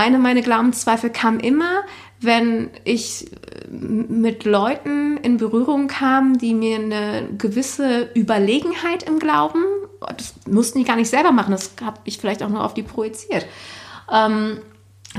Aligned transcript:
Eine 0.00 0.18
meiner 0.18 0.40
Glaubenszweifel 0.40 1.10
kam 1.10 1.38
immer, 1.40 1.82
wenn 2.22 2.70
ich 2.84 3.30
äh, 3.32 3.68
mit 3.68 4.46
Leuten 4.46 5.18
in 5.18 5.36
Berührung 5.36 5.88
kam, 5.88 6.38
die 6.38 6.54
mir 6.54 6.78
eine 6.78 7.28
gewisse 7.36 8.08
Überlegenheit 8.14 9.02
im 9.02 9.18
Glauben, 9.18 9.62
das 10.16 10.32
mussten 10.46 10.78
die 10.78 10.86
gar 10.86 10.96
nicht 10.96 11.10
selber 11.10 11.32
machen, 11.32 11.50
das 11.50 11.72
habe 11.84 12.00
ich 12.04 12.16
vielleicht 12.16 12.42
auch 12.42 12.48
nur 12.48 12.64
auf 12.64 12.72
die 12.72 12.82
projiziert, 12.82 13.44
ähm, 14.10 14.62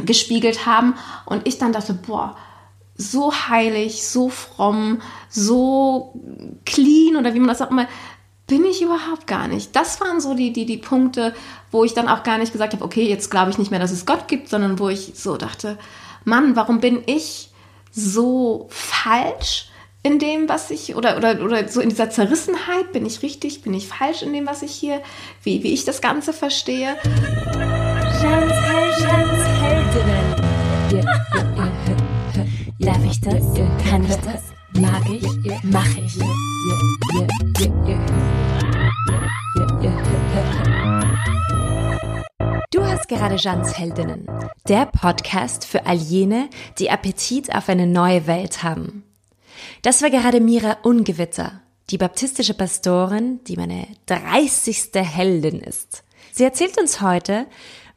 gespiegelt 0.04 0.66
haben. 0.66 0.96
Und 1.28 1.48
ich 1.48 1.60
dann 1.60 1.74
dachte, 1.74 1.94
boah, 1.94 2.36
so 2.96 3.32
heilig, 3.32 4.08
so 4.08 4.30
fromm, 4.30 5.04
so 5.30 6.20
clean 6.66 7.18
oder 7.18 7.36
wie 7.36 7.40
man 7.40 7.50
das 7.50 7.62
auch 7.62 7.70
immer, 7.70 7.88
bin 8.52 8.66
ich 8.66 8.82
überhaupt 8.82 9.28
gar 9.28 9.48
nicht. 9.48 9.74
Das 9.78 10.02
waren 10.02 10.20
so 10.20 10.34
die, 10.34 10.52
die, 10.52 10.66
die 10.66 10.76
Punkte, 10.76 11.34
wo 11.72 11.86
ich 11.86 11.94
dann 11.94 12.10
auch 12.10 12.24
gar 12.24 12.38
nicht 12.38 12.52
gesagt 12.52 12.74
habe, 12.74 12.84
okay, 12.84 13.08
jetzt 13.08 13.32
glaube 13.32 13.50
ich 13.50 13.58
nicht 13.58 13.72
mehr, 13.72 13.80
dass 13.80 13.92
es 13.92 14.06
Gott 14.06 14.28
gibt, 14.28 14.50
sondern 14.50 14.78
wo 14.78 14.90
ich 14.90 15.14
so 15.16 15.38
dachte, 15.38 15.78
Mann, 16.26 16.58
warum 16.58 16.82
bin 16.82 17.02
ich 17.06 17.50
so 17.94 18.68
falsch 18.70 19.70
in 20.04 20.20
dem, 20.20 20.50
was 20.50 20.70
ich, 20.70 20.98
oder, 20.98 21.16
oder, 21.16 21.42
oder 21.42 21.66
so 21.70 21.80
in 21.80 21.88
dieser 21.88 22.10
Zerrissenheit, 22.10 22.92
bin 22.92 23.06
ich 23.06 23.24
richtig, 23.24 23.62
bin 23.62 23.74
ich 23.74 23.88
falsch 23.88 24.22
in 24.22 24.34
dem, 24.34 24.46
was 24.46 24.64
ich 24.64 24.74
hier, 24.74 25.02
wie, 25.44 25.64
wie 25.64 25.72
ich 25.72 25.86
das 25.86 26.02
Ganze 26.02 26.34
verstehe. 26.34 26.98
Jans, 28.22 28.54
Jans 29.00 29.44
Heldinnen. 29.62 30.36
Darf 32.80 33.06
ich 33.06 33.22
das? 33.22 33.46
Kann 33.90 34.04
ich 34.04 34.16
das? 34.18 34.61
Mag 34.74 35.10
ich? 35.10 35.24
Mach 35.64 35.98
ich? 35.98 36.18
Du 42.72 42.84
hast 42.84 43.08
gerade 43.10 43.36
Jans 43.36 43.78
Heldinnen, 43.78 44.28
der 44.68 44.86
Podcast 44.86 45.66
für 45.66 45.86
all 45.86 45.98
jene, 45.98 46.50
die 46.80 46.90
Appetit 46.90 47.54
auf 47.54 47.68
eine 47.70 47.86
neue 47.86 48.28
Welt 48.28 48.64
haben. 48.64 49.04
Das 49.82 50.02
war 50.02 50.10
gerade 50.10 50.40
Mira 50.40 50.78
Ungewitter, 50.84 51.62
die 51.90 51.98
baptistische 51.98 52.54
Pastorin, 52.54 53.44
die 53.48 53.58
meine 53.58 53.88
30. 54.06 54.92
Heldin 54.94 55.60
ist. 55.60 56.04
Sie 56.32 56.44
erzählt 56.44 56.80
uns 56.80 57.02
heute, 57.02 57.46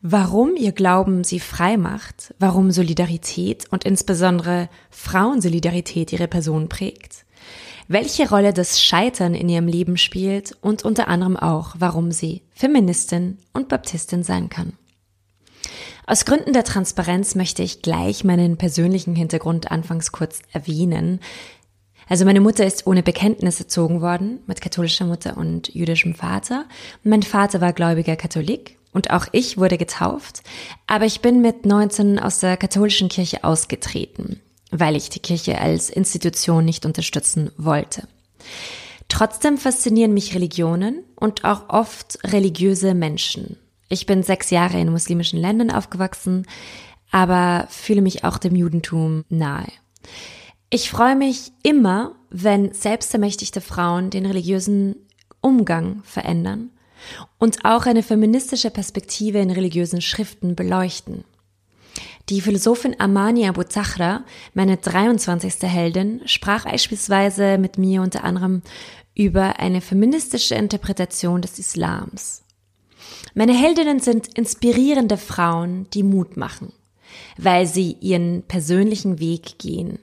warum 0.06 0.54
ihr 0.54 0.72
Glauben 0.72 1.24
sie 1.24 1.40
frei 1.40 1.78
macht, 1.78 2.34
warum 2.38 2.70
Solidarität 2.70 3.64
und 3.70 3.84
insbesondere 3.84 4.68
Frauensolidarität 4.90 6.12
ihre 6.12 6.28
Person 6.28 6.68
prägt, 6.68 7.24
welche 7.88 8.28
Rolle 8.28 8.52
das 8.52 8.82
Scheitern 8.82 9.34
in 9.34 9.48
ihrem 9.48 9.66
Leben 9.66 9.96
spielt 9.96 10.58
und 10.60 10.84
unter 10.84 11.08
anderem 11.08 11.38
auch, 11.38 11.76
warum 11.78 12.12
sie 12.12 12.42
Feministin 12.54 13.38
und 13.54 13.70
Baptistin 13.70 14.22
sein 14.22 14.50
kann. 14.50 14.74
Aus 16.06 16.26
Gründen 16.26 16.52
der 16.52 16.64
Transparenz 16.64 17.34
möchte 17.34 17.62
ich 17.62 17.80
gleich 17.80 18.24
meinen 18.24 18.58
persönlichen 18.58 19.16
Hintergrund 19.16 19.70
anfangs 19.70 20.12
kurz 20.12 20.42
erwähnen. 20.52 21.18
Also 22.10 22.26
meine 22.26 22.42
Mutter 22.42 22.66
ist 22.66 22.86
ohne 22.86 23.02
Bekenntnis 23.02 23.58
erzogen 23.58 24.02
worden, 24.02 24.40
mit 24.46 24.60
katholischer 24.60 25.06
Mutter 25.06 25.38
und 25.38 25.74
jüdischem 25.74 26.14
Vater. 26.14 26.66
Mein 27.04 27.22
Vater 27.22 27.62
war 27.62 27.72
gläubiger 27.72 28.16
Katholik 28.16 28.76
und 28.94 29.10
auch 29.10 29.26
ich 29.32 29.58
wurde 29.58 29.76
getauft, 29.76 30.42
aber 30.86 31.04
ich 31.04 31.20
bin 31.20 31.42
mit 31.42 31.66
19 31.66 32.18
aus 32.18 32.38
der 32.38 32.56
katholischen 32.56 33.10
Kirche 33.10 33.44
ausgetreten, 33.44 34.40
weil 34.70 34.96
ich 34.96 35.10
die 35.10 35.18
Kirche 35.18 35.60
als 35.60 35.90
Institution 35.90 36.64
nicht 36.64 36.86
unterstützen 36.86 37.50
wollte. 37.58 38.08
Trotzdem 39.08 39.58
faszinieren 39.58 40.14
mich 40.14 40.34
Religionen 40.34 41.02
und 41.16 41.44
auch 41.44 41.68
oft 41.68 42.18
religiöse 42.24 42.94
Menschen. 42.94 43.58
Ich 43.90 44.06
bin 44.06 44.22
sechs 44.22 44.50
Jahre 44.50 44.80
in 44.80 44.90
muslimischen 44.90 45.38
Ländern 45.38 45.70
aufgewachsen, 45.70 46.46
aber 47.10 47.66
fühle 47.68 48.00
mich 48.00 48.24
auch 48.24 48.38
dem 48.38 48.56
Judentum 48.56 49.24
nahe. 49.28 49.68
Ich 50.70 50.90
freue 50.90 51.16
mich 51.16 51.52
immer, 51.62 52.14
wenn 52.30 52.72
selbstermächtigte 52.72 53.60
Frauen 53.60 54.10
den 54.10 54.26
religiösen 54.26 54.96
Umgang 55.40 56.02
verändern 56.04 56.70
und 57.38 57.64
auch 57.64 57.86
eine 57.86 58.02
feministische 58.02 58.70
Perspektive 58.70 59.38
in 59.38 59.50
religiösen 59.50 60.00
Schriften 60.00 60.54
beleuchten. 60.54 61.24
Die 62.30 62.40
Philosophin 62.40 62.98
Amani 62.98 63.46
Abu 63.46 63.64
Zahra, 63.64 64.24
meine 64.54 64.78
23. 64.78 65.62
Heldin, 65.62 66.22
sprach 66.24 66.64
beispielsweise 66.64 67.58
mit 67.58 67.76
mir 67.76 68.00
unter 68.00 68.24
anderem 68.24 68.62
über 69.14 69.58
eine 69.58 69.80
feministische 69.80 70.54
Interpretation 70.54 71.42
des 71.42 71.58
Islams. 71.58 72.42
Meine 73.34 73.54
Heldinnen 73.54 74.00
sind 74.00 74.38
inspirierende 74.38 75.18
Frauen, 75.18 75.86
die 75.92 76.02
Mut 76.02 76.36
machen, 76.36 76.72
weil 77.36 77.66
sie 77.66 77.96
ihren 78.00 78.42
persönlichen 78.44 79.18
Weg 79.18 79.58
gehen. 79.58 79.98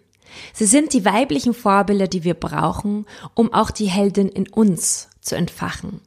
Sie 0.54 0.66
sind 0.66 0.94
die 0.94 1.06
weiblichen 1.06 1.54
Vorbilder, 1.54 2.08
die 2.08 2.24
wir 2.24 2.36
brauchen, 2.36 3.06
um 3.34 3.52
auch 3.54 3.72
die 3.72 3.90
Heldin 3.90 4.30
in 4.30 4.48
uns 4.48 5.10
zu 5.22 5.36
entfachen. 5.36 6.02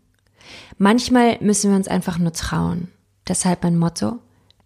Manchmal 0.78 1.38
müssen 1.40 1.70
wir 1.70 1.76
uns 1.76 1.88
einfach 1.88 2.18
nur 2.18 2.32
trauen. 2.32 2.88
Deshalb 3.28 3.62
mein 3.62 3.78
Motto. 3.78 4.18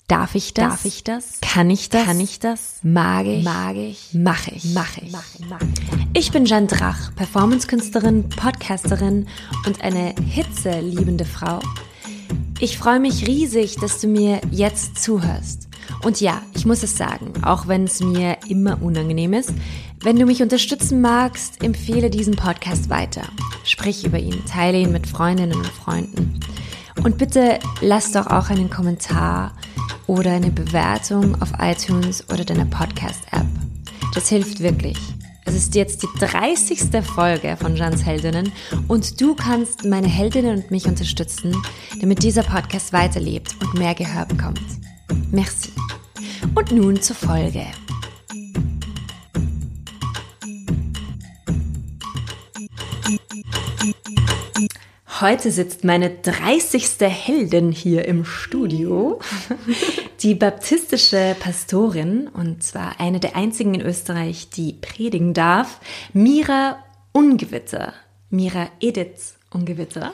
Darf 0.09 0.35
ich 0.35 0.55
das? 0.55 0.65
Darf 0.65 0.85
ich 0.87 1.05
das? 1.05 1.39
Kann 1.43 1.69
ich 1.69 1.91
das? 1.91 2.07
Kann 2.07 2.19
ich 2.19 2.39
das? 2.39 2.79
Mag 2.83 3.27
ich? 3.27 3.45
Mag 3.45 3.77
ich? 3.77 4.15
Mach 4.15 4.49
ich? 4.49 4.65
Mach 4.73 4.97
ich? 4.97 5.13
Mach 5.13 5.25
ich, 5.39 5.47
mach 5.51 5.61
ich. 5.61 6.07
ich 6.15 6.33
bin 6.33 6.47
Jeanne 6.47 6.67
Drach, 6.67 7.15
Performance-Künstlerin, 7.15 8.27
Podcasterin 8.31 9.29
und 9.67 9.83
eine 9.83 10.15
hitzeliebende 10.27 11.27
Frau. 11.27 11.61
Ich 12.59 12.79
freue 12.79 13.01
mich 13.01 13.27
riesig, 13.27 13.77
dass 13.77 14.01
du 14.01 14.09
mir 14.09 14.41
jetzt 14.51 15.03
zuhörst. 15.03 15.69
Und 16.03 16.23
ja, 16.23 16.41
ich 16.55 16.65
muss 16.65 16.83
es 16.83 16.97
sagen, 16.97 17.33
auch 17.43 17.69
wenn 17.69 17.85
es 17.85 18.01
mir 18.01 18.39
immer 18.49 18.81
unangenehm 18.83 19.35
ist, 19.35 19.53
wenn 20.03 20.17
du 20.17 20.27
mich 20.27 20.43
unterstützen 20.43 21.01
magst, 21.01 21.63
empfehle 21.63 22.11
diesen 22.11 22.37
Podcast 22.37 22.89
weiter. 22.89 23.23
Sprich 23.65 24.05
über 24.05 24.19
ihn, 24.19 24.45
teile 24.47 24.79
ihn 24.79 24.93
mit 24.93 25.07
Freundinnen 25.07 25.57
und 25.57 25.67
Freunden. 25.67 26.39
Und 27.03 27.19
bitte 27.19 27.59
lass 27.81 28.13
doch 28.13 28.27
auch 28.27 28.51
einen 28.51 28.71
Kommentar 28.71 29.53
oder 30.07 30.33
eine 30.33 30.51
Bewertung 30.51 31.41
auf 31.43 31.53
iTunes 31.59 32.25
oder 32.33 32.45
deiner 32.45 32.65
Podcast-App. 32.67 33.47
Das 34.15 34.29
hilft 34.29 34.61
wirklich. 34.61 34.99
Es 35.45 35.55
ist 35.55 35.75
jetzt 35.75 36.03
die 36.03 36.09
30. 36.21 37.03
Folge 37.03 37.57
von 37.57 37.75
Jans 37.75 38.05
Heldinnen 38.05 38.53
und 38.87 39.21
du 39.21 39.35
kannst 39.35 39.85
meine 39.85 40.09
Heldinnen 40.09 40.59
und 40.59 40.71
mich 40.71 40.87
unterstützen, 40.87 41.57
damit 42.01 42.23
dieser 42.23 42.43
Podcast 42.43 42.93
weiterlebt 42.93 43.57
und 43.63 43.75
mehr 43.75 43.95
Gehör 43.95 44.27
bekommt. 44.27 44.61
Merci. 45.31 45.71
Und 46.55 46.73
nun 46.73 47.01
zur 47.01 47.17
Folge. 47.17 47.65
Heute 55.21 55.51
sitzt 55.51 55.83
meine 55.83 56.11
30. 56.11 57.01
Heldin 57.01 57.73
hier 57.73 58.05
im 58.05 58.25
Studio, 58.25 59.19
die 60.21 60.37
baptistische 60.37 61.35
Pastorin, 61.41 62.29
und 62.29 62.63
zwar 62.63 63.01
eine 63.01 63.19
der 63.19 63.35
einzigen 63.35 63.75
in 63.75 63.81
Österreich, 63.81 64.51
die 64.51 64.75
predigen 64.75 65.35
darf, 65.35 65.81
Mira 66.13 66.79
Ungewitter. 67.11 67.95
Mira 68.31 68.69
Edith 68.79 69.35
Ungewitter. 69.51 70.13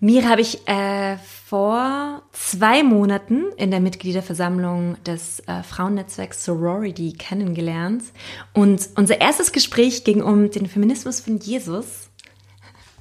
Mira 0.00 0.28
habe 0.28 0.40
ich 0.40 0.66
äh, 0.66 1.16
vor 1.44 2.22
zwei 2.32 2.82
Monaten 2.82 3.44
in 3.56 3.70
der 3.70 3.80
Mitgliederversammlung 3.80 4.96
des 5.04 5.40
äh, 5.46 5.62
Frauennetzwerks 5.62 6.44
Sorority 6.44 7.12
kennengelernt. 7.12 8.02
Und 8.52 8.88
unser 8.96 9.20
erstes 9.20 9.52
Gespräch 9.52 10.02
ging 10.02 10.22
um 10.22 10.50
den 10.50 10.66
Feminismus 10.66 11.20
von 11.20 11.38
Jesus 11.38 12.05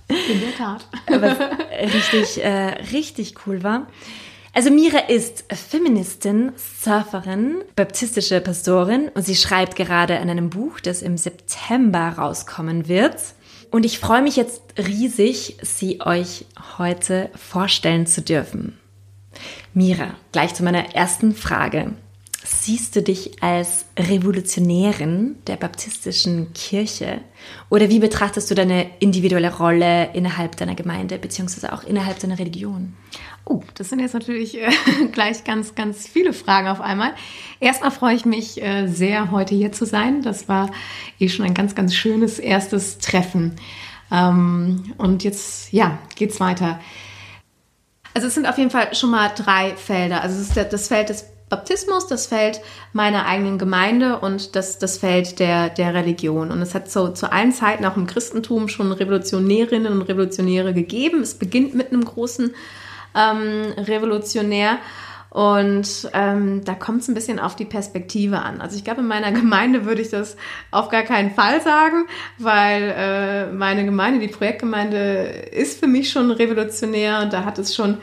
in 0.07 0.39
der 0.39 0.55
Tat. 0.57 0.87
Was 1.07 1.93
richtig, 1.93 2.43
äh, 2.43 2.75
richtig 2.91 3.35
cool 3.45 3.63
war. 3.63 3.87
Also 4.53 4.71
Mira 4.71 4.99
ist 4.99 5.43
Feministin, 5.53 6.53
Surferin, 6.55 7.57
baptistische 7.75 8.39
Pastorin 8.39 9.09
und 9.09 9.25
sie 9.25 9.35
schreibt 9.35 9.75
gerade 9.75 10.17
an 10.19 10.29
einem 10.29 10.49
Buch, 10.49 10.79
das 10.79 11.01
im 11.01 11.17
September 11.17 12.13
rauskommen 12.17 12.87
wird. 12.87 13.17
Und 13.69 13.85
ich 13.85 13.99
freue 13.99 14.21
mich 14.21 14.37
jetzt 14.37 14.61
riesig, 14.77 15.57
sie 15.61 15.99
euch 15.99 16.45
heute 16.77 17.29
vorstellen 17.35 18.07
zu 18.07 18.21
dürfen. 18.21 18.79
Mira, 19.73 20.15
gleich 20.31 20.53
zu 20.53 20.63
meiner 20.63 20.95
ersten 20.95 21.35
Frage. 21.35 21.91
Siehst 22.47 22.95
du 22.95 23.01
dich 23.01 23.41
als 23.41 23.85
Revolutionärin 23.97 25.37
der 25.47 25.55
baptistischen 25.55 26.53
Kirche? 26.53 27.21
Oder 27.71 27.89
wie 27.89 27.97
betrachtest 27.97 28.51
du 28.51 28.55
deine 28.55 28.85
individuelle 28.99 29.51
Rolle 29.51 30.11
innerhalb 30.13 30.55
deiner 30.55 30.75
Gemeinde 30.75 31.17
beziehungsweise 31.17 31.73
auch 31.73 31.83
innerhalb 31.83 32.19
deiner 32.19 32.37
Religion? 32.37 32.93
Oh, 33.45 33.63
das 33.73 33.89
sind 33.89 33.99
jetzt 33.99 34.13
natürlich 34.13 34.61
äh, 34.61 34.69
gleich 35.11 35.43
ganz, 35.43 35.73
ganz 35.73 36.07
viele 36.07 36.33
Fragen 36.33 36.67
auf 36.67 36.81
einmal. 36.81 37.15
Erstmal 37.59 37.89
freue 37.89 38.15
ich 38.15 38.25
mich 38.25 38.61
äh, 38.61 38.85
sehr, 38.85 39.31
heute 39.31 39.55
hier 39.55 39.71
zu 39.71 39.87
sein. 39.87 40.21
Das 40.21 40.47
war 40.47 40.69
eh 41.19 41.29
schon 41.29 41.45
ein 41.45 41.55
ganz, 41.55 41.73
ganz 41.73 41.95
schönes 41.95 42.37
erstes 42.37 42.99
Treffen. 42.99 43.55
Ähm, 44.11 44.93
und 44.99 45.23
jetzt, 45.23 45.73
ja, 45.73 45.97
geht's 46.15 46.39
weiter. 46.39 46.79
Also 48.13 48.27
es 48.27 48.35
sind 48.35 48.47
auf 48.47 48.59
jeden 48.59 48.69
Fall 48.69 48.93
schon 48.93 49.09
mal 49.09 49.29
drei 49.35 49.75
Felder. 49.75 50.21
Also 50.21 50.39
es 50.39 50.49
ist 50.49 50.73
das 50.73 50.87
Feld 50.87 51.09
des 51.09 51.25
Baptismus, 51.49 52.07
das 52.07 52.25
Feld 52.25 52.59
meiner 52.91 53.27
eigenen 53.27 53.57
Gemeinde 53.59 54.19
und 54.19 54.55
das, 54.55 54.79
das 54.79 54.97
Feld 54.97 55.39
der, 55.39 55.69
der 55.69 55.93
Religion. 55.93 56.51
Und 56.51 56.61
es 56.61 56.73
hat 56.73 56.89
so 56.89 57.09
zu 57.09 57.31
allen 57.31 57.51
Zeiten 57.51 57.85
auch 57.85 57.97
im 57.97 58.07
Christentum 58.07 58.67
schon 58.67 58.91
Revolutionärinnen 58.91 59.93
und 59.93 60.01
Revolutionäre 60.01 60.73
gegeben. 60.73 61.21
Es 61.21 61.35
beginnt 61.35 61.75
mit 61.75 61.91
einem 61.91 62.03
großen 62.03 62.55
ähm, 63.15 63.73
Revolutionär. 63.77 64.79
Und 65.29 66.09
ähm, 66.13 66.63
da 66.63 66.75
kommt 66.75 67.01
es 67.01 67.09
ein 67.09 67.13
bisschen 67.13 67.39
auf 67.39 67.57
die 67.57 67.65
Perspektive 67.65 68.39
an. 68.39 68.61
Also 68.61 68.77
ich 68.77 68.85
glaube, 68.85 69.01
in 69.01 69.07
meiner 69.07 69.31
Gemeinde 69.33 69.85
würde 69.85 70.01
ich 70.01 70.09
das 70.09 70.37
auf 70.71 70.87
gar 70.87 71.03
keinen 71.03 71.31
Fall 71.31 71.61
sagen, 71.61 72.07
weil 72.39 72.93
äh, 72.97 73.51
meine 73.51 73.83
Gemeinde, 73.83 74.19
die 74.19 74.33
Projektgemeinde, 74.33 75.49
ist 75.51 75.79
für 75.81 75.87
mich 75.87 76.09
schon 76.09 76.31
revolutionär 76.31 77.19
und 77.21 77.33
da 77.33 77.43
hat 77.43 77.59
es 77.59 77.75
schon 77.75 77.97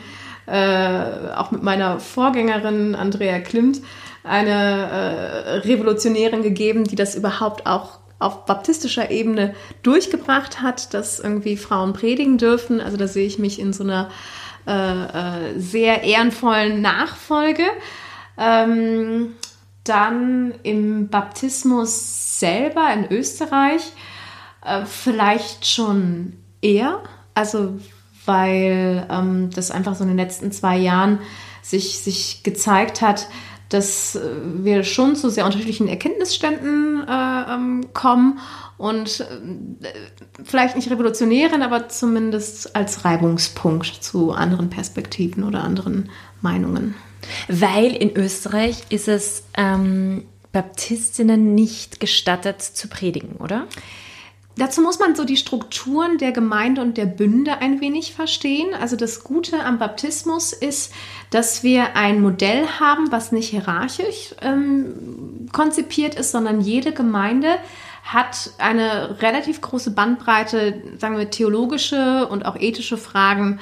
äh, 0.46 1.34
auch 1.36 1.50
mit 1.50 1.62
meiner 1.62 2.00
Vorgängerin 2.00 2.94
Andrea 2.94 3.38
Klimt 3.40 3.80
eine 4.24 4.50
äh, 4.50 5.54
Revolutionärin 5.58 6.42
gegeben, 6.42 6.84
die 6.84 6.96
das 6.96 7.14
überhaupt 7.14 7.66
auch 7.66 8.00
auf 8.18 8.44
baptistischer 8.46 9.10
Ebene 9.10 9.54
durchgebracht 9.82 10.62
hat, 10.62 10.94
dass 10.94 11.18
irgendwie 11.18 11.56
Frauen 11.56 11.92
predigen 11.92 12.38
dürfen. 12.38 12.80
Also 12.80 12.96
da 12.96 13.08
sehe 13.08 13.26
ich 13.26 13.38
mich 13.38 13.58
in 13.58 13.72
so 13.72 13.82
einer 13.82 14.10
äh, 14.66 14.72
äh, 15.54 15.58
sehr 15.58 16.04
ehrenvollen 16.04 16.80
Nachfolge. 16.80 17.64
Ähm, 18.38 19.34
dann 19.84 20.54
im 20.62 21.08
Baptismus 21.08 22.38
selber 22.38 22.92
in 22.92 23.10
Österreich 23.10 23.82
äh, 24.64 24.84
vielleicht 24.84 25.66
schon 25.66 26.34
eher, 26.60 27.00
also 27.34 27.78
weil 28.24 29.06
ähm, 29.10 29.50
das 29.54 29.70
einfach 29.70 29.94
so 29.94 30.04
in 30.04 30.08
den 30.08 30.16
letzten 30.16 30.52
zwei 30.52 30.76
Jahren 30.76 31.18
sich, 31.62 31.98
sich 31.98 32.42
gezeigt 32.42 33.02
hat, 33.02 33.28
dass 33.68 34.16
äh, 34.16 34.20
wir 34.42 34.84
schon 34.84 35.16
zu 35.16 35.30
sehr 35.30 35.44
unterschiedlichen 35.44 35.88
Erkenntnisständen 35.88 37.06
äh, 37.08 37.54
ähm, 37.54 37.86
kommen 37.94 38.38
und 38.76 39.20
äh, 39.20 39.88
vielleicht 40.44 40.76
nicht 40.76 40.90
revolutionären, 40.90 41.62
aber 41.62 41.88
zumindest 41.88 42.76
als 42.76 43.04
Reibungspunkt 43.04 43.86
zu 43.86 44.32
anderen 44.32 44.70
Perspektiven 44.70 45.44
oder 45.44 45.62
anderen 45.62 46.10
Meinungen. 46.40 46.94
Weil 47.48 47.94
in 47.94 48.16
Österreich 48.16 48.82
ist 48.88 49.08
es 49.08 49.44
ähm, 49.56 50.24
Baptistinnen 50.50 51.54
nicht 51.54 52.00
gestattet 52.00 52.60
zu 52.60 52.88
predigen, 52.88 53.36
oder? 53.36 53.66
Dazu 54.56 54.82
muss 54.82 54.98
man 54.98 55.14
so 55.14 55.24
die 55.24 55.38
Strukturen 55.38 56.18
der 56.18 56.32
Gemeinde 56.32 56.82
und 56.82 56.98
der 56.98 57.06
Bünde 57.06 57.58
ein 57.58 57.80
wenig 57.80 58.12
verstehen. 58.12 58.74
Also 58.74 58.96
das 58.96 59.24
Gute 59.24 59.64
am 59.64 59.78
Baptismus 59.78 60.52
ist, 60.52 60.92
dass 61.30 61.62
wir 61.62 61.96
ein 61.96 62.20
Modell 62.20 62.66
haben, 62.78 63.10
was 63.10 63.32
nicht 63.32 63.48
hierarchisch 63.48 64.34
ähm, 64.42 65.48
konzipiert 65.52 66.16
ist, 66.16 66.32
sondern 66.32 66.60
jede 66.60 66.92
Gemeinde 66.92 67.56
hat 68.02 68.50
eine 68.58 69.22
relativ 69.22 69.60
große 69.60 69.92
Bandbreite, 69.92 70.82
sagen 70.98 71.16
wir, 71.16 71.30
theologische 71.30 72.26
und 72.28 72.44
auch 72.44 72.56
ethische 72.56 72.98
Fragen 72.98 73.58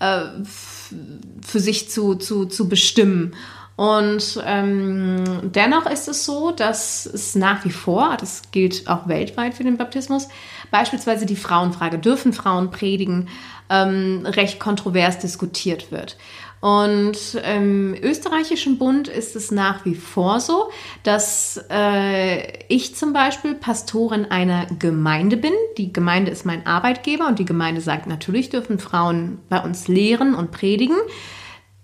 äh, 0.00 0.24
für 0.44 1.60
sich 1.60 1.90
zu, 1.90 2.16
zu, 2.16 2.44
zu 2.44 2.68
bestimmen. 2.68 3.34
Und 3.76 4.40
ähm, 4.46 5.24
dennoch 5.42 5.86
ist 5.86 6.06
es 6.06 6.24
so, 6.24 6.52
dass 6.52 7.06
es 7.06 7.34
nach 7.34 7.64
wie 7.64 7.70
vor, 7.70 8.16
das 8.20 8.42
gilt 8.52 8.88
auch 8.88 9.08
weltweit 9.08 9.54
für 9.54 9.64
den 9.64 9.76
Baptismus, 9.76 10.28
beispielsweise 10.70 11.26
die 11.26 11.36
Frauenfrage, 11.36 11.98
dürfen 11.98 12.32
Frauen 12.32 12.70
predigen, 12.70 13.28
ähm, 13.70 14.26
recht 14.26 14.60
kontrovers 14.60 15.18
diskutiert 15.18 15.90
wird. 15.90 16.16
Und 16.60 17.34
im 17.46 17.94
österreichischen 17.94 18.78
Bund 18.78 19.06
ist 19.08 19.36
es 19.36 19.50
nach 19.50 19.84
wie 19.84 19.94
vor 19.94 20.40
so, 20.40 20.70
dass 21.02 21.62
äh, 21.68 22.64
ich 22.68 22.96
zum 22.96 23.12
Beispiel 23.12 23.54
Pastorin 23.54 24.24
einer 24.24 24.64
Gemeinde 24.78 25.36
bin. 25.36 25.52
Die 25.76 25.92
Gemeinde 25.92 26.30
ist 26.30 26.46
mein 26.46 26.66
Arbeitgeber 26.66 27.26
und 27.26 27.38
die 27.38 27.44
Gemeinde 27.44 27.82
sagt, 27.82 28.06
natürlich 28.06 28.48
dürfen 28.48 28.78
Frauen 28.78 29.40
bei 29.50 29.60
uns 29.60 29.88
lehren 29.88 30.34
und 30.34 30.52
predigen. 30.52 30.96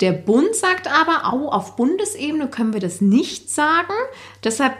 Der 0.00 0.12
Bund 0.12 0.54
sagt 0.54 0.88
aber, 0.88 1.32
oh, 1.34 1.48
auf 1.48 1.76
Bundesebene 1.76 2.48
können 2.48 2.72
wir 2.72 2.80
das 2.80 3.00
nicht 3.00 3.50
sagen. 3.50 3.92
Deshalb 4.44 4.74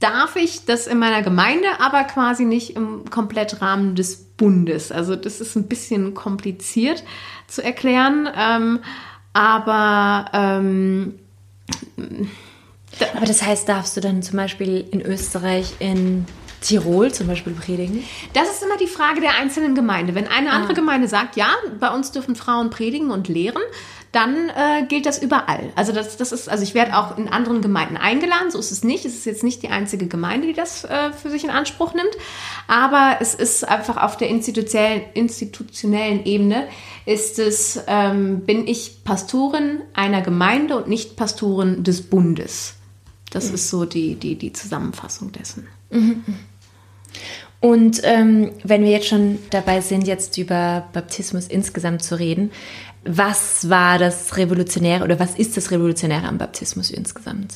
darf 0.00 0.36
ich 0.36 0.64
das 0.64 0.86
in 0.86 0.98
meiner 0.98 1.22
Gemeinde, 1.22 1.68
aber 1.78 2.04
quasi 2.04 2.44
nicht 2.44 2.76
im 2.76 3.08
Komplettrahmen 3.08 3.94
des 3.94 4.16
Bundes. 4.36 4.92
Also 4.92 5.16
das 5.16 5.40
ist 5.40 5.56
ein 5.56 5.68
bisschen 5.68 6.14
kompliziert 6.14 7.02
zu 7.46 7.62
erklären. 7.62 8.28
Ähm, 8.36 8.80
aber 9.32 10.26
ähm, 10.32 11.18
aber 13.14 13.26
das 13.26 13.42
heißt, 13.42 13.68
darfst 13.68 13.96
du 13.96 14.00
dann 14.00 14.22
zum 14.22 14.36
Beispiel 14.36 14.86
in 14.90 15.02
Österreich 15.02 15.74
in 15.78 16.24
Tirol 16.60 17.12
zum 17.12 17.26
Beispiel 17.26 17.52
predigen? 17.52 18.02
Das 18.32 18.50
ist 18.50 18.62
immer 18.62 18.76
die 18.76 18.86
Frage 18.86 19.20
der 19.20 19.36
einzelnen 19.36 19.74
Gemeinde. 19.74 20.14
Wenn 20.14 20.26
eine 20.26 20.50
andere 20.50 20.72
ah. 20.72 20.74
Gemeinde 20.74 21.08
sagt, 21.08 21.36
ja, 21.36 21.50
bei 21.78 21.90
uns 21.90 22.12
dürfen 22.12 22.36
Frauen 22.36 22.70
predigen 22.70 23.10
und 23.10 23.28
lehren, 23.28 23.62
dann 24.16 24.48
äh, 24.48 24.86
gilt 24.88 25.04
das 25.04 25.22
überall. 25.22 25.70
Also 25.74 25.92
das, 25.92 26.16
das 26.16 26.32
ist, 26.32 26.48
also 26.48 26.62
ich 26.62 26.72
werde 26.72 26.96
auch 26.96 27.18
in 27.18 27.28
anderen 27.28 27.60
Gemeinden 27.60 27.98
eingeladen, 27.98 28.50
so 28.50 28.58
ist 28.58 28.70
es 28.70 28.82
nicht. 28.82 29.04
Es 29.04 29.14
ist 29.14 29.26
jetzt 29.26 29.44
nicht 29.44 29.62
die 29.62 29.68
einzige 29.68 30.06
Gemeinde, 30.06 30.46
die 30.46 30.54
das 30.54 30.84
äh, 30.84 31.12
für 31.12 31.28
sich 31.28 31.44
in 31.44 31.50
Anspruch 31.50 31.92
nimmt. 31.92 32.16
Aber 32.66 33.18
es 33.20 33.34
ist 33.34 33.68
einfach 33.68 34.02
auf 34.02 34.16
der 34.16 34.28
institutionellen, 34.28 35.02
institutionellen 35.12 36.24
Ebene 36.24 36.66
ist 37.04 37.38
es, 37.38 37.78
ähm, 37.88 38.40
bin 38.40 38.66
ich 38.66 39.04
Pastorin 39.04 39.82
einer 39.92 40.22
Gemeinde 40.22 40.78
und 40.78 40.88
nicht 40.88 41.16
Pastorin 41.16 41.84
des 41.84 42.00
Bundes. 42.00 42.74
Das 43.30 43.50
mhm. 43.50 43.54
ist 43.56 43.68
so 43.68 43.84
die, 43.84 44.14
die, 44.14 44.36
die 44.36 44.54
Zusammenfassung 44.54 45.30
dessen. 45.32 45.68
Mhm. 45.90 46.24
Und 47.60 48.00
ähm, 48.04 48.52
wenn 48.64 48.82
wir 48.82 48.90
jetzt 48.90 49.08
schon 49.08 49.38
dabei 49.50 49.80
sind, 49.80 50.06
jetzt 50.06 50.38
über 50.38 50.88
Baptismus 50.92 51.48
insgesamt 51.48 52.02
zu 52.02 52.18
reden, 52.18 52.50
was 53.06 53.68
war 53.70 53.98
das 53.98 54.36
Revolutionäre 54.36 55.04
oder 55.04 55.18
was 55.18 55.34
ist 55.36 55.56
das 55.56 55.70
Revolutionäre 55.70 56.26
am 56.26 56.38
Baptismus 56.38 56.90
insgesamt? 56.90 57.54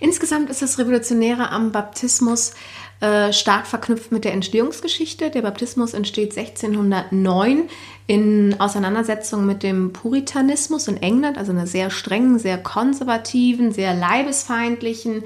Insgesamt 0.00 0.50
ist 0.50 0.62
das 0.62 0.78
Revolutionäre 0.78 1.50
am 1.50 1.72
Baptismus 1.72 2.54
äh, 3.00 3.32
stark 3.32 3.66
verknüpft 3.66 4.12
mit 4.12 4.24
der 4.24 4.32
Entstehungsgeschichte. 4.32 5.30
Der 5.30 5.42
Baptismus 5.42 5.92
entsteht 5.92 6.36
1609 6.36 7.68
in 8.06 8.56
Auseinandersetzung 8.60 9.44
mit 9.44 9.62
dem 9.62 9.92
Puritanismus 9.92 10.88
in 10.88 10.96
England, 11.02 11.38
also 11.38 11.52
einer 11.52 11.66
sehr 11.66 11.90
strengen, 11.90 12.38
sehr 12.38 12.58
konservativen, 12.58 13.72
sehr 13.72 13.94
leibesfeindlichen 13.94 15.24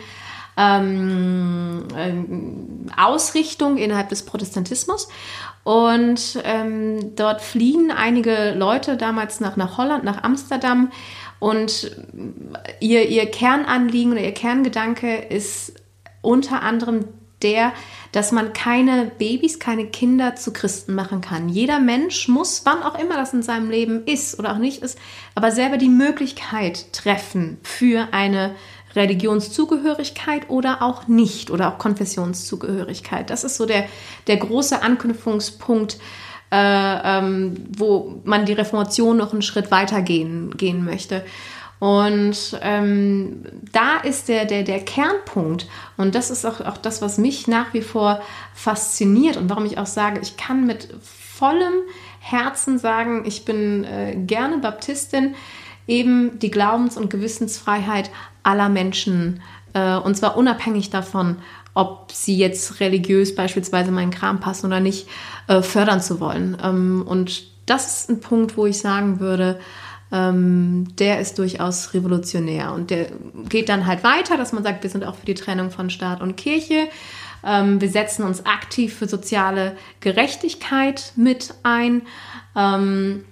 ähm, 0.57 1.85
ähm, 1.97 2.87
Ausrichtung 2.97 3.77
innerhalb 3.77 4.09
des 4.09 4.23
Protestantismus. 4.23 5.09
Und 5.67 6.41
ähm, 6.45 7.17
dort 7.17 7.43
fliehen 7.43 7.91
einige 7.91 8.55
Leute 8.55 8.97
damals 8.97 9.41
nach, 9.41 9.57
nach 9.57 9.79
Holland, 9.79 10.05
nach 10.05 10.23
Amsterdam. 10.23 10.93
Und 11.41 11.91
ihr, 12.79 13.09
ihr 13.09 13.27
Kernanliegen 13.27 14.13
oder 14.13 14.21
ihr 14.21 14.33
Kerngedanke 14.33 15.17
ist 15.17 15.73
unter 16.23 16.63
anderem 16.63 17.07
der, 17.43 17.73
dass 18.13 18.31
man 18.31 18.53
keine 18.53 19.11
Babys, 19.19 19.59
keine 19.59 19.87
Kinder 19.87 20.37
zu 20.37 20.53
Christen 20.53 20.95
machen 20.95 21.21
kann. 21.21 21.49
Jeder 21.49 21.81
Mensch 21.81 22.29
muss, 22.29 22.63
wann 22.65 22.85
auch 22.85 22.97
immer 22.97 23.17
das 23.17 23.35
in 23.35 23.43
seinem 23.43 23.69
Leben 23.69 24.05
ist 24.07 24.39
oder 24.39 24.53
auch 24.53 24.59
nicht 24.59 24.83
ist, 24.83 24.97
aber 25.35 25.51
selber 25.51 25.79
die 25.79 25.89
Möglichkeit 25.89 26.93
treffen 26.93 27.59
für 27.65 28.13
eine 28.13 28.55
Religionszugehörigkeit 28.97 30.49
oder 30.49 30.83
auch 30.83 31.07
nicht 31.07 31.51
oder 31.51 31.69
auch 31.69 31.79
Konfessionszugehörigkeit. 31.79 33.31
Das 33.31 33.45
ist 33.45 33.57
so 33.57 33.67
der, 33.67 33.87
der 34.27 34.39
große 34.39 34.83
Anknüpfungspunkt, 34.83 35.99
äh, 36.51 36.57
ähm, 36.57 37.57
wo 37.77 38.21
man 38.25 38.47
die 38.47 38.53
Reformation 38.53 39.17
noch 39.17 39.33
einen 39.33 39.43
Schritt 39.43 39.71
weiter 39.71 40.03
gehen, 40.03 40.57
gehen 40.57 40.85
möchte. 40.85 41.25
Und 41.79 42.59
ähm, 42.63 43.43
da 43.73 43.99
ist 43.99 44.29
der, 44.29 44.47
der, 44.47 44.63
der 44.63 44.81
Kernpunkt, 44.81 45.67
und 45.99 46.15
das 46.15 46.31
ist 46.31 46.47
auch, 46.47 46.61
auch 46.63 46.79
das, 46.79 47.03
was 47.03 47.19
mich 47.19 47.49
nach 47.49 47.75
wie 47.75 47.83
vor 47.83 48.23
fasziniert 48.55 49.37
und 49.37 49.51
warum 49.51 49.67
ich 49.67 49.77
auch 49.77 49.87
sage, 49.87 50.21
ich 50.23 50.39
kann 50.39 50.67
mit 50.67 50.89
vollem 51.03 51.75
Herzen 52.21 52.79
sagen, 52.79 53.25
ich 53.27 53.45
bin 53.45 53.85
äh, 53.85 54.17
gerne 54.17 54.59
Baptistin, 54.59 55.35
eben 55.87 56.39
die 56.39 56.51
Glaubens- 56.51 56.97
und 56.97 57.11
Gewissensfreiheit 57.11 58.11
aller 58.47 58.69
Menschen. 58.69 59.43
Äh, 59.75 59.97
und 59.97 60.17
zwar 60.17 60.37
unabhängig 60.37 60.91
davon, 60.91 61.37
ob 61.75 62.11
sie 62.13 62.37
jetzt 62.37 62.81
religiös 62.81 63.35
beispielsweise 63.35 63.91
meinen 63.91 64.11
Kram 64.11 64.41
passen 64.41 64.67
oder 64.67 64.81
nicht, 64.81 65.09
äh, 65.49 65.61
fördern 65.61 66.01
zu 66.01 66.21
wollen. 66.21 66.57
Ähm, 66.63 67.05
und 67.07 67.45
das 67.67 68.01
ist 68.01 68.11
ein 68.11 68.21
Punkt, 68.21 68.57
wo 68.57 68.67
ich 68.67 68.79
sagen 68.79 69.21
würde, 69.21 69.59
ähm, 70.13 70.87
der 70.99 71.21
ist 71.21 71.39
durchaus 71.39 71.93
revolutionär. 71.93 72.73
Und 72.73 72.91
der 72.91 73.09
geht 73.49 73.69
dann 73.69 73.87
halt 73.87 74.05
weiter, 74.05 74.37
dass 74.37 74.53
man 74.53 74.63
sagt, 74.63 74.85
wir 74.85 74.91
sind 74.91 75.05
auch 75.05 75.17
für 75.17 75.27
die 75.27 75.35
Trennung 75.35 75.71
von 75.71 75.91
Staat 75.91 76.21
und 76.21 76.37
Kirche. 76.37 76.89
Ähm, 77.45 77.81
wir 77.81 77.91
setzen 77.91 78.25
uns 78.25 78.47
aktiv 78.47 78.95
für 78.95 79.09
soziale 79.09 79.77
Gerechtigkeit 80.01 81.13
mit 81.17 81.55
ein. 81.63 82.03
Ähm, 82.55 83.25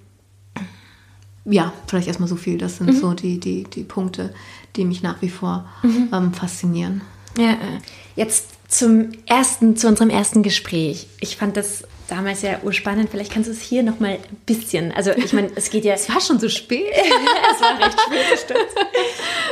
ja, 1.45 1.73
vielleicht 1.87 2.07
erstmal 2.07 2.29
so 2.29 2.35
viel. 2.35 2.57
Das 2.57 2.77
sind 2.77 2.87
mhm. 2.87 2.99
so 2.99 3.13
die, 3.13 3.39
die, 3.39 3.63
die 3.63 3.83
Punkte, 3.83 4.33
die 4.77 4.85
mich 4.85 5.01
nach 5.01 5.21
wie 5.21 5.29
vor 5.29 5.65
mhm. 5.83 6.09
ähm, 6.13 6.33
faszinieren. 6.33 7.01
Ja, 7.37 7.51
äh, 7.51 7.79
jetzt 8.15 8.55
zum 8.67 9.11
ersten, 9.25 9.75
zu 9.77 9.87
unserem 9.87 10.09
ersten 10.09 10.43
Gespräch. 10.43 11.07
Ich 11.19 11.37
fand 11.37 11.57
das 11.57 11.83
damals 12.07 12.41
ja 12.41 12.59
urspannend. 12.63 13.09
Vielleicht 13.09 13.31
kannst 13.31 13.47
du 13.47 13.53
es 13.53 13.61
hier 13.61 13.83
noch 13.83 13.99
mal 13.99 14.11
ein 14.11 14.37
bisschen. 14.45 14.91
Also 14.91 15.11
ich 15.11 15.33
meine, 15.33 15.51
es 15.55 15.69
geht 15.69 15.85
ja. 15.85 15.93
es 15.95 16.09
war 16.09 16.21
schon 16.21 16.39
so 16.39 16.49
spät. 16.49 16.87
es 16.91 17.61
war 17.61 17.79
recht 17.79 17.99
spät, 17.99 18.39
stimmt. 18.43 18.67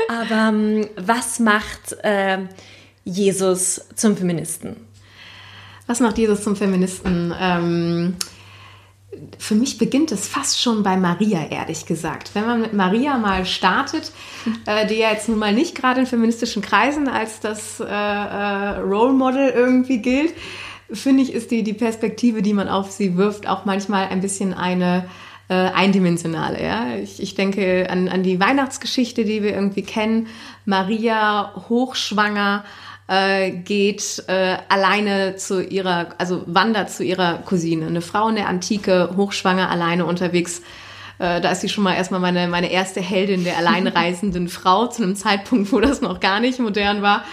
Aber 0.10 0.50
ähm, 0.50 0.88
was 0.96 1.40
macht 1.40 1.94
äh, 2.04 2.40
Jesus 3.04 3.82
zum 3.96 4.18
Feministen? 4.18 4.78
Was 5.88 6.00
macht 6.00 6.18
Jesus 6.18 6.44
zum 6.44 6.56
Feministen? 6.56 7.34
Ähm, 7.38 8.16
für 9.38 9.56
mich 9.56 9.78
beginnt 9.78 10.12
es 10.12 10.28
fast 10.28 10.62
schon 10.62 10.84
bei 10.84 10.98
Maria, 10.98 11.48
ehrlich 11.50 11.86
gesagt. 11.86 12.32
Wenn 12.34 12.46
man 12.46 12.62
mit 12.62 12.74
Maria 12.74 13.18
mal 13.18 13.46
startet, 13.46 14.12
äh, 14.66 14.88
die 14.88 14.96
ja 14.96 15.12
jetzt 15.12 15.30
nun 15.30 15.40
mal 15.40 15.54
nicht 15.54 15.76
gerade 15.76 16.02
in 16.02 16.06
feministischen 16.06 16.62
Kreisen 16.62 17.08
als 17.08 17.40
das 17.40 17.80
äh, 17.80 17.86
äh, 17.86 18.80
Role 18.80 19.14
Model 19.14 19.50
irgendwie 19.50 20.00
gilt, 20.00 20.34
finde 20.92 21.24
ich, 21.24 21.34
ist 21.34 21.52
die, 21.52 21.64
die 21.64 21.74
Perspektive, 21.74 22.42
die 22.42 22.54
man 22.54 22.68
auf 22.68 22.92
sie 22.92 23.18
wirft, 23.18 23.48
auch 23.48 23.66
manchmal 23.66 24.08
ein 24.10 24.22
bisschen 24.22 24.54
eine 24.54 25.06
äh, 25.50 25.54
eindimensionale. 25.54 26.62
Ja? 26.64 26.96
Ich, 26.96 27.22
ich 27.22 27.36
denke 27.36 27.88
an, 27.90 28.08
an 28.08 28.24
die 28.24 28.40
Weihnachtsgeschichte, 28.40 29.26
die 29.26 29.44
wir 29.44 29.54
irgendwie 29.54 29.84
kennen. 29.84 30.28
Maria 30.66 31.54
hochschwanger 31.70 32.64
äh, 33.08 33.52
geht 33.52 34.24
äh, 34.28 34.58
alleine 34.70 35.36
zu 35.36 35.62
ihrer, 35.62 36.16
also 36.18 36.44
wandert 36.46 36.90
zu 36.90 37.04
ihrer 37.04 37.40
Cousine. 37.40 37.88
Eine 37.88 38.02
Frau 38.02 38.30
in 38.30 38.36
der 38.36 38.48
Antike, 38.48 39.12
hochschwanger, 39.16 39.70
alleine 39.70 40.06
unterwegs. 40.06 40.62
Äh, 41.20 41.42
da 41.42 41.52
ist 41.52 41.62
sie 41.62 41.70
schon 41.70 41.84
mal 41.84 41.96
erstmal 41.96 42.20
meine, 42.20 42.48
meine 42.48 42.72
erste 42.72 43.02
Heldin 43.02 43.44
der 43.44 43.58
alleinreisenden 43.58 44.48
Frau 44.50 44.88
zu 44.88 45.04
einem 45.04 45.16
Zeitpunkt, 45.16 45.72
wo 45.72 45.80
das 45.80 46.02
noch 46.02 46.20
gar 46.20 46.40
nicht 46.40 46.60
modern 46.60 47.02
war. 47.02 47.24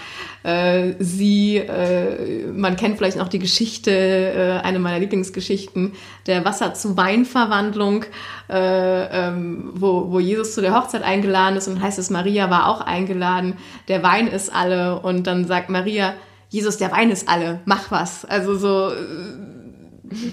Äh, 0.43 0.93
sie, 0.97 1.57
äh, 1.57 2.47
man 2.51 2.75
kennt 2.75 2.97
vielleicht 2.97 3.17
noch 3.17 3.27
die 3.27 3.39
Geschichte, 3.39 3.91
äh, 3.91 4.65
eine 4.65 4.79
meiner 4.79 4.99
Lieblingsgeschichten, 4.99 5.93
der 6.25 6.43
Wasser 6.45 6.73
zu 6.73 6.97
Weinverwandlung, 6.97 8.05
äh, 8.49 9.27
ähm, 9.27 9.71
wo, 9.75 10.11
wo 10.11 10.19
Jesus 10.19 10.55
zu 10.55 10.61
der 10.61 10.75
Hochzeit 10.75 11.03
eingeladen 11.03 11.57
ist 11.57 11.67
und 11.67 11.81
heißt 11.81 11.99
es, 11.99 12.09
Maria 12.09 12.49
war 12.49 12.69
auch 12.69 12.81
eingeladen, 12.81 13.57
der 13.87 14.01
Wein 14.01 14.27
ist 14.27 14.53
alle 14.53 14.99
und 14.99 15.27
dann 15.27 15.45
sagt 15.45 15.69
Maria, 15.69 16.15
Jesus, 16.49 16.77
der 16.77 16.91
Wein 16.91 17.11
ist 17.11 17.29
alle, 17.29 17.61
mach 17.65 17.91
was. 17.91 18.25
Also 18.25 18.55
so, 18.57 18.91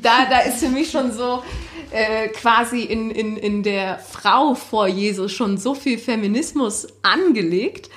da, 0.02 0.26
da 0.28 0.40
ist 0.40 0.58
für 0.58 0.68
mich 0.68 0.90
schon 0.90 1.12
so, 1.12 1.42
äh, 1.90 2.28
quasi 2.28 2.82
in, 2.82 3.10
in, 3.10 3.36
in 3.36 3.62
der 3.62 3.98
Frau 3.98 4.54
vor 4.54 4.86
Jesus 4.86 5.32
schon 5.32 5.58
so 5.58 5.74
viel 5.74 5.98
Feminismus 5.98 6.86
angelegt, 7.02 7.88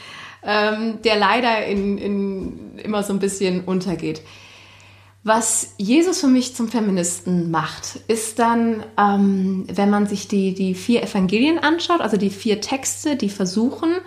ähm, 0.44 1.02
der 1.04 1.18
leider 1.18 1.66
in, 1.66 1.98
in 1.98 2.80
immer 2.80 3.04
so 3.04 3.14
ein 3.14 3.20
bisschen 3.20 3.64
untergeht. 3.66 4.22
Was 5.24 5.76
Jesus 5.78 6.20
für 6.20 6.28
mich 6.28 6.56
zum 6.56 6.68
Feministen 6.68 7.52
macht, 7.52 8.00
ist 8.08 8.40
dann, 8.40 8.84
ähm, 8.98 9.66
wenn 9.72 9.92
man 9.92 10.08
sich 10.08 10.28
die, 10.28 10.56
die 10.56 10.74
vier 10.74 11.04
Evangelien 11.04 11.60
anschaut, 11.60 12.02
also 12.02 12.18
die 12.18 12.32
vier 12.32 12.60
Texte, 12.60 13.16
die 13.18 13.30
versuchen, 13.30 13.98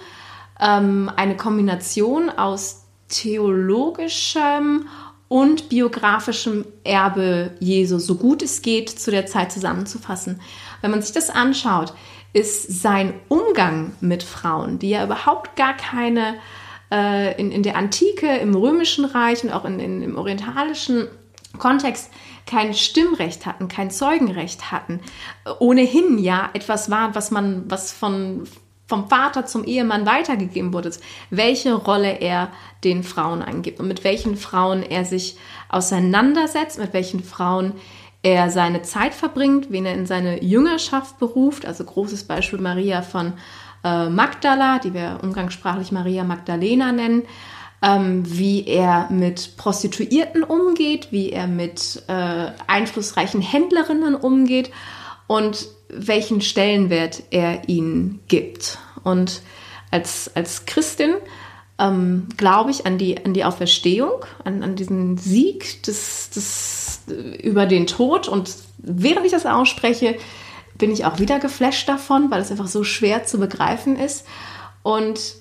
ähm, 0.59 1.11
eine 1.15 1.37
Kombination 1.37 2.31
aus 2.31 2.87
theologischem 3.09 4.89
und 5.35 5.69
biografischem 5.69 6.65
Erbe 6.85 7.57
Jesu, 7.59 7.99
so 7.99 8.15
gut 8.15 8.41
es 8.41 8.63
geht, 8.63 8.89
zu 8.89 9.11
der 9.11 9.27
Zeit 9.27 9.51
zusammenzufassen. 9.51 10.41
Wenn 10.81 10.93
man 10.93 11.03
sich 11.03 11.13
das 11.13 11.29
anschaut, 11.29 11.93
ist 12.33 12.81
sein 12.81 13.15
Umgang 13.27 13.97
mit 14.01 14.23
Frauen, 14.23 14.79
die 14.79 14.91
ja 14.91 15.03
überhaupt 15.03 15.57
gar 15.57 15.77
keine 15.77 16.37
äh, 16.93 17.37
in, 17.41 17.51
in 17.51 17.65
der 17.65 17.75
Antike, 17.75 18.29
im 18.37 18.55
Römischen 18.55 19.05
Reich 19.05 19.43
und 19.43 19.51
auch 19.51 19.65
in, 19.65 19.81
in, 19.81 20.03
im 20.03 20.17
orientalischen 20.17 21.09
Kontext 21.59 22.13
kein 22.47 22.73
Stimmrecht 22.73 23.45
hatten, 23.45 23.67
kein 23.67 23.91
Zeugenrecht 23.91 24.71
hatten, 24.71 25.01
ohnehin 25.59 26.19
ja 26.19 26.49
etwas 26.53 26.93
war, 26.93 27.17
was 27.17 27.33
man, 27.33 27.69
was 27.69 27.91
von, 27.91 28.47
vom 28.87 29.09
Vater 29.09 29.47
zum 29.47 29.65
Ehemann 29.65 30.07
weitergegeben 30.07 30.73
wurde, 30.73 30.91
welche 31.31 31.75
Rolle 31.75 32.21
er 32.21 32.51
den 32.85 33.03
Frauen 33.03 33.43
angibt 33.43 33.81
und 33.81 33.89
mit 33.89 34.05
welchen 34.05 34.37
Frauen 34.37 34.83
er 34.83 35.05
sich 35.05 35.37
auseinandersetzt, 35.69 36.79
mit 36.79 36.93
welchen 36.93 37.23
Frauen 37.25 37.73
er 38.23 38.51
seine 38.51 38.83
Zeit 38.83 39.15
verbringt, 39.15 39.71
wen 39.71 39.87
er 39.87 39.95
in 39.95 40.07
seine 40.07 40.43
Jüngerschaft 40.43 41.19
beruft. 41.19 41.67
Also 41.67 41.85
großes 41.85 42.25
Beispiel 42.25 42.59
Maria 42.59 43.03
von 43.03 43.35
äh, 43.85 44.09
Magdala, 44.09 44.79
die 44.79 44.95
wir 44.95 45.19
umgangssprachlich 45.23 45.93
Maria 45.93 46.25
Magdalena 46.25 46.93
nennen. 46.93 47.23
Ähm, 47.83 48.23
wie 48.27 48.67
er 48.67 49.11
mit 49.11 49.59
Prostituierten 49.59 50.43
umgeht, 50.43 51.09
wie 51.11 51.33
er 51.33 51.47
mit 51.47 52.03
äh, 52.07 52.47
einflussreichen 52.67 53.43
Händlerinnen 53.43 54.15
umgeht 54.15 54.71
und 55.27 55.69
welchen 55.95 56.41
Stellenwert 56.41 57.23
er 57.31 57.69
ihnen 57.69 58.21
gibt. 58.29 58.79
Und 59.03 59.43
als, 59.91 60.31
als 60.35 60.67
Christin 60.67 61.15
ähm, 61.79 62.29
glaube 62.37 62.71
ich 62.71 62.87
an 62.87 62.99
die, 62.99 63.25
an 63.25 63.35
die 63.35 63.45
Auferstehung, 63.45 64.25
an, 64.45 64.63
an 64.63 64.77
diesen 64.77 65.19
Sieg 65.19 65.83
des, 65.85 66.31
des, 66.31 67.01
über 67.43 67.67
den 67.67 67.87
Tod. 67.87 68.29
Und 68.29 68.55
während 68.79 69.27
ich 69.27 69.33
das 69.33 69.47
ausspreche, 69.47 70.17
bin 70.77 70.91
ich 70.91 71.05
auch 71.05 71.19
wieder 71.19 71.39
geflasht 71.39 71.89
davon, 71.89 72.31
weil 72.31 72.41
es 72.41 72.51
einfach 72.51 72.67
so 72.67 72.85
schwer 72.85 73.25
zu 73.25 73.39
begreifen 73.39 73.97
ist. 73.97 74.27
Und 74.83 75.37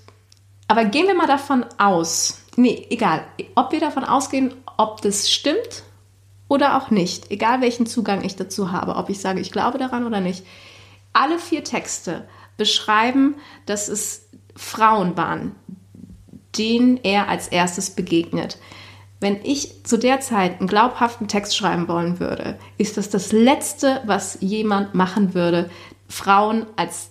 aber 0.68 0.86
gehen 0.86 1.08
wir 1.08 1.16
mal 1.16 1.28
davon 1.28 1.66
aus, 1.78 2.42
nee, 2.56 2.88
egal, 2.90 3.26
ob 3.56 3.72
wir 3.72 3.80
davon 3.80 4.04
ausgehen, 4.04 4.54
ob 4.78 5.02
das 5.02 5.30
stimmt 5.30 5.84
oder 6.54 6.78
auch 6.78 6.92
nicht, 6.92 7.32
egal 7.32 7.62
welchen 7.62 7.88
Zugang 7.88 8.24
ich 8.24 8.36
dazu 8.36 8.72
habe, 8.72 8.96
ob 8.96 9.10
ich 9.10 9.20
sage, 9.20 9.42
ich 9.42 9.52
glaube 9.52 9.80
daran 9.80 10.06
oder 10.06 10.22
nicht. 10.22 10.46
Alle 11.12 11.40
vier 11.40 11.64
Texte 11.64 12.28
beschreiben, 12.58 13.34
dass 13.66 13.88
es 13.88 14.30
Frauen 14.56 15.18
waren, 15.18 15.56
denen 16.56 16.98
er 16.98 17.28
als 17.28 17.48
erstes 17.48 17.90
begegnet. 17.90 18.60
Wenn 19.20 19.44
ich 19.44 19.84
zu 19.84 19.98
der 19.98 20.20
Zeit 20.20 20.60
einen 20.60 20.68
glaubhaften 20.68 21.28
Text 21.28 21.58
schreiben 21.58 21.88
wollen 21.88 22.20
würde, 22.20 22.60
ist 22.78 22.98
das 22.98 23.10
das 23.10 23.32
Letzte, 23.32 24.02
was 24.06 24.38
jemand 24.40 24.94
machen 24.94 25.34
würde, 25.34 25.72
Frauen 26.08 26.68
als 26.76 27.10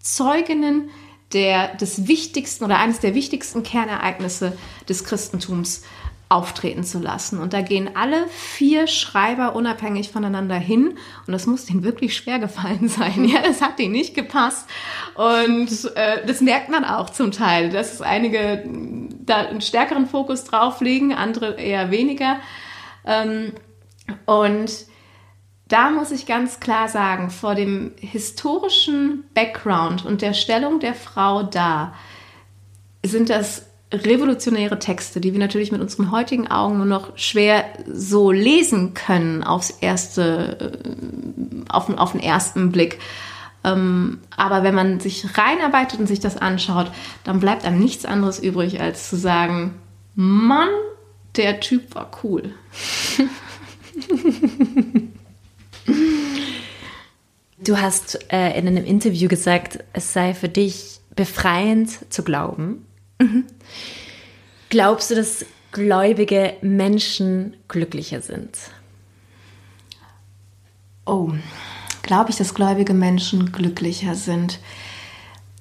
Zeuginnen 0.00 0.90
der, 1.32 1.76
des 1.76 2.08
wichtigsten 2.08 2.64
oder 2.64 2.80
eines 2.80 2.98
der 2.98 3.14
wichtigsten 3.14 3.62
Kernereignisse 3.62 4.58
des 4.88 5.04
Christentums 5.04 5.84
auftreten 6.30 6.84
zu 6.84 7.00
lassen. 7.00 7.40
Und 7.40 7.52
da 7.52 7.60
gehen 7.60 7.90
alle 7.96 8.26
vier 8.28 8.86
Schreiber 8.86 9.56
unabhängig 9.56 10.12
voneinander 10.12 10.54
hin. 10.54 10.96
Und 11.26 11.32
das 11.32 11.46
muss 11.46 11.66
denen 11.66 11.82
wirklich 11.82 12.16
schwer 12.16 12.38
gefallen 12.38 12.88
sein. 12.88 13.24
Ja, 13.24 13.42
das 13.42 13.60
hat 13.60 13.78
denen 13.78 13.92
nicht 13.92 14.14
gepasst. 14.14 14.68
Und 15.16 15.94
äh, 15.96 16.24
das 16.24 16.40
merkt 16.40 16.70
man 16.70 16.84
auch 16.84 17.10
zum 17.10 17.32
Teil, 17.32 17.70
dass 17.70 18.00
einige 18.00 18.64
da 19.26 19.38
einen 19.38 19.60
stärkeren 19.60 20.06
Fokus 20.06 20.44
drauf 20.44 20.80
legen, 20.80 21.12
andere 21.12 21.54
eher 21.54 21.90
weniger. 21.90 22.36
Ähm, 23.04 23.52
und 24.24 24.70
da 25.66 25.90
muss 25.90 26.12
ich 26.12 26.26
ganz 26.26 26.60
klar 26.60 26.88
sagen, 26.88 27.30
vor 27.30 27.56
dem 27.56 27.92
historischen 27.98 29.24
Background 29.34 30.04
und 30.06 30.22
der 30.22 30.34
Stellung 30.34 30.78
der 30.78 30.94
Frau 30.94 31.42
da 31.42 31.92
sind 33.04 33.30
das 33.30 33.69
revolutionäre 33.92 34.78
Texte, 34.78 35.20
die 35.20 35.32
wir 35.32 35.40
natürlich 35.40 35.72
mit 35.72 35.80
unseren 35.80 36.10
heutigen 36.10 36.48
Augen 36.48 36.76
nur 36.76 36.86
noch 36.86 37.16
schwer 37.16 37.64
so 37.92 38.30
lesen 38.30 38.94
können 38.94 39.42
aufs 39.42 39.70
erste, 39.70 40.82
äh, 40.84 41.72
auf, 41.72 41.88
auf 41.98 42.12
den 42.12 42.20
ersten 42.20 42.70
Blick. 42.70 42.98
Ähm, 43.64 44.20
aber 44.36 44.62
wenn 44.62 44.74
man 44.74 45.00
sich 45.00 45.36
reinarbeitet 45.36 46.00
und 46.00 46.06
sich 46.06 46.20
das 46.20 46.36
anschaut, 46.36 46.90
dann 47.24 47.40
bleibt 47.40 47.64
einem 47.64 47.80
nichts 47.80 48.04
anderes 48.04 48.38
übrig, 48.38 48.80
als 48.80 49.10
zu 49.10 49.16
sagen, 49.16 49.74
Mann, 50.14 50.70
der 51.36 51.60
Typ 51.60 51.94
war 51.94 52.10
cool. 52.22 52.54
Du 57.62 57.78
hast 57.78 58.32
äh, 58.32 58.58
in 58.58 58.66
einem 58.66 58.86
Interview 58.86 59.28
gesagt, 59.28 59.84
es 59.92 60.14
sei 60.14 60.32
für 60.32 60.48
dich 60.48 61.00
befreiend 61.14 61.90
zu 62.10 62.22
glauben, 62.22 62.86
Mhm. 63.20 63.44
Glaubst 64.70 65.10
du, 65.10 65.14
dass 65.14 65.44
gläubige 65.72 66.54
Menschen 66.62 67.56
glücklicher 67.68 68.20
sind? 68.20 68.58
Oh, 71.06 71.32
glaube 72.02 72.30
ich, 72.30 72.36
dass 72.36 72.54
gläubige 72.54 72.94
Menschen 72.94 73.52
glücklicher 73.52 74.14
sind? 74.14 74.58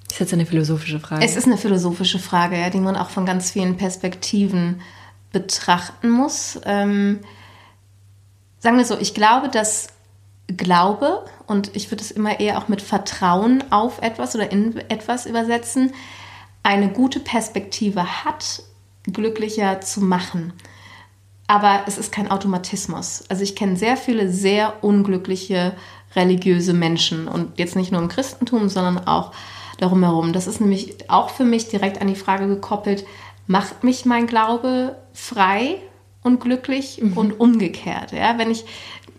Das 0.06 0.14
ist 0.14 0.20
jetzt 0.20 0.34
eine 0.34 0.46
philosophische 0.46 1.00
Frage. 1.00 1.24
Es 1.24 1.36
ist 1.36 1.46
eine 1.46 1.58
philosophische 1.58 2.20
Frage, 2.20 2.58
ja, 2.58 2.70
die 2.70 2.80
man 2.80 2.96
auch 2.96 3.10
von 3.10 3.26
ganz 3.26 3.52
vielen 3.52 3.78
Perspektiven 3.78 4.82
betrachten 5.32 6.10
muss. 6.10 6.60
Ähm, 6.66 7.20
sagen 8.60 8.78
wir 8.78 8.86
so, 8.86 8.98
ich 8.98 9.14
glaube, 9.14 9.50
dass 9.50 9.90
Glaube, 10.58 11.26
und 11.46 11.76
ich 11.76 11.92
würde 11.92 12.04
es 12.04 12.10
immer 12.10 12.40
eher 12.40 12.58
auch 12.58 12.68
mit 12.68 12.82
Vertrauen 12.82 13.64
auf 13.72 14.02
etwas 14.02 14.34
oder 14.34 14.52
in 14.52 14.78
etwas 14.90 15.28
übersetzen, 15.28 15.94
eine 16.64 16.90
gute 16.90 17.20
Perspektive 17.20 18.24
hat, 18.26 18.64
glücklicher 19.04 19.82
zu 19.82 20.02
machen. 20.02 20.54
Aber 21.48 21.82
es 21.88 21.98
ist 21.98 22.12
kein 22.12 22.30
Automatismus. 22.30 23.24
Also 23.30 23.44
ich 23.44 23.56
kenne 23.56 23.76
sehr 23.76 23.98
viele 23.98 24.30
sehr 24.30 24.84
unglückliche 24.84 25.74
religiöse 26.16 26.74
Menschen 26.74 27.28
und 27.28 27.58
jetzt 27.58 27.76
nicht 27.76 27.92
nur 27.92 28.02
im 28.02 28.08
Christentum, 28.08 28.70
sondern 28.70 29.08
auch 29.08 29.32
darum 29.78 30.04
herum. 30.04 30.34
Das 30.34 30.48
ist 30.48 30.62
nämlich 30.62 31.10
auch 31.10 31.30
für 31.30 31.46
mich 31.46 31.70
direkt 31.70 32.02
an 32.02 32.08
die 32.08 32.16
Frage 32.16 32.48
gekoppelt, 32.48 33.06
macht 33.48 33.84
mich 33.84 34.06
mein 34.06 34.28
Glaube 34.28 34.96
frei 35.14 35.78
und 36.22 36.40
glücklich 36.40 37.02
mhm. 37.02 37.18
und 37.18 37.40
umgekehrt. 37.40 38.12
Ja, 38.12 38.38
wenn 38.38 38.52
ich 38.52 38.66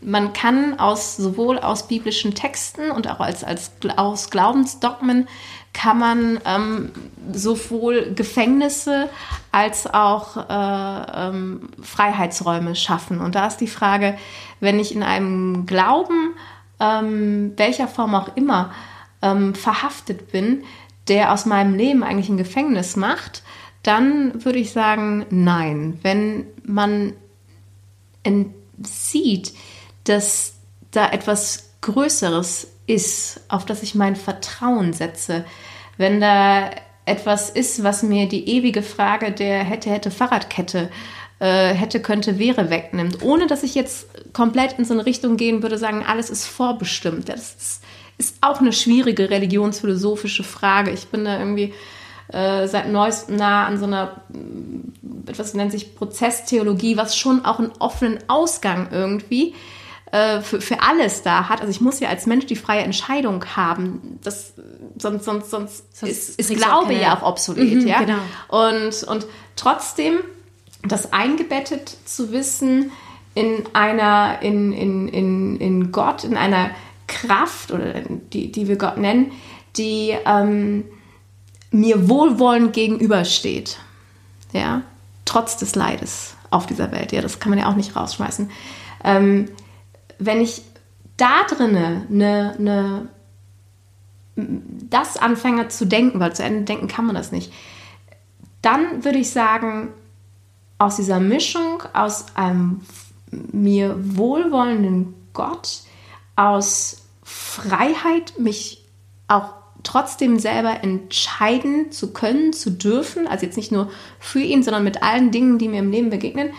man 0.03 0.33
kann 0.33 0.79
aus 0.79 1.17
sowohl 1.17 1.59
aus 1.59 1.87
biblischen 1.87 2.35
Texten 2.35 2.91
und 2.91 3.09
auch 3.09 3.21
als, 3.21 3.45
als 3.45 3.73
aus 3.97 4.31
Glaubensdogmen 4.31 5.29
kann 5.73 5.99
man 5.99 6.41
ähm, 6.45 6.93
sowohl 7.33 8.13
Gefängnisse 8.15 9.09
als 9.53 9.87
auch 9.87 10.37
äh, 10.37 11.29
ähm, 11.29 11.69
Freiheitsräume 11.81 12.75
schaffen. 12.75 13.21
Und 13.21 13.35
da 13.35 13.47
ist 13.47 13.59
die 13.59 13.67
Frage, 13.67 14.17
wenn 14.59 14.79
ich 14.79 14.95
in 14.95 15.03
einem 15.03 15.67
Glauben, 15.67 16.35
ähm, 16.81 17.53
welcher 17.57 17.89
Form 17.89 18.15
auch 18.15 18.37
immer, 18.37 18.73
ähm, 19.23 19.55
verhaftet 19.55 20.33
bin, 20.33 20.65
der 21.09 21.33
aus 21.33 21.47
meinem 21.47 21.75
Leben 21.75 22.03
eigentlich 22.03 22.29
ein 22.29 22.37
Gefängnis 22.37 22.97
macht, 22.97 23.43
dann 23.83 24.45
würde 24.45 24.59
ich 24.59 24.73
sagen, 24.73 25.27
nein. 25.31 25.99
Wenn 26.03 26.47
man 26.65 27.15
sieht, 28.83 29.55
dass 30.05 30.55
da 30.91 31.11
etwas 31.11 31.71
Größeres 31.81 32.70
ist, 32.91 33.41
auf 33.49 33.65
das 33.65 33.83
ich 33.83 33.95
mein 33.95 34.17
Vertrauen 34.17 34.93
setze. 34.93 35.45
Wenn 35.97 36.21
da 36.21 36.71
etwas 37.07 37.51
ist, 37.51 37.83
was 37.83 38.03
mir 38.03 38.29
die 38.29 38.49
ewige 38.49 38.83
Frage 38.83 39.33
der 39.33 39.65
hätte, 39.65 39.91
hätte 39.91 40.11
Fahrradkette 40.11 40.91
äh, 41.41 41.73
hätte, 41.73 42.01
könnte, 42.01 42.39
wäre 42.39 42.69
wegnimmt, 42.69 43.23
ohne 43.23 43.47
dass 43.47 43.63
ich 43.63 43.75
jetzt 43.75 44.09
komplett 44.35 44.79
in 44.79 44.85
so 44.85 44.93
eine 44.93 45.07
Richtung 45.07 45.37
gehen 45.37 45.63
würde, 45.63 45.79
sagen, 45.79 46.05
alles 46.07 46.29
ist 46.29 46.47
vorbestimmt. 46.47 47.29
Das 47.31 47.55
ist, 47.55 47.83
ist 48.19 48.37
auch 48.43 48.61
eine 48.61 48.73
schwierige 48.73 49.31
religionsphilosophische 49.31 50.45
Frage. 50.45 50.91
Ich 50.91 51.09
bin 51.09 51.25
da 51.25 51.39
irgendwie 51.39 51.73
äh, 52.29 52.69
seit 52.69 52.91
neuestem 52.91 53.37
nah 53.37 53.67
an 53.67 53.79
so 53.79 53.87
einer, 53.87 54.21
etwas 55.27 55.55
nennt 55.55 55.73
sich 55.73 55.97
Prozesstheologie, 55.97 56.99
was 56.99 57.17
schon 57.17 57.45
auch 57.47 57.59
einen 57.59 57.73
offenen 57.79 58.19
Ausgang 58.29 58.89
irgendwie 58.93 59.49
äh, 59.49 59.55
für, 60.13 60.61
für 60.61 60.83
alles 60.83 61.23
da 61.23 61.49
hat. 61.49 61.61
Also 61.61 61.71
ich 61.71 61.81
muss 61.81 62.01
ja 62.01 62.09
als 62.09 62.27
Mensch 62.27 62.47
die 62.47 62.57
freie 62.57 62.81
Entscheidung 62.81 63.45
haben. 63.57 64.19
Das, 64.23 64.55
sonst 64.99 65.25
sonst, 65.25 65.51
sonst, 65.51 65.97
sonst 65.97 66.11
ist, 66.11 66.39
ist 66.39 66.55
Glaube 66.55 66.95
ja 66.95 67.17
auch 67.17 67.23
obsolet. 67.23 67.83
Mhm, 67.83 67.87
ja? 67.87 68.01
Genau. 68.01 68.19
Und, 68.49 69.05
und 69.05 69.27
trotzdem 69.57 70.19
das 70.83 71.13
eingebettet 71.13 71.97
zu 72.05 72.33
wissen 72.33 72.91
in 73.35 73.65
einer, 73.73 74.43
in, 74.43 74.73
in, 74.73 75.09
in, 75.09 75.57
in 75.59 75.93
Gott, 75.93 76.25
in 76.25 76.37
einer 76.37 76.71
Kraft, 77.07 77.71
oder 77.71 78.01
die, 78.33 78.51
die 78.51 78.69
wir 78.69 78.77
Gott 78.77 78.97
nennen, 78.97 79.33
die 79.77 80.17
ähm, 80.25 80.85
mir 81.71 82.09
wohlwollend 82.09 82.73
gegenübersteht. 82.73 83.79
Ja, 84.53 84.83
trotz 85.25 85.57
des 85.57 85.77
Leides 85.77 86.35
auf 86.51 86.67
dieser 86.67 86.91
Welt. 86.91 87.13
Ja, 87.13 87.23
das 87.23 87.39
kann 87.39 87.51
man 87.51 87.59
ja 87.61 87.69
auch 87.69 87.77
nicht 87.77 87.95
rausschmeißen. 87.95 88.51
Ähm, 89.05 89.49
wenn 90.21 90.41
ich 90.41 90.63
da 91.17 91.45
drinne 91.49 92.07
eine, 92.09 92.55
eine, 92.59 93.09
das 94.37 95.17
anfange 95.17 95.69
zu 95.69 95.87
denken, 95.87 96.21
weil 96.21 96.35
zu 96.35 96.45
Ende 96.45 96.63
denken 96.63 96.89
kann 96.89 97.07
man 97.07 97.15
das 97.15 97.33
nicht, 97.33 97.53
dann 98.63 99.05
würde 99.05 99.19
ich 99.19 99.31
sagen, 99.31 99.89
aus 100.79 100.97
dieser 100.97 101.21
Mischung, 101.21 101.83
aus 101.93 102.27
einem 102.35 102.83
mir 103.31 103.97
wohlwollenden 104.17 105.15
Gott, 105.33 105.81
aus 106.37 107.03
Freiheit, 107.23 108.39
mich 108.39 108.85
auch 109.29 109.53
trotzdem 109.83 110.39
selber 110.39 110.83
entscheiden 110.83 111.93
zu 111.93 112.13
können, 112.13 112.53
zu 112.53 112.71
dürfen, 112.71 113.27
also 113.27 113.47
jetzt 113.47 113.57
nicht 113.57 113.73
nur 113.73 113.91
für 114.19 114.41
ihn, 114.41 114.63
sondern 114.63 114.85
mit 114.85 115.03
allen 115.03 115.31
Dingen, 115.31 115.59
die 115.59 115.69
mir 115.69 115.79
im 115.81 115.91
Leben 115.91 116.11
begegnen, 116.11 116.51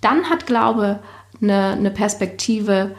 dann 0.00 0.30
hat 0.30 0.46
Glaube 0.46 1.00
eine, 1.42 1.70
eine 1.70 1.90
Perspektive 1.90 2.94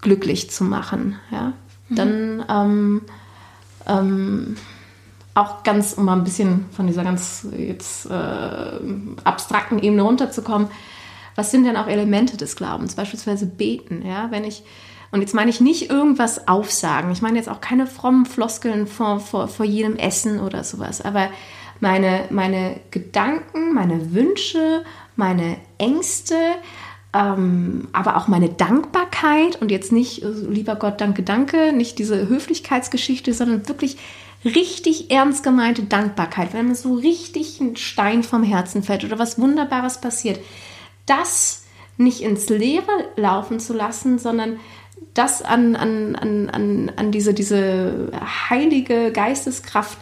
glücklich 0.00 0.50
zu 0.50 0.64
machen. 0.64 1.18
Ja? 1.30 1.52
Mhm. 1.88 1.96
Dann 1.96 2.44
ähm, 2.48 3.02
ähm, 3.86 4.56
auch 5.34 5.62
ganz, 5.64 5.94
um 5.94 6.04
mal 6.04 6.16
ein 6.16 6.24
bisschen 6.24 6.66
von 6.70 6.86
dieser 6.86 7.04
ganz 7.04 7.46
jetzt 7.56 8.06
äh, 8.06 8.78
abstrakten 9.24 9.80
Ebene 9.80 10.02
runterzukommen, 10.02 10.68
was 11.34 11.50
sind 11.50 11.64
denn 11.64 11.76
auch 11.76 11.88
Elemente 11.88 12.36
des 12.36 12.54
Glaubens? 12.54 12.94
Beispielsweise 12.94 13.46
beten, 13.46 14.06
ja, 14.06 14.30
wenn 14.30 14.44
ich, 14.44 14.62
und 15.10 15.20
jetzt 15.20 15.34
meine 15.34 15.50
ich 15.50 15.60
nicht 15.60 15.90
irgendwas 15.90 16.46
aufsagen, 16.46 17.10
ich 17.10 17.22
meine 17.22 17.36
jetzt 17.36 17.48
auch 17.48 17.60
keine 17.60 17.88
frommen 17.88 18.24
Floskeln 18.24 18.86
vor, 18.86 19.18
vor, 19.18 19.48
vor 19.48 19.66
jedem 19.66 19.96
Essen 19.96 20.38
oder 20.38 20.62
sowas, 20.62 21.00
aber 21.00 21.28
meine, 21.80 22.26
meine 22.30 22.80
Gedanken, 22.92 23.74
meine 23.74 24.14
Wünsche, 24.14 24.84
meine 25.16 25.56
Ängste, 25.78 26.36
ähm, 27.14 27.88
aber 27.92 28.16
auch 28.16 28.26
meine 28.26 28.48
Dankbarkeit 28.48 29.60
und 29.62 29.70
jetzt 29.70 29.92
nicht, 29.92 30.22
äh, 30.22 30.28
lieber 30.28 30.74
Gott, 30.74 31.00
danke, 31.00 31.22
danke, 31.22 31.72
nicht 31.72 31.98
diese 31.98 32.28
Höflichkeitsgeschichte, 32.28 33.32
sondern 33.32 33.68
wirklich 33.68 33.96
richtig 34.44 35.10
ernst 35.10 35.44
gemeinte 35.44 35.84
Dankbarkeit, 35.84 36.52
wenn 36.52 36.68
mir 36.68 36.74
so 36.74 36.94
richtig 36.94 37.60
ein 37.60 37.76
Stein 37.76 38.22
vom 38.22 38.42
Herzen 38.42 38.82
fällt 38.82 39.04
oder 39.04 39.18
was 39.18 39.38
Wunderbares 39.38 40.00
passiert, 40.00 40.40
das 41.06 41.62
nicht 41.96 42.20
ins 42.20 42.48
Leere 42.48 42.92
laufen 43.16 43.60
zu 43.60 43.72
lassen, 43.72 44.18
sondern 44.18 44.58
das 45.14 45.42
an, 45.42 45.76
an, 45.76 46.16
an, 46.16 46.50
an, 46.50 46.92
an 46.96 47.12
diese, 47.12 47.32
diese 47.32 48.10
heilige 48.50 49.12
Geisteskraft 49.12 49.98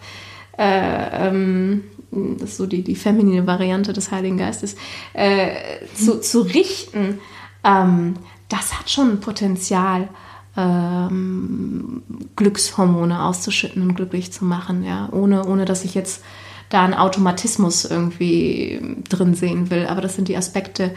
äh, 0.56 1.28
ähm, 1.28 1.84
das 2.12 2.50
ist 2.50 2.56
so 2.58 2.66
die, 2.66 2.82
die 2.82 2.96
feminine 2.96 3.46
Variante 3.46 3.92
des 3.92 4.10
Heiligen 4.10 4.38
Geistes, 4.38 4.76
äh, 5.14 5.54
zu, 5.94 6.20
zu 6.20 6.42
richten, 6.42 7.18
ähm, 7.64 8.14
das 8.48 8.78
hat 8.78 8.90
schon 8.90 9.20
Potenzial, 9.20 10.08
ähm, 10.56 12.02
Glückshormone 12.36 13.22
auszuschütten 13.24 13.82
und 13.82 13.94
glücklich 13.94 14.32
zu 14.32 14.44
machen, 14.44 14.84
ja, 14.84 15.08
ohne, 15.10 15.46
ohne 15.46 15.64
dass 15.64 15.84
ich 15.84 15.94
jetzt 15.94 16.22
da 16.68 16.84
einen 16.84 16.94
Automatismus 16.94 17.84
irgendwie 17.84 18.80
drin 19.08 19.34
sehen 19.34 19.70
will. 19.70 19.86
Aber 19.86 20.00
das 20.00 20.16
sind 20.16 20.28
die 20.28 20.36
Aspekte, 20.36 20.94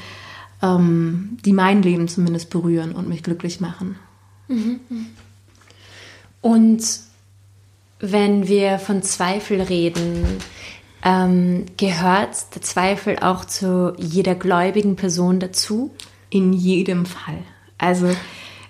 ähm, 0.62 1.38
die 1.46 1.54
mein 1.54 1.82
Leben 1.82 2.08
zumindest 2.08 2.50
berühren 2.50 2.94
und 2.94 3.08
mich 3.08 3.24
glücklich 3.24 3.62
machen. 3.62 3.98
Mhm. 4.48 4.80
Und 6.42 7.00
wenn 8.00 8.48
wir 8.48 8.80
von 8.80 9.02
Zweifel 9.02 9.62
reden, 9.62 10.26
ähm, 11.06 11.68
gehört 11.78 12.56
der 12.56 12.64
Zweifel 12.64 13.20
auch 13.20 13.46
zu 13.46 13.94
jeder 13.98 14.34
gläubigen 14.34 14.96
Person 14.96 15.40
dazu? 15.40 15.94
In 16.32 16.52
jedem 16.52 17.06
Fall. 17.06 17.38
Also 17.78 18.10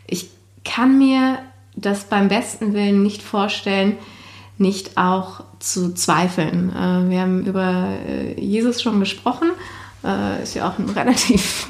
ich 0.05 0.29
kann 0.65 0.97
mir 0.97 1.39
das 1.75 2.03
beim 2.03 2.27
besten 2.27 2.73
Willen 2.73 3.01
nicht 3.01 3.23
vorstellen, 3.23 3.97
nicht 4.57 4.97
auch 4.97 5.43
zu 5.59 5.93
zweifeln. 5.93 6.69
Äh, 6.71 7.09
wir 7.09 7.21
haben 7.21 7.45
über 7.45 7.87
äh, 8.05 8.39
Jesus 8.39 8.81
schon 8.81 8.99
gesprochen, 8.99 9.51
äh, 10.03 10.43
ist 10.43 10.55
ja 10.55 10.67
auch 10.67 10.75
relativ 10.95 11.67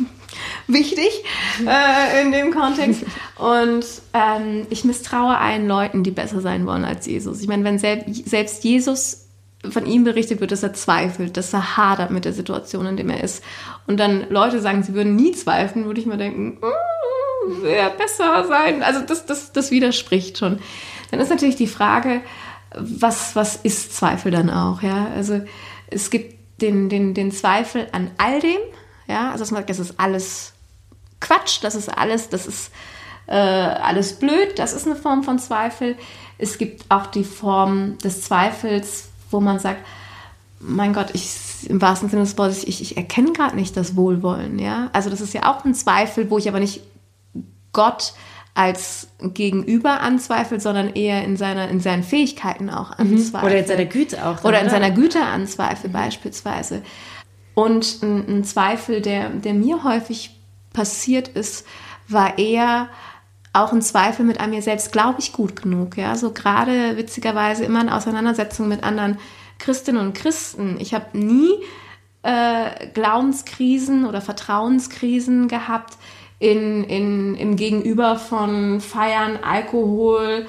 wichtig 0.67 1.23
äh, 1.65 2.21
in 2.23 2.31
dem 2.31 2.51
Kontext. 2.51 3.03
Und 3.37 3.85
ähm, 4.13 4.65
ich 4.71 4.83
misstraue 4.83 5.37
allen 5.37 5.67
Leuten, 5.67 6.03
die 6.03 6.11
besser 6.11 6.41
sein 6.41 6.65
wollen 6.65 6.85
als 6.85 7.05
Jesus. 7.05 7.41
Ich 7.41 7.47
meine, 7.47 7.63
wenn 7.63 7.77
selbst 7.77 8.63
Jesus 8.63 9.24
von 9.69 9.85
ihm 9.85 10.03
berichtet 10.03 10.41
wird, 10.41 10.51
dass 10.51 10.63
er 10.63 10.73
zweifelt, 10.73 11.37
dass 11.37 11.53
er 11.53 11.77
hadert 11.77 12.11
mit 12.11 12.25
der 12.25 12.33
Situation, 12.33 12.85
in 12.85 12.97
der 12.97 13.07
er 13.07 13.23
ist. 13.23 13.43
Und 13.87 13.99
dann 13.99 14.29
Leute 14.29 14.61
sagen, 14.61 14.83
sie 14.83 14.93
würden 14.93 15.15
nie 15.15 15.31
zweifeln, 15.31 15.85
würde 15.85 15.99
ich 15.99 16.05
mir 16.05 16.17
denken, 16.17 16.59
mm, 16.61 17.63
wäre 17.63 17.91
besser 17.91 18.45
sein. 18.47 18.83
Also 18.83 19.01
das, 19.01 19.25
das, 19.25 19.53
das 19.53 19.71
widerspricht 19.71 20.37
schon. 20.37 20.59
Dann 21.11 21.19
ist 21.19 21.29
natürlich 21.29 21.55
die 21.55 21.67
Frage, 21.67 22.21
was, 22.77 23.35
was 23.35 23.55
ist 23.55 23.95
Zweifel 23.95 24.31
dann 24.31 24.49
auch? 24.49 24.81
Ja? 24.81 25.07
Also 25.15 25.41
es 25.89 26.09
gibt 26.09 26.35
den, 26.61 26.89
den, 26.89 27.13
den 27.13 27.31
Zweifel 27.31 27.87
an 27.91 28.11
all 28.17 28.39
dem, 28.39 28.59
ja, 29.07 29.31
also 29.31 29.39
dass 29.39 29.51
man 29.51 29.59
sagt, 29.59 29.69
das 29.69 29.79
ist 29.79 29.99
alles 29.99 30.53
Quatsch, 31.19 31.59
das 31.61 31.75
ist 31.75 31.89
alles, 31.89 32.29
das 32.29 32.47
ist 32.47 32.71
äh, 33.27 33.35
alles 33.35 34.13
blöd, 34.13 34.57
das 34.57 34.73
ist 34.73 34.85
eine 34.85 34.95
Form 34.95 35.23
von 35.23 35.39
Zweifel. 35.39 35.95
Es 36.37 36.57
gibt 36.57 36.85
auch 36.89 37.07
die 37.07 37.23
Form 37.23 37.97
des 37.99 38.21
Zweifels, 38.21 39.09
wo 39.31 39.39
man 39.39 39.59
sagt, 39.59 39.85
mein 40.59 40.93
Gott, 40.93 41.07
ich 41.13 41.69
im 41.69 41.81
wahrsten 41.81 42.09
Sinne 42.09 42.23
des 42.23 42.37
Wortes, 42.37 42.63
ich, 42.63 42.81
ich 42.81 42.97
erkenne 42.97 43.33
gerade 43.33 43.55
nicht 43.55 43.75
das 43.75 43.95
Wohlwollen, 43.95 44.59
ja. 44.59 44.89
Also 44.93 45.09
das 45.09 45.21
ist 45.21 45.33
ja 45.33 45.51
auch 45.51 45.65
ein 45.65 45.73
Zweifel, 45.73 46.29
wo 46.29 46.37
ich 46.37 46.47
aber 46.47 46.59
nicht 46.59 46.81
Gott 47.73 48.13
als 48.53 49.09
Gegenüber 49.19 49.99
anzweifelt, 49.99 50.61
sondern 50.61 50.93
eher 50.93 51.23
in, 51.25 51.35
seiner, 51.35 51.67
in 51.67 51.81
seinen 51.81 52.03
Fähigkeiten 52.03 52.69
auch 52.69 52.91
anzweifelt. 52.91 53.43
Mhm. 53.43 53.47
Oder 53.47 53.59
in 53.59 53.67
seiner 53.67 53.85
Güte 53.85 54.25
auch. 54.25 54.37
Dann, 54.37 54.45
oder 54.45 54.61
in 54.61 54.69
seiner 54.69 54.91
Güte 54.91 55.21
anzweifelt 55.21 55.91
mhm. 55.91 55.97
beispielsweise. 55.97 56.81
Und 57.53 58.01
ein, 58.01 58.37
ein 58.39 58.43
Zweifel, 58.45 59.01
der, 59.01 59.29
der 59.29 59.53
mir 59.53 59.83
häufig 59.83 60.39
passiert 60.71 61.27
ist, 61.29 61.65
war 62.07 62.37
eher 62.37 62.89
auch 63.55 63.71
ein 63.71 63.81
Zweifel 63.81 64.25
mit 64.25 64.39
an 64.39 64.49
mir 64.49 64.61
selbst, 64.61 64.91
glaube 64.91 65.19
ich 65.19 65.33
gut 65.33 65.61
genug. 65.61 65.97
Ja, 65.97 66.15
so 66.15 66.31
gerade 66.31 66.97
witzigerweise 66.97 67.63
immer 67.65 67.81
in 67.81 67.89
Auseinandersetzung 67.89 68.67
mit 68.67 68.83
anderen 68.83 69.17
Christinnen 69.59 70.01
und 70.01 70.13
Christen. 70.13 70.77
Ich 70.79 70.93
habe 70.93 71.17
nie 71.17 71.51
äh, 72.23 72.87
Glaubenskrisen 72.93 74.05
oder 74.05 74.21
Vertrauenskrisen 74.21 75.47
gehabt 75.47 75.93
in, 76.39 76.83
in, 76.83 77.35
im 77.35 77.55
Gegenüber 77.55 78.17
von 78.17 78.81
Feiern, 78.81 79.39
Alkohol, 79.41 80.47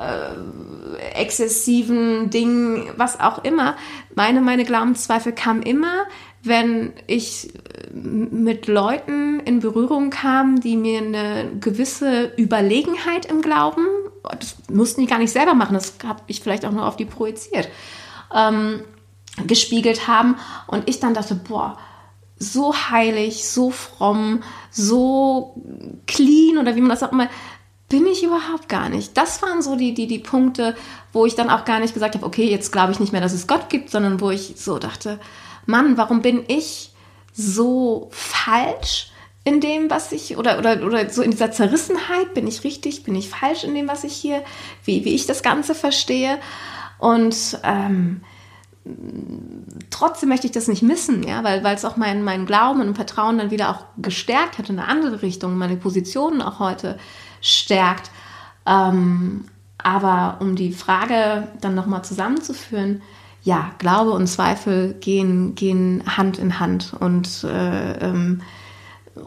äh, 0.00 0.98
exzessiven 1.14 2.30
Dingen, 2.30 2.90
was 2.96 3.20
auch 3.20 3.44
immer. 3.44 3.76
Meine, 4.14 4.40
meine 4.40 4.64
Glaubenszweifel 4.64 5.32
kamen 5.32 5.62
immer, 5.62 6.06
wenn 6.42 6.94
ich 7.06 7.52
mit 7.92 8.66
Leuten 8.66 9.40
in 9.40 9.60
Berührung 9.60 10.10
kam, 10.10 10.60
die 10.60 10.76
mir 10.76 11.00
eine 11.00 11.52
gewisse 11.60 12.32
Überlegenheit 12.38 13.26
im 13.26 13.42
Glauben, 13.42 13.86
das 14.38 14.56
mussten 14.70 15.02
die 15.02 15.06
gar 15.06 15.18
nicht 15.18 15.32
selber 15.32 15.54
machen, 15.54 15.74
das 15.74 15.94
habe 16.04 16.22
ich 16.28 16.40
vielleicht 16.40 16.64
auch 16.64 16.72
nur 16.72 16.86
auf 16.86 16.96
die 16.96 17.04
projiziert, 17.04 17.68
ähm, 18.34 18.82
gespiegelt 19.46 20.08
haben. 20.08 20.36
Und 20.66 20.88
ich 20.88 21.00
dann 21.00 21.14
dachte, 21.14 21.34
boah, 21.34 21.78
so 22.38 22.74
heilig, 22.74 23.46
so 23.46 23.70
fromm, 23.70 24.42
so 24.70 25.62
clean 26.06 26.56
oder 26.56 26.74
wie 26.74 26.80
man 26.80 26.90
das 26.90 27.02
auch 27.02 27.12
immer, 27.12 27.28
bin 27.90 28.06
ich 28.06 28.22
überhaupt 28.22 28.68
gar 28.68 28.88
nicht. 28.88 29.16
Das 29.16 29.42
waren 29.42 29.60
so 29.60 29.76
die, 29.76 29.92
die, 29.92 30.06
die 30.06 30.20
Punkte, 30.20 30.74
wo 31.12 31.26
ich 31.26 31.34
dann 31.34 31.50
auch 31.50 31.66
gar 31.66 31.80
nicht 31.80 31.92
gesagt 31.92 32.14
habe, 32.14 32.24
okay, 32.24 32.48
jetzt 32.48 32.72
glaube 32.72 32.92
ich 32.92 33.00
nicht 33.00 33.12
mehr, 33.12 33.20
dass 33.20 33.34
es 33.34 33.46
Gott 33.46 33.68
gibt, 33.68 33.90
sondern 33.90 34.20
wo 34.20 34.30
ich 34.30 34.54
so 34.56 34.78
dachte, 34.78 35.18
Mann, 35.66 35.98
warum 35.98 36.22
bin 36.22 36.44
ich 36.46 36.92
so 37.34 38.08
falsch 38.12 39.10
in 39.42 39.60
dem, 39.60 39.90
was 39.90 40.12
ich, 40.12 40.36
oder, 40.36 40.58
oder, 40.58 40.84
oder 40.84 41.10
so 41.10 41.20
in 41.20 41.32
dieser 41.32 41.50
Zerrissenheit, 41.50 42.32
bin 42.32 42.46
ich 42.46 42.62
richtig, 42.62 43.02
bin 43.02 43.16
ich 43.16 43.28
falsch 43.28 43.64
in 43.64 43.74
dem, 43.74 43.88
was 43.88 44.04
ich 44.04 44.14
hier, 44.14 44.44
wie, 44.84 45.04
wie 45.04 45.14
ich 45.14 45.26
das 45.26 45.42
Ganze 45.42 45.74
verstehe. 45.74 46.38
Und 46.98 47.58
ähm, 47.64 48.20
trotzdem 49.90 50.28
möchte 50.28 50.46
ich 50.46 50.52
das 50.52 50.68
nicht 50.68 50.82
missen, 50.82 51.24
ja, 51.24 51.42
weil, 51.42 51.64
es 51.74 51.84
auch 51.84 51.96
meinen 51.96 52.22
mein 52.22 52.46
Glauben 52.46 52.82
und 52.82 52.94
Vertrauen 52.94 53.38
dann 53.38 53.50
wieder 53.50 53.70
auch 53.70 53.84
gestärkt 53.96 54.58
hat 54.58 54.70
in 54.70 54.78
eine 54.78 54.86
andere 54.86 55.22
Richtung, 55.22 55.58
meine 55.58 55.76
Positionen 55.76 56.40
auch 56.40 56.60
heute 56.60 56.98
stärkt. 57.40 58.10
Ähm, 58.66 59.46
aber 59.78 60.36
um 60.40 60.56
die 60.56 60.72
Frage 60.72 61.48
dann 61.60 61.74
nochmal 61.74 62.04
zusammenzuführen, 62.04 63.02
ja, 63.42 63.70
Glaube 63.78 64.10
und 64.10 64.26
Zweifel 64.26 64.94
gehen, 64.94 65.54
gehen 65.54 66.02
Hand 66.06 66.38
in 66.38 66.60
Hand 66.60 66.92
und, 66.98 67.44
äh, 67.44 67.92
ähm, 67.98 68.42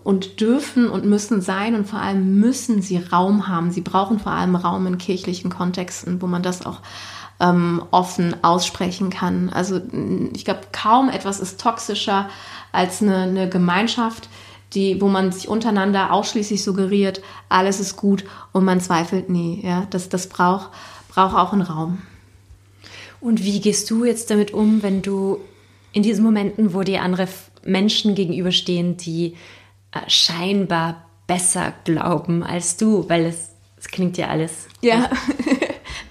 und 0.04 0.40
dürfen 0.40 0.90
und 0.90 1.06
müssen 1.06 1.42
sein 1.42 1.76
und 1.76 1.88
vor 1.88 2.00
allem 2.00 2.40
müssen 2.40 2.82
sie 2.82 2.98
Raum 2.98 3.48
haben. 3.48 3.72
Sie 3.72 3.82
brauchen 3.82 4.20
vor 4.20 4.32
allem 4.32 4.56
Raum 4.56 4.86
in 4.86 4.98
kirchlichen 4.98 5.50
Kontexten, 5.50 6.22
wo 6.22 6.28
man 6.28 6.44
das 6.44 6.66
auch 6.66 6.82
ähm, 7.40 7.84
offen 7.92 8.44
aussprechen 8.44 9.10
kann. 9.10 9.50
Also 9.50 9.82
ich 10.34 10.46
glaube, 10.46 10.62
kaum 10.72 11.10
etwas 11.10 11.40
ist 11.40 11.60
toxischer 11.60 12.30
als 12.72 13.02
eine, 13.02 13.24
eine 13.24 13.50
Gemeinschaft, 13.50 14.30
die, 14.76 15.00
wo 15.02 15.08
man 15.08 15.32
sich 15.32 15.48
untereinander 15.48 16.12
ausschließlich 16.12 16.64
suggeriert, 16.64 17.22
alles 17.50 17.80
ist 17.80 17.96
gut 17.96 18.26
und 18.52 18.66
man 18.66 18.82
zweifelt 18.82 19.30
nie. 19.30 19.62
Ja, 19.64 19.88
das, 19.90 20.10
das 20.10 20.28
braucht, 20.28 20.70
braucht 21.10 21.36
auch 21.36 21.54
einen 21.54 21.62
Raum. 21.62 22.02
Und 23.20 23.44
wie 23.44 23.62
gehst 23.62 23.90
du 23.90 24.04
jetzt 24.04 24.30
damit 24.30 24.54
um, 24.54 24.84
wenn 24.84 25.02
du 25.02 25.40
in 25.94 26.04
diesen 26.04 26.24
Momenten, 26.26 26.74
wo 26.74 26.82
dir 26.82 27.02
andere 27.02 27.28
Menschen 27.64 28.16
gegenüberstehen, 28.16 28.98
die 28.98 29.36
äh, 29.92 30.10
scheinbar 30.10 31.06
besser 31.28 31.74
glauben 31.86 32.44
als 32.44 32.78
du, 32.78 33.08
weil 33.08 33.26
es, 33.26 33.52
es 33.78 33.88
klingt 33.88 34.18
ja 34.18 34.28
alles. 34.28 34.68
Ja. 34.82 35.10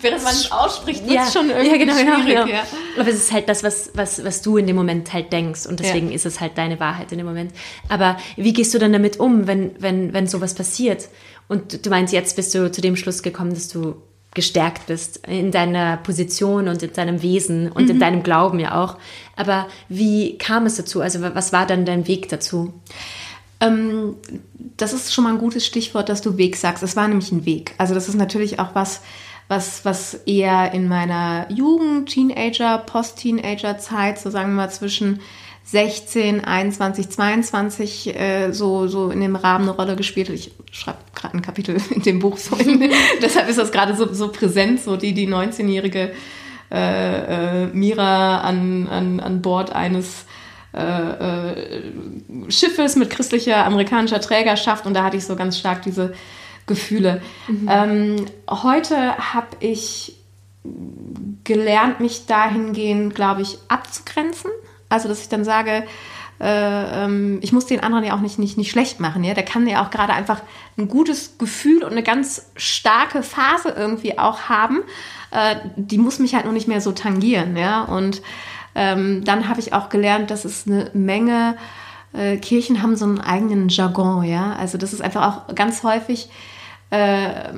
Während 0.03 0.25
man 0.25 0.33
es 0.33 0.51
ausspricht, 0.53 1.07
wird 1.07 1.19
es 1.21 1.27
ja, 1.27 1.41
schon 1.41 1.51
irgendwie 1.51 1.71
ja, 1.71 1.77
genau, 1.77 1.97
genau 1.97 2.15
schwierig. 2.23 2.35
Genau, 2.35 2.47
ja. 2.47 2.63
Aber 2.99 3.09
es 3.09 3.17
ist 3.17 3.33
halt 3.33 3.49
das, 3.49 3.63
was, 3.63 3.91
was, 3.95 4.25
was 4.25 4.43
du 4.43 4.57
in 4.57 4.67
dem 4.67 4.77
Moment 4.77 5.13
halt 5.13 5.33
denkst 5.33 5.67
und 5.67 5.81
deswegen 5.81 6.09
ja. 6.09 6.15
ist 6.15 6.27
es 6.27 6.41
halt 6.41 6.59
deine 6.59 6.81
Wahrheit 6.81 7.13
in 7.13 7.19
dem 7.19 7.27
Moment. 7.27 7.53
Aber 7.89 8.17
wie 8.37 8.53
gehst 8.53 8.75
du 8.75 8.79
dann 8.79 8.93
damit 8.93 9.19
um, 9.19 9.47
wenn, 9.47 9.71
wenn, 9.79 10.13
wenn 10.13 10.27
sowas 10.27 10.55
passiert? 10.55 11.09
Und 11.49 11.85
du 11.85 11.91
meinst, 11.91 12.13
jetzt 12.13 12.37
bist 12.37 12.55
du 12.55 12.71
zu 12.71 12.81
dem 12.81 12.97
Schluss 12.97 13.23
gekommen, 13.23 13.55
dass 13.55 13.69
du 13.69 13.97
gestärkt 14.35 14.87
bist 14.87 15.27
in 15.27 15.51
deiner 15.51 15.99
Position 15.99 16.69
und 16.69 16.83
in 16.83 16.93
deinem 16.93 17.23
Wesen 17.23 17.71
und 17.71 17.85
mhm. 17.85 17.91
in 17.91 18.01
deinem 18.01 18.23
Glauben 18.23 18.59
ja 18.59 18.83
auch. 18.83 18.97
Aber 19.37 19.67
wie 19.89 20.39
kam 20.39 20.67
es 20.67 20.77
dazu? 20.77 21.01
Also 21.01 21.21
was 21.21 21.53
war 21.53 21.67
dann 21.67 21.85
dein 21.85 22.09
Weg 22.09 22.29
dazu? 22.29 22.73
Ähm, 23.61 24.17
das 24.77 24.93
ist 24.93 25.13
schon 25.13 25.25
mal 25.25 25.35
ein 25.35 25.39
gutes 25.39 25.67
Stichwort, 25.67 26.09
dass 26.09 26.23
du 26.23 26.39
Weg 26.39 26.57
sagst. 26.57 26.83
Es 26.83 26.97
war 26.97 27.07
nämlich 27.07 27.31
ein 27.31 27.45
Weg. 27.45 27.75
Also 27.79 27.95
das 27.95 28.09
ist 28.09 28.15
natürlich 28.15 28.59
auch 28.59 28.75
was, 28.75 29.03
was, 29.53 29.85
was 29.85 30.15
eher 30.25 30.73
in 30.73 30.89
meiner 30.89 31.47
Jugend, 31.51 32.09
Teenager, 32.09 32.79
Post-Teenager-Zeit, 32.79 34.19
so 34.19 34.31
sagen 34.31 34.53
wir 34.53 34.57
mal 34.57 34.71
zwischen 34.71 35.21
16, 35.65 36.43
21, 36.43 37.11
22 37.11 38.19
äh, 38.19 38.53
so, 38.53 38.89
so 38.89 39.11
in 39.11 39.21
dem 39.21 39.37
Rahmen 39.37 39.69
eine 39.69 39.77
Rolle 39.77 39.95
gespielt 39.95 40.29
hat. 40.29 40.37
Ich 40.37 40.53
schreibe 40.71 40.99
gerade 41.15 41.37
ein 41.37 41.43
Kapitel 41.43 41.77
in 41.91 42.01
dem 42.01 42.19
Buch, 42.19 42.39
so 42.39 42.57
in, 42.57 42.91
deshalb 43.23 43.49
ist 43.51 43.59
das 43.59 43.73
gerade 43.73 43.95
so, 43.95 44.13
so 44.15 44.29
präsent, 44.29 44.81
so 44.81 44.97
die, 44.97 45.13
die 45.13 45.29
19-jährige 45.29 46.13
äh, 46.71 47.65
äh, 47.65 47.67
Mira 47.75 48.39
an, 48.39 48.89
an, 48.89 49.21
an 49.21 49.43
Bord 49.43 49.71
eines 49.71 50.25
äh, 50.75 50.81
äh, 50.81 51.55
Schiffes 52.49 52.97
mit 52.97 53.11
christlicher 53.11 53.67
amerikanischer 53.67 54.23
Trägerschaft 54.23 54.87
und 54.87 54.95
da 54.95 55.05
hatte 55.05 55.19
ich 55.19 55.27
so 55.27 55.37
ganz 55.37 55.59
stark 55.59 55.83
diese 55.83 56.15
Gefühle. 56.73 57.23
Mhm. 57.49 57.69
Ähm, 57.71 58.27
heute 58.49 59.17
habe 59.35 59.57
ich 59.61 60.17
gelernt, 61.45 62.01
mich 62.01 62.27
dahingehend, 62.27 63.15
glaube 63.15 63.43
ich, 63.43 63.59
abzugrenzen. 63.69 64.51
Also, 64.89 65.09
dass 65.09 65.21
ich 65.21 65.29
dann 65.29 65.45
sage, 65.45 65.85
äh, 66.43 67.05
ähm, 67.05 67.39
ich 67.41 67.53
muss 67.53 67.67
den 67.67 67.81
anderen 67.81 68.05
ja 68.05 68.15
auch 68.15 68.21
nicht, 68.21 68.39
nicht, 68.39 68.59
nicht 68.59 68.71
schlecht 68.71 68.99
machen. 68.99 69.23
Ja? 69.23 69.33
Der 69.33 69.45
kann 69.45 69.67
ja 69.69 69.85
auch 69.85 69.91
gerade 69.91 70.13
einfach 70.13 70.43
ein 70.77 70.89
gutes 70.89 71.39
Gefühl 71.39 71.85
und 71.85 71.93
eine 71.93 72.03
ganz 72.03 72.51
starke 72.57 73.23
Phase 73.23 73.71
irgendwie 73.71 74.19
auch 74.19 74.49
haben. 74.49 74.81
Äh, 75.31 75.57
die 75.77 75.99
muss 75.99 76.19
mich 76.19 76.35
halt 76.35 76.45
noch 76.45 76.53
nicht 76.53 76.67
mehr 76.67 76.81
so 76.81 76.91
tangieren. 76.91 77.57
Ja? 77.57 77.83
Und 77.83 78.23
ähm, 78.75 79.25
dann 79.25 79.49
habe 79.49 79.61
ich 79.61 79.73
auch 79.73 79.89
gelernt, 79.89 80.31
dass 80.33 80.45
es 80.45 80.67
eine 80.67 80.91
Menge 80.95 81.57
äh, 82.13 82.39
Kirchen 82.39 82.83
haben 82.83 82.97
so 82.97 83.05
einen 83.05 83.21
eigenen 83.21 83.69
Jargon. 83.69 84.25
Ja? 84.25 84.55
Also 84.55 84.79
das 84.79 84.93
ist 84.93 85.01
einfach 85.01 85.47
auch 85.49 85.55
ganz 85.55 85.85
häufig 85.85 86.29
äh, 86.93 87.53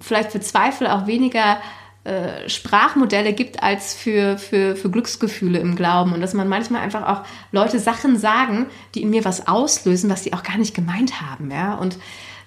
vielleicht 0.00 0.32
für 0.32 0.40
Zweifel 0.40 0.86
auch 0.86 1.06
weniger 1.06 1.58
äh, 2.02 2.48
Sprachmodelle 2.48 3.34
gibt 3.34 3.62
als 3.62 3.92
für, 3.92 4.38
für, 4.38 4.74
für 4.74 4.90
Glücksgefühle 4.90 5.58
im 5.58 5.76
Glauben 5.76 6.14
und 6.14 6.22
dass 6.22 6.32
man 6.32 6.48
manchmal 6.48 6.80
einfach 6.80 7.06
auch 7.06 7.26
Leute 7.52 7.78
Sachen 7.78 8.18
sagen, 8.18 8.66
die 8.94 9.02
in 9.02 9.10
mir 9.10 9.26
was 9.26 9.46
auslösen, 9.46 10.08
was 10.08 10.24
sie 10.24 10.32
auch 10.32 10.42
gar 10.42 10.56
nicht 10.56 10.74
gemeint 10.74 11.20
haben. 11.20 11.50
Ja? 11.50 11.74
Und 11.74 11.98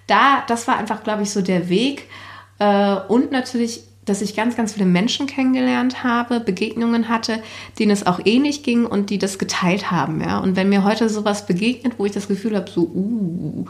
da, 0.07 0.43
das 0.47 0.67
war 0.67 0.77
einfach, 0.77 1.03
glaube 1.03 1.21
ich, 1.21 1.29
so 1.29 1.43
der 1.43 1.69
Weg. 1.69 2.09
Äh, 2.57 2.95
und 3.07 3.31
natürlich, 3.31 3.83
dass 4.05 4.23
ich 4.23 4.35
ganz, 4.35 4.55
ganz 4.55 4.73
viele 4.73 4.87
Menschen 4.87 5.27
kennengelernt 5.27 6.03
habe, 6.03 6.39
Begegnungen 6.39 7.07
hatte, 7.09 7.43
denen 7.77 7.91
es 7.91 8.07
auch 8.07 8.19
ähnlich 8.25 8.63
ging 8.63 8.87
und 8.87 9.11
die 9.11 9.19
das 9.19 9.37
geteilt 9.37 9.91
haben. 9.91 10.19
Ja? 10.19 10.39
Und 10.39 10.55
wenn 10.55 10.69
mir 10.69 10.83
heute 10.83 11.09
sowas 11.09 11.45
begegnet, 11.45 11.99
wo 11.99 12.05
ich 12.05 12.11
das 12.11 12.27
Gefühl 12.27 12.55
habe, 12.55 12.71
so, 12.71 12.81
uh, 12.81 13.65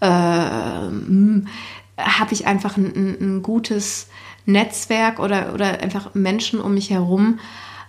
äh, 0.00 1.46
habe 2.04 2.32
ich 2.32 2.46
einfach 2.46 2.76
ein, 2.76 2.86
ein, 2.94 3.16
ein 3.20 3.42
gutes 3.42 4.08
Netzwerk 4.46 5.18
oder, 5.18 5.54
oder 5.54 5.80
einfach 5.80 6.14
Menschen 6.14 6.60
um 6.60 6.74
mich 6.74 6.90
herum, 6.90 7.38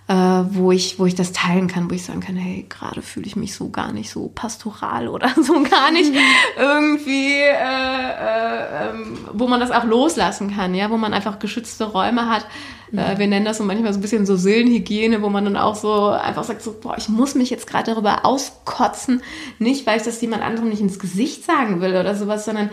äh, 0.08 0.14
wo, 0.14 0.72
ich, 0.72 1.00
wo 1.00 1.06
ich 1.06 1.16
das 1.16 1.32
teilen 1.32 1.68
kann, 1.68 1.90
wo 1.90 1.96
ich 1.96 2.04
sagen 2.04 2.20
kann, 2.20 2.36
hey, 2.36 2.66
gerade 2.68 3.02
fühle 3.02 3.26
ich 3.26 3.38
mich 3.38 3.56
so 3.56 3.70
gar 3.70 3.94
nicht 3.94 4.10
so 4.10 4.28
pastoral 4.28 5.08
oder 5.08 5.30
so 5.42 5.64
gar 5.64 5.92
nicht 5.92 6.12
irgendwie, 6.58 7.40
äh, 7.40 7.54
äh, 7.54 8.90
ähm, 8.90 9.18
wo 9.32 9.48
man 9.48 9.62
das 9.62 9.72
auch 9.72 9.86
loslassen 9.86 10.54
kann, 10.56 10.76
ja, 10.76 10.90
wo 10.90 10.98
man 10.98 11.14
einfach 11.14 11.40
geschützte 11.40 11.86
Räume 11.86 12.28
hat. 12.30 12.46
Äh, 12.92 13.18
wir 13.18 13.28
nennen 13.28 13.46
das 13.46 13.60
so 13.60 13.64
manchmal 13.64 13.94
so 13.94 14.00
ein 14.00 14.02
bisschen 14.02 14.26
so 14.26 14.36
Seelenhygiene, 14.36 15.22
wo 15.22 15.30
man 15.30 15.46
dann 15.46 15.58
auch 15.58 15.76
so 15.76 16.08
einfach 16.08 16.44
sagt, 16.44 16.62
so, 16.62 16.76
boah, 16.80 16.96
ich 16.98 17.08
muss 17.08 17.34
mich 17.34 17.50
jetzt 17.50 17.68
gerade 17.68 17.92
darüber 17.92 18.26
auskotzen, 18.26 19.22
nicht 19.58 19.88
weil 19.88 19.98
ich 19.98 20.04
das 20.04 20.22
jemand 20.22 20.44
anderem 20.44 20.68
nicht 20.68 20.82
ins 20.82 21.00
Gesicht 21.00 21.46
sagen 21.46 21.80
will 21.80 21.96
oder 21.96 22.14
sowas, 22.16 22.44
sondern 22.44 22.70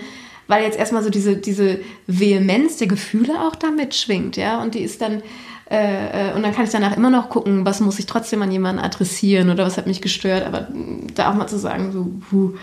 weil 0.50 0.64
jetzt 0.64 0.78
erstmal 0.78 1.02
so 1.02 1.10
diese, 1.10 1.36
diese 1.36 1.80
Vehemenz 2.06 2.76
der 2.76 2.86
Gefühle 2.88 3.40
auch 3.40 3.56
da 3.56 3.70
mitschwingt, 3.70 4.36
ja, 4.36 4.62
und 4.62 4.74
die 4.74 4.80
ist 4.80 5.00
dann, 5.00 5.22
äh, 5.70 6.30
äh, 6.30 6.34
und 6.34 6.42
dann 6.42 6.52
kann 6.52 6.64
ich 6.64 6.70
danach 6.70 6.96
immer 6.96 7.10
noch 7.10 7.30
gucken, 7.30 7.64
was 7.64 7.80
muss 7.80 7.98
ich 7.98 8.06
trotzdem 8.06 8.42
an 8.42 8.52
jemanden 8.52 8.82
adressieren 8.82 9.50
oder 9.50 9.64
was 9.64 9.78
hat 9.78 9.86
mich 9.86 10.02
gestört, 10.02 10.46
aber 10.46 10.68
da 11.14 11.30
auch 11.30 11.34
mal 11.34 11.46
zu 11.46 11.58
sagen, 11.58 11.92
so, 11.92 12.10
puh, 12.28 12.54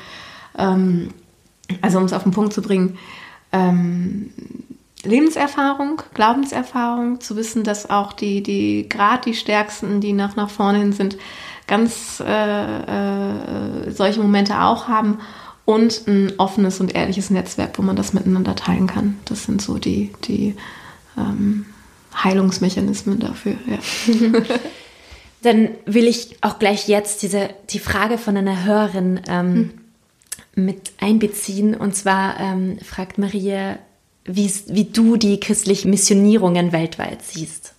ähm, 0.58 1.10
also 1.82 1.98
um 1.98 2.06
es 2.06 2.14
auf 2.14 2.24
den 2.24 2.32
Punkt 2.32 2.54
zu 2.54 2.62
bringen, 2.62 2.96
äh, 2.96 3.28
ähm, 3.52 4.32
Lebenserfahrung, 5.04 6.02
Glaubenserfahrung, 6.14 7.22
zu 7.22 7.36
wissen, 7.36 7.64
dass 7.64 7.90
auch 7.90 8.14
die, 8.14 8.44
die 8.44 8.90
gerade 8.90 9.30
die 9.30 9.36
Stärksten, 9.36 10.02
die 10.02 10.14
nach, 10.14 10.36
nach 10.36 10.50
vorne 10.50 10.80
hin 10.80 10.92
sind, 10.92 11.18
ganz 11.68 12.22
äh, 12.26 13.86
äh, 13.86 13.92
solche 13.92 14.20
Momente 14.20 14.60
auch 14.62 14.88
haben 14.88 15.20
und 15.68 16.08
ein 16.08 16.32
offenes 16.38 16.80
und 16.80 16.96
ehrliches 16.96 17.30
Netzwerk, 17.30 17.78
wo 17.78 17.82
man 17.82 17.98
das 17.98 18.14
miteinander 18.14 18.56
teilen 18.56 18.88
kann. 18.88 19.20
Das 19.26 19.44
sind 19.44 19.62
so 19.62 19.78
die, 19.78 20.14
die 20.24 20.56
ähm, 21.18 21.66
Heilungsmechanismen 22.16 23.20
dafür. 23.20 23.56
Ja. 23.68 23.78
Dann 25.42 25.72
will 25.86 26.08
ich 26.08 26.38
auch 26.40 26.58
gleich 26.58 26.88
jetzt 26.88 27.22
diese, 27.22 27.50
die 27.70 27.80
Frage 27.80 28.18
von 28.18 28.38
einer 28.38 28.64
Hörerin 28.64 29.20
ähm, 29.28 29.74
hm. 30.56 30.66
mit 30.66 30.94
einbeziehen. 31.02 31.76
Und 31.76 31.98
zwar 31.98 32.40
ähm, 32.40 32.80
fragt 32.80 33.18
Maria, 33.18 33.78
wie, 34.24 34.50
wie 34.68 34.86
du 34.86 35.18
die 35.18 35.38
christlichen 35.38 35.90
Missionierungen 35.90 36.72
weltweit 36.72 37.24
siehst. 37.24 37.74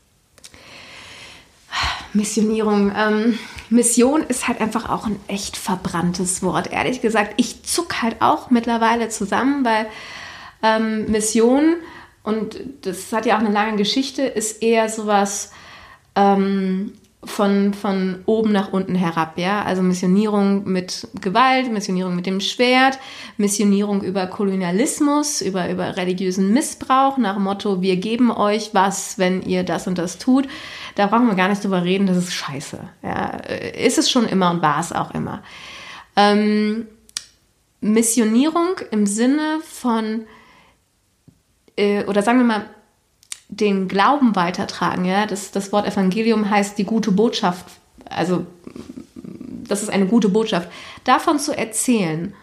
Missionierung. 2.12 2.92
Ähm, 2.96 3.38
Mission 3.70 4.22
ist 4.22 4.48
halt 4.48 4.60
einfach 4.60 4.88
auch 4.88 5.06
ein 5.06 5.18
echt 5.28 5.56
verbranntes 5.56 6.42
Wort. 6.42 6.72
Ehrlich 6.72 7.00
gesagt, 7.00 7.34
ich 7.36 7.62
zuck 7.64 8.02
halt 8.02 8.16
auch 8.20 8.50
mittlerweile 8.50 9.08
zusammen, 9.08 9.64
weil 9.64 9.86
ähm, 10.62 11.10
Mission, 11.10 11.76
und 12.22 12.58
das 12.82 13.12
hat 13.12 13.26
ja 13.26 13.36
auch 13.36 13.40
eine 13.40 13.52
lange 13.52 13.76
Geschichte, 13.76 14.22
ist 14.22 14.62
eher 14.62 14.88
sowas, 14.88 15.52
ähm, 16.14 16.92
von, 17.24 17.74
von 17.74 18.20
oben 18.26 18.52
nach 18.52 18.72
unten 18.72 18.94
herab, 18.94 19.38
ja. 19.38 19.62
Also 19.62 19.82
Missionierung 19.82 20.64
mit 20.64 21.08
Gewalt, 21.20 21.70
Missionierung 21.70 22.14
mit 22.14 22.26
dem 22.26 22.40
Schwert, 22.40 22.98
Missionierung 23.36 24.02
über 24.02 24.26
Kolonialismus, 24.26 25.40
über, 25.40 25.68
über 25.68 25.96
religiösen 25.96 26.52
Missbrauch, 26.52 27.18
nach 27.18 27.38
Motto, 27.38 27.82
wir 27.82 27.96
geben 27.96 28.30
euch 28.30 28.70
was, 28.72 29.18
wenn 29.18 29.42
ihr 29.42 29.64
das 29.64 29.88
und 29.88 29.98
das 29.98 30.18
tut. 30.18 30.46
Da 30.98 31.06
brauchen 31.06 31.28
wir 31.28 31.36
gar 31.36 31.46
nicht 31.46 31.62
drüber 31.62 31.84
reden, 31.84 32.08
das 32.08 32.16
ist 32.16 32.34
scheiße. 32.34 32.80
Ja. 33.04 33.28
Ist 33.28 33.98
es 33.98 34.10
schon 34.10 34.26
immer 34.26 34.50
und 34.50 34.62
war 34.62 34.80
es 34.80 34.92
auch 34.92 35.12
immer. 35.12 35.44
Ähm, 36.16 36.88
Missionierung 37.80 38.80
im 38.90 39.06
Sinne 39.06 39.60
von, 39.62 40.26
äh, 41.76 42.02
oder 42.06 42.22
sagen 42.22 42.40
wir 42.40 42.46
mal, 42.46 42.68
den 43.48 43.86
Glauben 43.86 44.34
weitertragen. 44.34 45.04
Ja? 45.04 45.26
Das, 45.26 45.52
das 45.52 45.70
Wort 45.70 45.86
Evangelium 45.86 46.50
heißt 46.50 46.76
die 46.76 46.84
gute 46.84 47.12
Botschaft. 47.12 47.66
Also 48.10 48.44
das 49.14 49.84
ist 49.84 49.90
eine 49.90 50.06
gute 50.06 50.30
Botschaft. 50.30 50.68
Davon 51.04 51.38
zu 51.38 51.56
erzählen, 51.56 52.34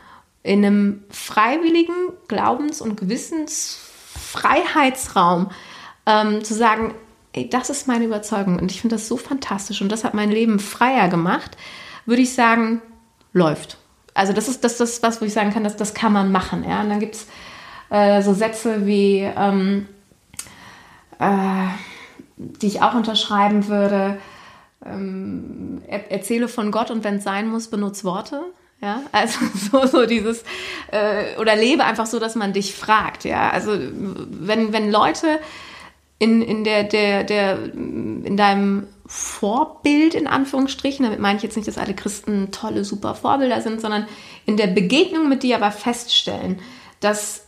in 0.44 0.63
einem 0.63 1.04
freiwilligen 1.10 2.13
Glaubens- 2.30 2.80
und 2.80 2.96
Gewissensfreiheitsraum, 2.96 5.52
ähm, 6.06 6.41
zu 6.41 6.54
sagen, 6.54 6.96
ey, 7.36 7.50
das 7.50 7.69
ist 7.69 7.88
meine 7.88 8.06
Überzeugung 8.06 8.58
und 8.60 8.71
ich 8.71 8.82
finde 8.82 8.95
das 8.95 9.08
so 9.08 9.17
fantastisch 9.17 9.82
und 9.82 9.91
das 9.91 10.04
hat 10.04 10.13
mein 10.13 10.32
Leben 10.32 10.60
freier 10.60 11.10
gemacht, 11.10 11.58
würde 12.06 12.21
ich 12.21 12.34
sagen, 12.34 12.82
läuft. 13.34 13.78
Also 14.13 14.32
das 14.32 14.48
ist 14.48 14.63
das, 14.63 14.78
das 14.78 15.04
was, 15.04 15.21
wo 15.21 15.26
ich 15.26 15.34
sagen 15.34 15.52
kann, 15.52 15.65
dass, 15.65 15.76
das 15.76 15.93
kann 15.93 16.13
man 16.13 16.32
machen. 16.32 16.63
Ja? 16.67 16.82
Und 16.82 16.89
dann 16.89 17.00
gibt 17.02 17.15
es 17.15 17.28
äh, 17.89 18.21
so 18.21 18.34
Sätze 18.34 18.88
wie, 18.88 19.19
ähm, 19.19 19.88
äh, 21.19 21.67
die 22.38 22.67
ich 22.67 22.82
auch 22.82 22.93
unterschreiben 22.93 23.67
würde. 23.67 24.17
Ähm, 24.86 25.82
er, 25.88 26.10
erzähle 26.12 26.48
von 26.48 26.71
Gott 26.71 26.91
und 26.91 27.04
wenn 27.04 27.15
es 27.15 27.26
sein 27.26 27.50
muss, 27.50 27.67
benutze 27.67 28.06
Worte. 28.06 28.41
Ja, 28.82 29.02
also 29.12 29.39
so, 29.71 29.86
so 29.86 30.06
dieses, 30.06 30.43
äh, 30.91 31.38
oder 31.39 31.58
lebe 31.58 31.84
einfach 31.84 32.06
so, 32.06 32.19
dass 32.19 32.36
man 32.36 32.54
dich 32.54 32.74
fragt. 32.74 33.26
Ja, 33.26 33.50
also 33.50 33.78
wenn, 33.78 34.71
wenn 34.71 34.91
Leute 34.91 35.39
in, 36.17 36.41
in 36.41 36.63
der, 36.63 36.84
der, 36.84 37.23
der, 37.23 37.73
in 37.73 38.38
deinem 38.38 38.88
Vorbild, 39.06 40.15
in 40.15 40.28
Anführungsstrichen, 40.28 41.06
damit 41.06 41.19
meine 41.19 41.38
ich 41.38 41.43
jetzt 41.43 41.58
nicht, 41.58 41.67
dass 41.67 41.78
alle 41.78 41.93
Christen 41.93 42.51
tolle, 42.51 42.84
super 42.84 43.15
Vorbilder 43.15 43.62
sind, 43.62 43.82
sondern 43.82 44.08
in 44.45 44.58
der 44.58 44.67
Begegnung 44.67 45.30
mit 45.30 45.43
dir 45.43 45.58
aber 45.58 45.71
feststellen, 45.71 46.60
dass 47.01 47.45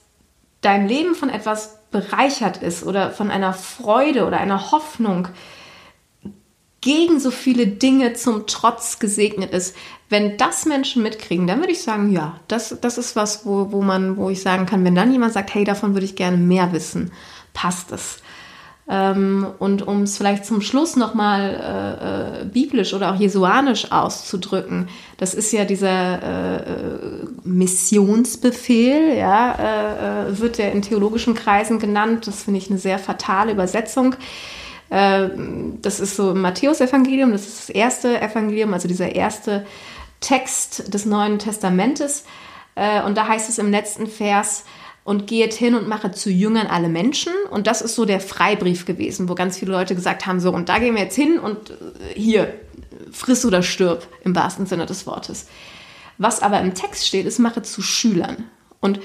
dein 0.62 0.88
Leben 0.88 1.15
von 1.15 1.30
etwas 1.30 1.77
bereichert 1.91 2.58
ist 2.58 2.84
oder 2.84 3.12
von 3.12 3.32
einer 3.32 3.53
Freude 3.53 4.25
oder 4.25 4.39
einer 4.39 4.71
Hoffnung 4.71 5.30
gegen 6.82 7.19
so 7.19 7.32
viele 7.32 7.67
Dinge 7.67 8.13
zum 8.13 8.45
Trotz 8.45 8.99
gesegnet 8.99 9.51
ist. 9.51 9.75
Wenn 10.10 10.38
das 10.38 10.65
Menschen 10.65 11.01
mitkriegen, 11.01 11.47
dann 11.47 11.60
würde 11.60 11.71
ich 11.71 11.82
sagen, 11.82 12.12
ja, 12.12 12.39
das, 12.47 12.77
das 12.82 12.97
ist 12.97 13.15
was, 13.15 13.45
wo, 13.45 13.71
wo 13.71 13.82
man, 13.82 14.17
wo 14.17 14.30
ich 14.30 14.41
sagen 14.41 14.65
kann, 14.65 14.86
wenn 14.86 14.95
dann 14.95 15.12
jemand 15.12 15.34
sagt, 15.34 15.53
hey, 15.53 15.63
davon 15.63 15.95
würde 15.95 16.06
ich 16.06 16.15
gerne 16.15 16.38
mehr 16.38 16.71
wissen, 16.71 17.12
passt 17.53 17.91
es. 17.91 18.19
Ähm, 18.89 19.45
und 19.60 19.86
um 19.86 20.04
es 20.04 20.17
vielleicht 20.17 20.45
zum 20.45 20.62
Schluss 20.62 20.95
nochmal 20.95 22.41
äh, 22.41 22.43
äh, 22.43 22.45
biblisch 22.45 22.93
oder 22.93 23.12
auch 23.12 23.19
jesuanisch 23.19 23.91
auszudrücken, 23.91 24.88
das 25.17 25.34
ist 25.34 25.52
ja 25.52 25.65
dieser 25.65 26.23
äh, 26.23 26.56
äh 26.56 27.28
Missionsbefehl, 27.43 29.17
ja, 29.17 29.56
äh, 29.56 30.30
äh, 30.30 30.39
wird 30.39 30.58
der 30.58 30.71
in 30.71 30.82
theologischen 30.82 31.34
Kreisen 31.34 31.80
genannt. 31.80 32.28
Das 32.28 32.43
finde 32.43 32.60
ich 32.60 32.69
eine 32.69 32.80
sehr 32.80 33.00
fatale 33.00 33.52
Übersetzung. 33.52 34.15
das 34.89 36.00
ist 36.00 36.15
so 36.15 36.32
im 36.32 36.39
Matthäusevangelium, 36.39 37.34
das 37.34 37.45
ist 37.45 37.60
das 37.60 37.69
erste 37.69 38.21
Evangelium, 38.21 38.73
also 38.73 38.88
dieser 38.88 39.13
erste 39.13 39.65
Text 40.21 40.93
des 40.93 41.06
Neuen 41.06 41.39
Testamentes. 41.39 42.23
und 43.06 43.17
da 43.17 43.28
heißt 43.28 43.50
es 43.50 43.58
im 43.58 43.69
letzten 43.69 44.08
Vers, 44.08 44.63
und 45.08 45.26
geht 45.26 45.54
hin 45.54 45.74
und 45.74 45.88
mache 45.88 46.12
zu 46.12 46.30
Jüngern 46.30 46.67
alle 46.67 46.89
Menschen. 46.89 47.32
Und 47.50 47.65
das 47.65 47.82
ist 47.82 47.96
so 47.96 48.04
der 48.04 48.20
Freibrief 48.20 48.86
gewesen, 48.86 49.30
wo 49.30 49.36
ganz 49.36 49.58
viele 49.58 49.72
Leute 49.72 49.96
gesagt 49.96 50.26
haben, 50.26 50.41
so, 50.41 50.52
und 50.52 50.67
da 50.67 50.80
gehen 50.80 50.96
wir 50.96 51.04
jetzt 51.04 51.15
hin 51.15 51.39
und 51.39 51.70
äh, 51.70 51.74
hier, 52.13 52.54
friss 53.13 53.46
oder 53.46 53.63
stirb 53.63 54.06
im 54.26 54.36
wahrsten 54.36 54.65
Sinne 54.65 54.86
des 54.86 55.08
Wortes. 55.08 55.48
Was 56.17 56.41
aber 56.41 56.60
im 56.60 56.74
Text 56.74 57.08
steht, 57.08 57.26
ist, 57.26 57.39
mache 57.39 57.62
zu 57.62 57.82
Schülern 57.82 58.50
und 58.82 59.00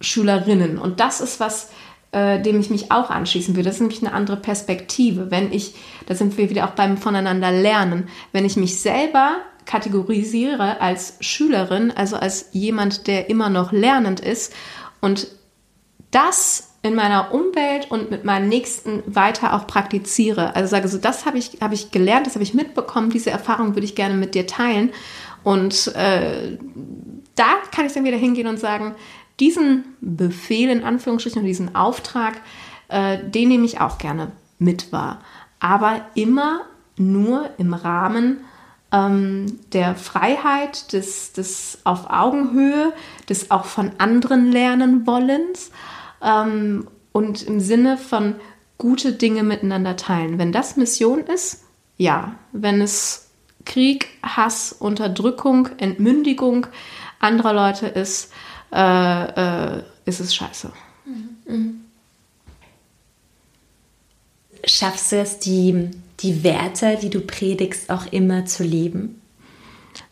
Schülerinnen. 0.00 0.78
Und 0.78 1.00
das 1.00 1.20
ist 1.20 1.40
was, 1.40 1.70
äh, 2.12 2.40
dem 2.40 2.60
ich 2.60 2.70
mich 2.70 2.92
auch 2.92 3.10
anschließen 3.10 3.56
will. 3.56 3.64
Das 3.64 3.74
ist 3.74 3.80
nämlich 3.80 4.02
eine 4.02 4.12
andere 4.12 4.36
Perspektive. 4.36 5.32
Wenn 5.32 5.52
ich, 5.52 5.74
da 6.06 6.14
sind 6.14 6.38
wir 6.38 6.48
wieder 6.48 6.68
auch 6.68 6.76
beim 6.76 6.96
Voneinander 6.96 7.50
lernen, 7.50 8.08
wenn 8.30 8.44
ich 8.44 8.56
mich 8.56 8.80
selber 8.80 9.38
kategorisiere 9.66 10.80
als 10.80 11.16
Schülerin, 11.18 11.90
also 11.90 12.14
als 12.14 12.50
jemand, 12.52 13.08
der 13.08 13.28
immer 13.28 13.48
noch 13.48 13.72
lernend 13.72 14.20
ist 14.20 14.52
und 15.00 15.26
das 16.10 16.70
in 16.82 16.94
meiner 16.94 17.32
Umwelt 17.34 17.90
und 17.90 18.10
mit 18.10 18.24
meinen 18.24 18.48
Nächsten 18.48 19.02
weiter 19.06 19.54
auch 19.54 19.66
praktiziere. 19.66 20.56
Also 20.56 20.70
sage 20.70 20.88
so, 20.88 20.98
das 20.98 21.26
habe 21.26 21.36
ich, 21.38 21.58
hab 21.60 21.72
ich 21.72 21.90
gelernt, 21.90 22.26
das 22.26 22.34
habe 22.34 22.42
ich 22.42 22.54
mitbekommen, 22.54 23.10
diese 23.10 23.30
Erfahrung 23.30 23.74
würde 23.74 23.84
ich 23.84 23.94
gerne 23.94 24.14
mit 24.14 24.34
dir 24.34 24.46
teilen. 24.46 24.90
Und 25.42 25.94
äh, 25.94 26.58
da 27.34 27.46
kann 27.70 27.86
ich 27.86 27.92
dann 27.92 28.04
wieder 28.04 28.16
hingehen 28.16 28.46
und 28.46 28.58
sagen, 28.58 28.94
diesen 29.40 29.96
Befehl 30.00 30.70
in 30.70 30.84
Anführungsstrichen, 30.84 31.44
diesen 31.44 31.74
Auftrag, 31.74 32.40
äh, 32.88 33.18
den 33.18 33.48
nehme 33.48 33.64
ich 33.64 33.80
auch 33.80 33.98
gerne 33.98 34.32
mit 34.58 34.92
wahr. 34.92 35.20
Aber 35.60 36.00
immer 36.14 36.62
nur 36.96 37.50
im 37.58 37.74
Rahmen 37.74 38.40
ähm, 38.92 39.60
der 39.72 39.94
Freiheit, 39.94 40.92
des, 40.92 41.32
des 41.32 41.78
auf 41.84 42.10
Augenhöhe, 42.10 42.92
des 43.28 43.50
auch 43.50 43.64
von 43.66 43.92
anderen 43.98 44.50
lernen 44.50 45.06
wollens 45.06 45.70
ähm, 46.22 46.88
und 47.12 47.42
im 47.42 47.60
Sinne 47.60 47.96
von 47.96 48.36
gute 48.78 49.12
Dinge 49.12 49.42
miteinander 49.42 49.96
teilen. 49.96 50.38
Wenn 50.38 50.52
das 50.52 50.76
Mission 50.76 51.20
ist, 51.20 51.64
ja. 51.96 52.34
Wenn 52.52 52.80
es 52.80 53.30
Krieg, 53.66 54.08
Hass, 54.22 54.72
Unterdrückung, 54.72 55.68
Entmündigung 55.76 56.66
anderer 57.18 57.52
Leute 57.52 57.86
ist, 57.88 58.32
äh, 58.72 59.76
äh, 59.78 59.82
ist 60.06 60.20
es 60.20 60.34
scheiße. 60.34 60.72
Mhm. 61.46 61.84
Schaffst 64.64 65.12
du 65.12 65.16
es, 65.16 65.38
die, 65.38 65.90
die 66.20 66.42
Werte, 66.42 66.98
die 67.00 67.10
du 67.10 67.20
predigst, 67.20 67.90
auch 67.90 68.06
immer 68.12 68.46
zu 68.46 68.64
leben? 68.64 69.19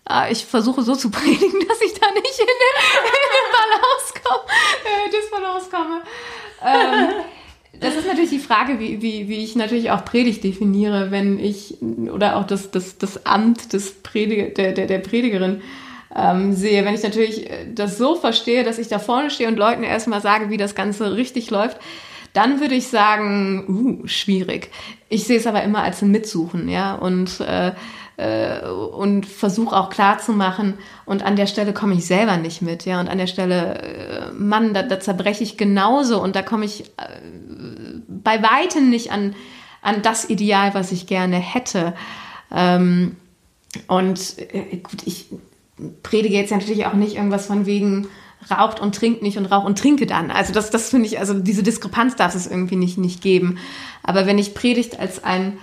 Ah, 0.04 0.28
ich 0.30 0.44
versuche 0.44 0.82
so 0.82 0.94
zu 0.94 1.10
predigen, 1.10 1.60
dass 1.68 1.80
ich 1.82 1.94
da 1.94 2.10
nicht 2.10 2.38
in 2.40 2.46
den, 2.46 3.18
Balance 5.30 5.70
komme, 5.70 6.02
äh. 6.64 6.66
Ähm, 6.66 7.24
das 7.80 7.94
ist 7.94 8.06
natürlich 8.06 8.30
die 8.30 8.38
Frage, 8.38 8.80
wie, 8.80 9.02
wie, 9.02 9.28
wie 9.28 9.44
ich 9.44 9.54
natürlich 9.54 9.90
auch 9.90 10.04
Predigt 10.04 10.42
definiere, 10.42 11.10
wenn 11.10 11.38
ich, 11.38 11.76
oder 11.80 12.36
auch 12.36 12.44
das, 12.44 12.70
das, 12.70 12.98
das 12.98 13.24
Amt 13.26 13.72
des 13.72 14.02
Prediger, 14.02 14.48
der, 14.48 14.72
der, 14.72 14.86
der 14.86 14.98
Predigerin 14.98 15.62
ähm, 16.14 16.54
sehe. 16.54 16.84
Wenn 16.84 16.94
ich 16.94 17.02
natürlich 17.02 17.48
das 17.74 17.98
so 17.98 18.16
verstehe, 18.16 18.64
dass 18.64 18.78
ich 18.78 18.88
da 18.88 18.98
vorne 18.98 19.30
stehe 19.30 19.48
und 19.48 19.56
Leuten 19.56 19.84
erstmal 19.84 20.20
sage, 20.20 20.50
wie 20.50 20.56
das 20.56 20.74
Ganze 20.74 21.14
richtig 21.14 21.50
läuft, 21.50 21.78
dann 22.32 22.60
würde 22.60 22.74
ich 22.74 22.88
sagen, 22.88 24.00
uh, 24.02 24.06
schwierig. 24.06 24.70
Ich 25.08 25.24
sehe 25.24 25.38
es 25.38 25.46
aber 25.46 25.62
immer 25.62 25.82
als 25.82 26.02
ein 26.02 26.10
Mitsuchen, 26.10 26.68
ja, 26.68 26.94
und 26.94 27.40
äh, 27.40 27.72
äh, 28.18 28.66
und 28.68 29.26
versuche 29.26 29.74
auch 29.76 29.90
klar 29.90 30.18
zu 30.18 30.32
machen. 30.32 30.74
Und 31.06 31.24
an 31.24 31.36
der 31.36 31.46
Stelle 31.46 31.72
komme 31.72 31.94
ich 31.94 32.04
selber 32.04 32.36
nicht 32.36 32.60
mit, 32.60 32.84
ja. 32.84 33.00
Und 33.00 33.08
an 33.08 33.18
der 33.18 33.28
Stelle, 33.28 33.80
äh, 33.80 34.32
Mann, 34.32 34.74
da, 34.74 34.82
da 34.82 35.00
zerbreche 35.00 35.44
ich 35.44 35.56
genauso 35.56 36.20
und 36.20 36.36
da 36.36 36.42
komme 36.42 36.64
ich 36.64 36.82
äh, 36.98 37.20
bei 38.08 38.42
weitem 38.42 38.90
nicht 38.90 39.12
an, 39.12 39.34
an 39.82 40.02
das 40.02 40.28
Ideal, 40.28 40.74
was 40.74 40.90
ich 40.90 41.06
gerne 41.06 41.36
hätte. 41.36 41.94
Ähm, 42.52 43.16
und 43.86 44.38
äh, 44.38 44.76
gut, 44.78 45.06
ich 45.06 45.26
predige 46.02 46.34
jetzt 46.34 46.50
natürlich 46.50 46.86
auch 46.86 46.94
nicht 46.94 47.14
irgendwas 47.14 47.46
von 47.46 47.66
wegen 47.66 48.08
raucht 48.50 48.80
und 48.80 48.96
trinkt 48.96 49.22
nicht 49.22 49.38
und 49.38 49.46
raucht 49.46 49.66
und 49.66 49.78
trinke 49.78 50.06
dann. 50.06 50.32
Also 50.32 50.52
das, 50.52 50.70
das 50.70 50.90
finde 50.90 51.06
ich, 51.06 51.20
also 51.20 51.34
diese 51.34 51.62
Diskrepanz 51.62 52.16
darf 52.16 52.34
es 52.34 52.48
irgendwie 52.48 52.76
nicht, 52.76 52.98
nicht 52.98 53.22
geben. 53.22 53.58
Aber 54.02 54.26
wenn 54.26 54.38
ich 54.38 54.54
predigt 54.54 54.98
als 54.98 55.22
ein, 55.22 55.58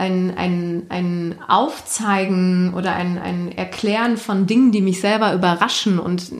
ein, 0.00 0.36
ein, 0.36 0.86
ein 0.88 1.34
Aufzeigen 1.46 2.72
oder 2.74 2.94
ein, 2.94 3.18
ein 3.18 3.52
Erklären 3.52 4.16
von 4.16 4.46
Dingen, 4.46 4.72
die 4.72 4.80
mich 4.80 5.00
selber 5.00 5.34
überraschen 5.34 5.98
und 5.98 6.32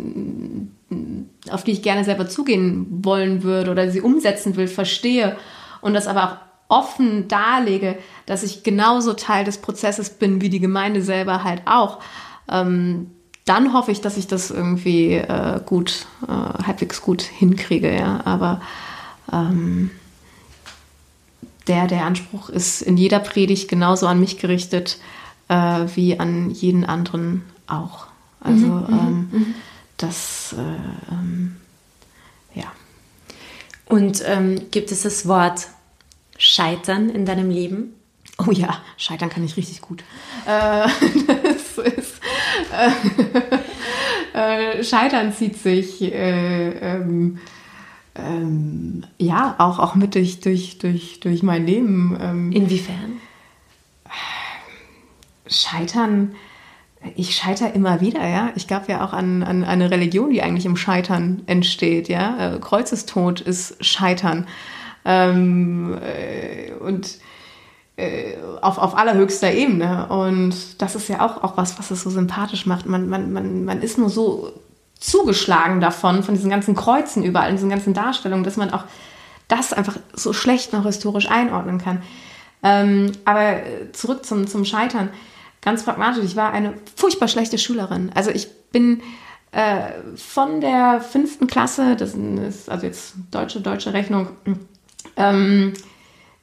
auf 1.50 1.62
die 1.62 1.72
ich 1.72 1.82
gerne 1.82 2.04
selber 2.04 2.28
zugehen 2.28 2.86
wollen 3.04 3.42
würde 3.42 3.70
oder 3.70 3.90
sie 3.90 4.00
umsetzen 4.00 4.56
will, 4.56 4.66
verstehe 4.66 5.36
und 5.82 5.94
das 5.94 6.06
aber 6.06 6.24
auch 6.24 6.36
offen 6.70 7.28
darlege, 7.28 7.98
dass 8.26 8.42
ich 8.42 8.62
genauso 8.62 9.12
Teil 9.12 9.44
des 9.44 9.58
Prozesses 9.58 10.08
bin 10.10 10.40
wie 10.40 10.48
die 10.48 10.60
Gemeinde 10.60 11.02
selber 11.02 11.44
halt 11.44 11.62
auch, 11.66 11.98
ähm, 12.50 13.10
dann 13.44 13.74
hoffe 13.74 13.90
ich, 13.90 14.00
dass 14.00 14.16
ich 14.16 14.26
das 14.26 14.50
irgendwie 14.50 15.14
äh, 15.14 15.60
gut, 15.66 16.06
äh, 16.26 16.64
halbwegs 16.64 17.02
gut 17.02 17.22
hinkriege, 17.22 17.92
ja. 17.92 18.20
Aber 18.24 18.60
ähm, 19.32 19.90
der, 21.70 21.86
der 21.86 22.04
Anspruch 22.04 22.48
ist 22.48 22.82
in 22.82 22.96
jeder 22.96 23.20
Predigt 23.20 23.68
genauso 23.68 24.08
an 24.08 24.18
mich 24.18 24.38
gerichtet 24.38 24.98
äh, 25.48 25.54
wie 25.94 26.18
an 26.18 26.50
jeden 26.50 26.84
anderen 26.84 27.44
auch. 27.68 28.06
Also 28.40 28.66
mhm, 28.66 28.72
mhm 28.72 28.88
ähm, 28.88 29.28
mhm. 29.32 29.54
das, 29.96 30.54
äh, 30.58 31.12
ähm, 31.12 31.56
ja. 32.54 32.72
Und 33.86 34.22
ähm, 34.26 34.70
gibt 34.70 34.90
es 34.90 35.02
das 35.02 35.28
Wort 35.28 35.68
Scheitern 36.36 37.08
in 37.08 37.24
deinem 37.24 37.50
Leben? 37.50 37.94
Oh 38.38 38.50
ja, 38.50 38.80
Scheitern 38.96 39.30
kann 39.30 39.44
ich 39.44 39.56
richtig 39.56 39.80
gut. 39.80 40.02
Äh, 40.46 40.88
das 41.26 41.78
ist, 41.78 42.20
äh, 44.34 44.78
äh, 44.80 44.84
Scheitern 44.84 45.32
zieht 45.32 45.56
sich 45.56 46.02
äh, 46.02 46.96
ähm, 48.14 49.04
ja 49.18 49.54
auch, 49.58 49.78
auch 49.78 49.94
mit 49.94 50.14
durch, 50.14 50.40
durch, 50.40 50.78
durch, 50.78 51.20
durch 51.20 51.42
mein 51.42 51.66
Leben. 51.66 52.16
Ähm, 52.20 52.52
Inwiefern? 52.52 53.20
Scheitern, 55.46 56.34
ich 57.16 57.34
scheitere 57.34 57.70
immer 57.70 58.00
wieder, 58.00 58.26
ja. 58.26 58.50
Ich 58.56 58.66
glaube 58.66 58.86
ja 58.88 59.04
auch 59.04 59.12
an, 59.12 59.42
an 59.42 59.64
eine 59.64 59.90
Religion, 59.90 60.30
die 60.30 60.42
eigentlich 60.42 60.66
im 60.66 60.76
Scheitern 60.76 61.42
entsteht, 61.46 62.08
ja. 62.08 62.54
Äh, 62.54 62.58
Kreuzestod 62.58 63.40
ist 63.40 63.84
Scheitern. 63.84 64.46
Ähm, 65.04 65.98
äh, 66.02 66.72
und 66.72 67.18
äh, 67.96 68.34
auf, 68.60 68.78
auf 68.78 68.96
allerhöchster 68.96 69.52
Ebene. 69.52 70.08
Und 70.08 70.80
das 70.82 70.94
ist 70.94 71.08
ja 71.08 71.24
auch, 71.24 71.42
auch 71.42 71.56
was, 71.56 71.78
was 71.78 71.90
es 71.90 72.02
so 72.02 72.10
sympathisch 72.10 72.66
macht. 72.66 72.86
Man, 72.86 73.08
man, 73.08 73.32
man, 73.32 73.64
man 73.64 73.82
ist 73.82 73.98
nur 73.98 74.10
so 74.10 74.52
zugeschlagen 75.00 75.80
davon, 75.80 76.22
von 76.22 76.34
diesen 76.34 76.50
ganzen 76.50 76.76
Kreuzen 76.76 77.24
überall, 77.24 77.52
diesen 77.52 77.70
ganzen 77.70 77.94
Darstellungen, 77.94 78.44
dass 78.44 78.56
man 78.56 78.70
auch 78.70 78.84
das 79.48 79.72
einfach 79.72 79.96
so 80.12 80.32
schlecht 80.32 80.72
noch 80.72 80.84
historisch 80.84 81.28
einordnen 81.28 81.78
kann. 81.78 82.02
Ähm, 82.62 83.12
aber 83.24 83.62
zurück 83.92 84.24
zum, 84.24 84.46
zum 84.46 84.64
Scheitern. 84.64 85.08
Ganz 85.62 85.82
pragmatisch, 85.82 86.24
ich 86.24 86.36
war 86.36 86.52
eine 86.52 86.74
furchtbar 86.94 87.28
schlechte 87.28 87.58
Schülerin. 87.58 88.12
Also 88.14 88.30
ich 88.30 88.48
bin 88.70 89.02
äh, 89.52 89.92
von 90.16 90.60
der 90.60 91.00
fünften 91.00 91.46
Klasse, 91.46 91.96
das 91.96 92.14
ist 92.14 92.70
also 92.70 92.86
jetzt 92.86 93.14
deutsche, 93.30 93.60
deutsche 93.60 93.92
Rechnung, 93.92 94.28
ähm, 95.16 95.72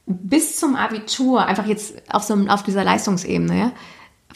bis 0.05 0.57
zum 0.57 0.75
Abitur, 0.75 1.45
einfach 1.45 1.65
jetzt 1.65 1.95
auf, 2.09 2.23
so, 2.23 2.33
auf 2.47 2.63
dieser 2.63 2.83
Leistungsebene, 2.83 3.59
ja, 3.59 3.71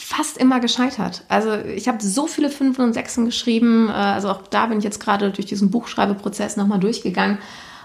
fast 0.05 0.37
immer 0.37 0.59
gescheitert. 0.59 1.23
Also 1.27 1.53
ich 1.53 1.87
habe 1.87 2.03
so 2.03 2.27
viele 2.27 2.49
Fünfen 2.49 2.83
und 2.83 2.93
Sechsen 2.93 3.25
geschrieben, 3.25 3.89
äh, 3.89 3.93
also 3.93 4.29
auch 4.29 4.47
da 4.47 4.65
bin 4.65 4.79
ich 4.79 4.83
jetzt 4.83 4.99
gerade 4.99 5.31
durch 5.31 5.45
diesen 5.45 5.71
Buchschreibeprozess 5.71 6.57
nochmal 6.57 6.79
durchgegangen 6.79 7.37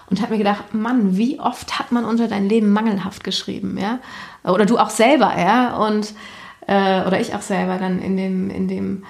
und 0.09 0.21
habe 0.21 0.33
mir 0.33 0.37
gedacht, 0.37 0.73
Mann, 0.73 1.17
wie 1.17 1.39
oft 1.39 1.79
hat 1.79 1.91
man 1.91 2.05
unter 2.05 2.27
dein 2.27 2.47
Leben 2.47 2.71
mangelhaft 2.71 3.23
geschrieben, 3.23 3.77
ja? 3.77 3.99
Oder 4.43 4.65
du 4.65 4.77
auch 4.77 4.89
selber, 4.89 5.37
ja? 5.37 5.75
Und 5.77 6.13
äh, 6.67 7.01
oder 7.05 7.19
ich 7.19 7.35
auch 7.35 7.41
selber 7.41 7.77
dann 7.77 7.99
in 7.99 8.15
dem, 8.17 8.49
in 8.49 8.67
dem 8.67 9.03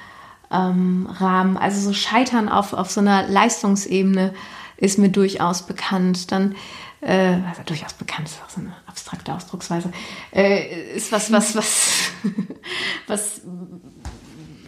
ähm, 0.51 1.07
Rahmen. 1.19 1.57
Also 1.57 1.79
so 1.81 1.93
Scheitern 1.93 2.49
auf, 2.49 2.73
auf 2.73 2.89
so 2.89 3.01
einer 3.01 3.27
Leistungsebene 3.27 4.33
ist 4.77 4.97
mir 4.97 5.09
durchaus 5.09 5.63
bekannt. 5.63 6.31
Dann 6.31 6.55
äh, 7.01 7.37
also 7.47 7.61
durchaus 7.65 7.93
bekannt 7.93 8.27
ist 8.27 8.41
auch 8.43 8.49
so 8.49 8.61
eine 8.61 8.73
abstrakte 8.97 9.33
Ausdrucksweise, 9.33 9.91
äh, 10.33 10.95
ist 10.95 11.12
was, 11.12 11.31
was, 11.31 11.55
was, 11.55 11.89
was, 13.07 13.41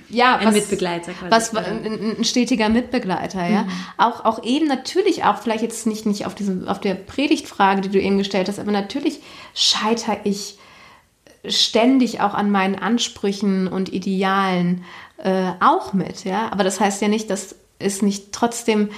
ja, 0.09 0.37
ein 0.37 0.47
was, 0.47 0.53
Mitbegleiter 0.53 1.13
quasi. 1.13 1.31
Was, 1.31 1.55
ein, 1.55 2.17
ein 2.19 2.23
stetiger 2.23 2.69
Mitbegleiter, 2.69 3.47
ja. 3.47 3.63
Mhm. 3.63 3.71
Auch, 3.97 4.25
auch 4.25 4.43
eben 4.43 4.67
natürlich 4.67 5.23
auch, 5.23 5.39
vielleicht 5.39 5.63
jetzt 5.63 5.87
nicht, 5.87 6.05
nicht 6.05 6.27
auf, 6.27 6.35
diesem, 6.35 6.67
auf 6.67 6.79
der 6.79 6.93
Predigtfrage, 6.93 7.81
die 7.81 7.89
du 7.89 7.99
eben 7.99 8.19
gestellt 8.19 8.47
hast, 8.47 8.59
aber 8.59 8.71
natürlich 8.71 9.19
scheitere 9.55 10.19
ich 10.23 10.59
ständig 11.45 12.21
auch 12.21 12.35
an 12.35 12.51
meinen 12.51 12.75
Ansprüchen 12.75 13.67
und 13.67 13.91
Idealen 13.91 14.83
äh, 15.17 15.51
auch 15.59 15.93
mit, 15.93 16.23
ja. 16.23 16.51
Aber 16.51 16.63
das 16.63 16.79
heißt 16.79 17.01
ja 17.01 17.07
nicht, 17.07 17.31
dass 17.31 17.55
es 17.79 18.03
nicht 18.03 18.31
trotzdem 18.31 18.89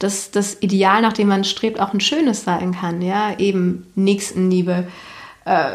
dass 0.00 0.30
das 0.30 0.60
Ideal, 0.60 1.02
nach 1.02 1.12
dem 1.12 1.28
man 1.28 1.44
strebt, 1.44 1.78
auch 1.78 1.92
ein 1.92 2.00
schönes 2.00 2.42
sein 2.42 2.74
kann. 2.74 3.02
Ja, 3.02 3.38
eben 3.38 3.86
Nächstenliebe, 3.94 4.88
äh, 5.44 5.70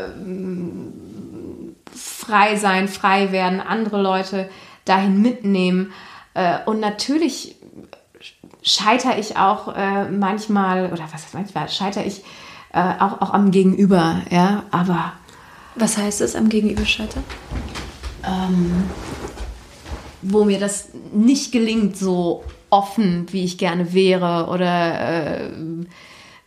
frei 1.94 2.56
sein, 2.58 2.88
frei 2.88 3.32
werden, 3.32 3.62
andere 3.62 4.02
Leute 4.02 4.50
dahin 4.84 5.22
mitnehmen. 5.22 5.94
Äh, 6.34 6.58
und 6.66 6.80
natürlich 6.80 7.56
scheitere 8.64 9.20
ich 9.20 9.38
auch 9.38 9.76
äh, 9.76 10.10
manchmal, 10.10 10.92
oder 10.92 11.04
was 11.04 11.14
heißt 11.14 11.34
manchmal, 11.36 11.70
scheitere 11.70 12.06
ich 12.06 12.24
äh, 12.74 12.94
auch, 13.00 13.22
auch 13.22 13.30
am 13.32 13.52
Gegenüber. 13.52 14.22
Ja, 14.30 14.64
aber. 14.72 15.14
Was 15.76 15.98
heißt 15.98 16.22
es 16.22 16.36
am 16.36 16.50
Gegenüber 16.50 16.86
scheitern? 16.86 17.24
Ähm, 18.24 18.86
wo 20.22 20.46
mir 20.46 20.60
das 20.60 20.90
nicht 21.14 21.52
gelingt, 21.52 21.96
so 21.98 22.44
offen, 22.70 23.28
wie 23.32 23.44
ich 23.44 23.58
gerne 23.58 23.94
wäre 23.94 24.48
oder 24.50 25.40
äh, 25.40 25.50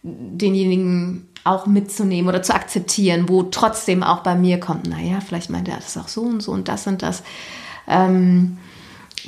denjenigen 0.03 1.29
auch 1.45 1.67
mitzunehmen 1.67 2.29
oder 2.29 2.43
zu 2.43 2.55
akzeptieren, 2.55 3.29
wo 3.29 3.45
trotzdem 3.45 4.03
auch 4.03 4.23
bei 4.23 4.35
mir 4.35 4.61
kommt, 4.61 4.87
naja, 4.87 5.21
vielleicht 5.21 5.51
meint 5.51 5.69
er 5.69 5.77
das 5.77 5.97
auch 5.97 6.09
so 6.09 6.23
und 6.23 6.43
so 6.43 6.53
und 6.53 6.69
das 6.69 6.87
und 6.87 7.03
das. 7.03 7.23
Ähm, 7.87 8.59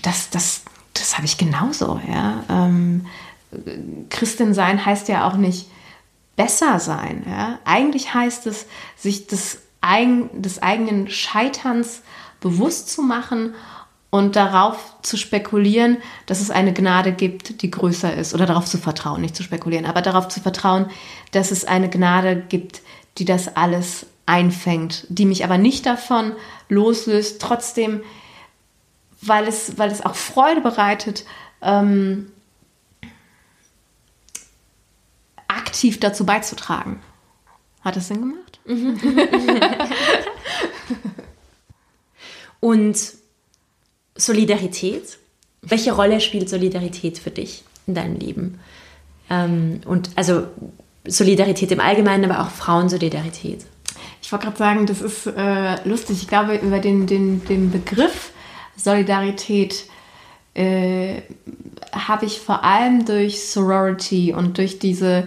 das 0.02 0.30
das, 0.30 0.62
das 0.94 1.16
habe 1.16 1.26
ich 1.26 1.38
genauso, 1.38 2.00
ja. 2.08 2.44
Ähm, 2.48 3.06
Christin 4.10 4.54
sein 4.54 4.84
heißt 4.84 5.08
ja 5.08 5.26
auch 5.26 5.36
nicht 5.36 5.66
besser 6.36 6.78
sein. 6.78 7.24
Ja? 7.28 7.58
Eigentlich 7.64 8.14
heißt 8.14 8.46
es, 8.46 8.66
sich 8.96 9.26
des, 9.26 9.58
eigen, 9.80 10.40
des 10.40 10.62
eigenen 10.62 11.10
Scheiterns 11.10 12.02
bewusst 12.40 12.90
zu 12.90 13.02
machen 13.02 13.54
und 14.10 14.34
darauf 14.34 14.96
zu 15.02 15.16
spekulieren, 15.16 15.98
dass 16.26 16.40
es 16.40 16.50
eine 16.50 16.72
Gnade 16.72 17.12
gibt, 17.12 17.62
die 17.62 17.70
größer 17.70 18.12
ist, 18.14 18.34
oder 18.34 18.44
darauf 18.44 18.66
zu 18.66 18.76
vertrauen, 18.78 19.20
nicht 19.20 19.36
zu 19.36 19.44
spekulieren, 19.44 19.86
aber 19.86 20.02
darauf 20.02 20.28
zu 20.28 20.40
vertrauen, 20.40 20.90
dass 21.30 21.52
es 21.52 21.64
eine 21.64 21.88
Gnade 21.88 22.36
gibt, 22.36 22.82
die 23.18 23.24
das 23.24 23.56
alles 23.56 24.06
einfängt, 24.26 25.06
die 25.08 25.26
mich 25.26 25.44
aber 25.44 25.58
nicht 25.58 25.86
davon 25.86 26.32
loslöst, 26.68 27.40
trotzdem, 27.40 28.02
weil 29.20 29.46
es, 29.46 29.78
weil 29.78 29.90
es 29.90 30.04
auch 30.04 30.16
Freude 30.16 30.60
bereitet, 30.60 31.24
ähm, 31.62 32.32
aktiv 35.46 36.00
dazu 36.00 36.26
beizutragen. 36.26 37.00
Hat 37.82 37.96
das 37.96 38.08
Sinn 38.08 38.20
gemacht? 38.20 38.60
Mhm. 38.64 39.00
Und 42.60 43.19
Solidarität. 44.20 45.18
Welche 45.62 45.92
Rolle 45.92 46.20
spielt 46.20 46.48
Solidarität 46.48 47.18
für 47.18 47.30
dich 47.30 47.64
in 47.86 47.94
deinem 47.94 48.16
Leben? 48.16 48.60
Ähm, 49.28 49.80
und 49.86 50.10
also 50.16 50.46
Solidarität 51.06 51.70
im 51.72 51.80
Allgemeinen, 51.80 52.30
aber 52.30 52.42
auch 52.42 52.50
Frauensolidarität. 52.50 53.64
Ich 54.22 54.32
wollte 54.32 54.46
gerade 54.46 54.58
sagen, 54.58 54.86
das 54.86 55.00
ist 55.00 55.26
äh, 55.26 55.88
lustig. 55.88 56.22
Ich 56.22 56.28
glaube, 56.28 56.56
über 56.56 56.78
den, 56.78 57.06
den, 57.06 57.44
den 57.44 57.70
Begriff 57.70 58.32
Solidarität 58.76 59.84
äh, 60.54 61.22
habe 61.92 62.26
ich 62.26 62.40
vor 62.40 62.64
allem 62.64 63.04
durch 63.04 63.44
Sorority 63.44 64.32
und 64.32 64.58
durch 64.58 64.78
diese 64.78 65.26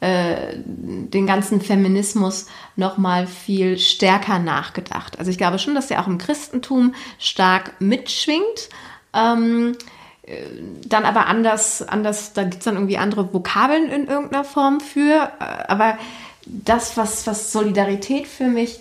äh, 0.00 0.56
den 0.64 1.26
ganzen 1.26 1.60
Feminismus 1.60 2.46
noch 2.76 2.96
mal 2.96 3.26
viel 3.26 3.78
stärker 3.78 4.38
nachgedacht. 4.38 5.18
Also 5.18 5.30
ich 5.30 5.38
glaube 5.38 5.58
schon, 5.58 5.74
dass 5.74 5.90
er 5.90 6.00
auch 6.00 6.06
im 6.06 6.18
Christentum 6.18 6.94
stark 7.18 7.80
mitschwingt. 7.80 8.70
Ähm, 9.12 9.76
äh, 10.22 10.36
dann 10.86 11.04
aber 11.04 11.26
anders, 11.26 11.82
anders, 11.82 12.32
da 12.32 12.44
gibt 12.44 12.58
es 12.58 12.64
dann 12.64 12.76
irgendwie 12.76 12.96
andere 12.96 13.34
Vokabeln 13.34 13.90
in 13.90 14.06
irgendeiner 14.06 14.44
Form 14.44 14.80
für. 14.80 15.30
Äh, 15.38 15.68
aber 15.68 15.98
das, 16.46 16.96
was, 16.96 17.26
was 17.26 17.52
Solidarität 17.52 18.26
für 18.26 18.48
mich 18.48 18.80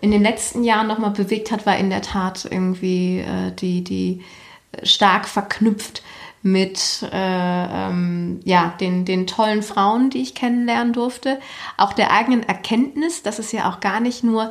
in 0.00 0.10
den 0.10 0.22
letzten 0.22 0.64
Jahren 0.64 0.86
nochmal 0.86 1.10
bewegt 1.10 1.50
hat, 1.50 1.66
war 1.66 1.76
in 1.76 1.90
der 1.90 2.02
Tat 2.02 2.46
irgendwie 2.48 3.20
äh, 3.20 3.52
die, 3.52 3.82
die 3.82 4.22
stark 4.82 5.28
verknüpft 5.28 6.02
mit 6.42 7.06
äh, 7.12 7.16
ähm, 7.86 8.40
ja, 8.44 8.74
den, 8.80 9.04
den 9.04 9.26
tollen 9.26 9.62
Frauen, 9.62 10.10
die 10.10 10.22
ich 10.22 10.34
kennenlernen 10.34 10.92
durfte. 10.92 11.38
Auch 11.76 11.92
der 11.92 12.12
eigenen 12.12 12.42
Erkenntnis, 12.42 13.22
dass 13.22 13.38
es 13.38 13.52
ja 13.52 13.70
auch 13.70 13.80
gar 13.80 14.00
nicht 14.00 14.24
nur 14.24 14.50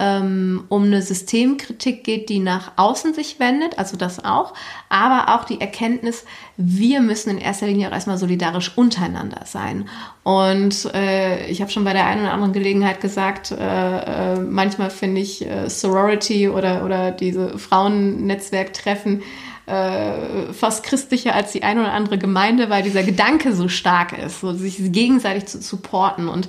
ähm, 0.00 0.64
um 0.68 0.84
eine 0.84 1.02
Systemkritik 1.02 2.02
geht, 2.02 2.28
die 2.28 2.40
nach 2.40 2.72
außen 2.76 3.14
sich 3.14 3.38
wendet, 3.38 3.78
also 3.78 3.96
das 3.96 4.24
auch, 4.24 4.52
aber 4.88 5.34
auch 5.34 5.44
die 5.44 5.60
Erkenntnis, 5.60 6.24
wir 6.56 7.00
müssen 7.00 7.30
in 7.30 7.38
erster 7.38 7.66
Linie 7.66 7.88
auch 7.88 7.92
erstmal 7.92 8.18
solidarisch 8.18 8.76
untereinander 8.76 9.42
sein. 9.44 9.88
Und 10.24 10.92
äh, 10.94 11.46
ich 11.46 11.60
habe 11.60 11.70
schon 11.70 11.84
bei 11.84 11.92
der 11.92 12.06
einen 12.06 12.22
oder 12.22 12.32
anderen 12.32 12.52
Gelegenheit 12.52 13.00
gesagt, 13.00 13.52
äh, 13.52 14.34
äh, 14.34 14.40
manchmal 14.40 14.90
finde 14.90 15.20
ich 15.20 15.46
äh, 15.46 15.70
Sorority 15.70 16.48
oder, 16.48 16.84
oder 16.84 17.12
diese 17.12 17.56
Frauennetzwerktreffen 17.56 19.22
äh, 19.66 20.52
fast 20.52 20.84
christlicher 20.84 21.34
als 21.34 21.52
die 21.52 21.62
eine 21.62 21.80
oder 21.80 21.92
andere 21.92 22.18
Gemeinde, 22.18 22.70
weil 22.70 22.82
dieser 22.82 23.02
Gedanke 23.02 23.54
so 23.54 23.68
stark 23.68 24.16
ist, 24.18 24.40
so 24.40 24.52
sich 24.52 24.76
gegenseitig 24.92 25.46
zu 25.46 25.62
supporten 25.62 26.28
und 26.28 26.48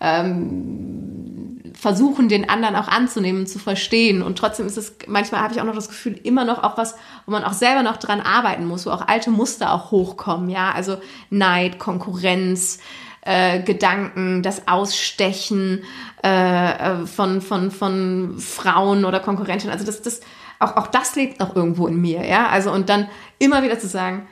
ähm, 0.00 1.60
versuchen, 1.74 2.28
den 2.28 2.48
anderen 2.48 2.76
auch 2.76 2.88
anzunehmen, 2.88 3.46
zu 3.46 3.58
verstehen. 3.58 4.22
Und 4.22 4.38
trotzdem 4.38 4.66
ist 4.66 4.76
es, 4.76 4.94
manchmal 5.06 5.40
habe 5.40 5.54
ich 5.54 5.60
auch 5.60 5.64
noch 5.64 5.74
das 5.74 5.88
Gefühl, 5.88 6.18
immer 6.22 6.44
noch 6.44 6.62
auch 6.62 6.76
was, 6.76 6.96
wo 7.26 7.32
man 7.32 7.44
auch 7.44 7.52
selber 7.52 7.82
noch 7.82 7.96
dran 7.96 8.20
arbeiten 8.20 8.66
muss, 8.66 8.86
wo 8.86 8.90
auch 8.90 9.06
alte 9.06 9.30
Muster 9.30 9.72
auch 9.72 9.90
hochkommen, 9.90 10.50
ja, 10.50 10.72
also 10.72 10.98
Neid, 11.30 11.78
Konkurrenz, 11.78 12.78
äh, 13.22 13.62
Gedanken, 13.62 14.42
das 14.42 14.66
Ausstechen 14.68 15.82
äh, 16.24 16.72
äh 16.72 17.06
von, 17.06 17.40
von, 17.40 17.70
von 17.70 18.38
Frauen 18.38 19.04
oder 19.04 19.20
Konkurrentinnen. 19.20 19.72
Also 19.72 19.86
das, 19.86 20.02
das, 20.02 20.20
auch, 20.62 20.76
auch 20.76 20.86
das 20.86 21.14
lebt 21.16 21.40
noch 21.40 21.56
irgendwo 21.56 21.86
in 21.86 22.00
mir, 22.00 22.26
ja. 22.26 22.48
Also 22.48 22.72
und 22.72 22.88
dann 22.88 23.08
immer 23.38 23.62
wieder 23.62 23.78
zu 23.78 23.88
sagen, 23.88 24.26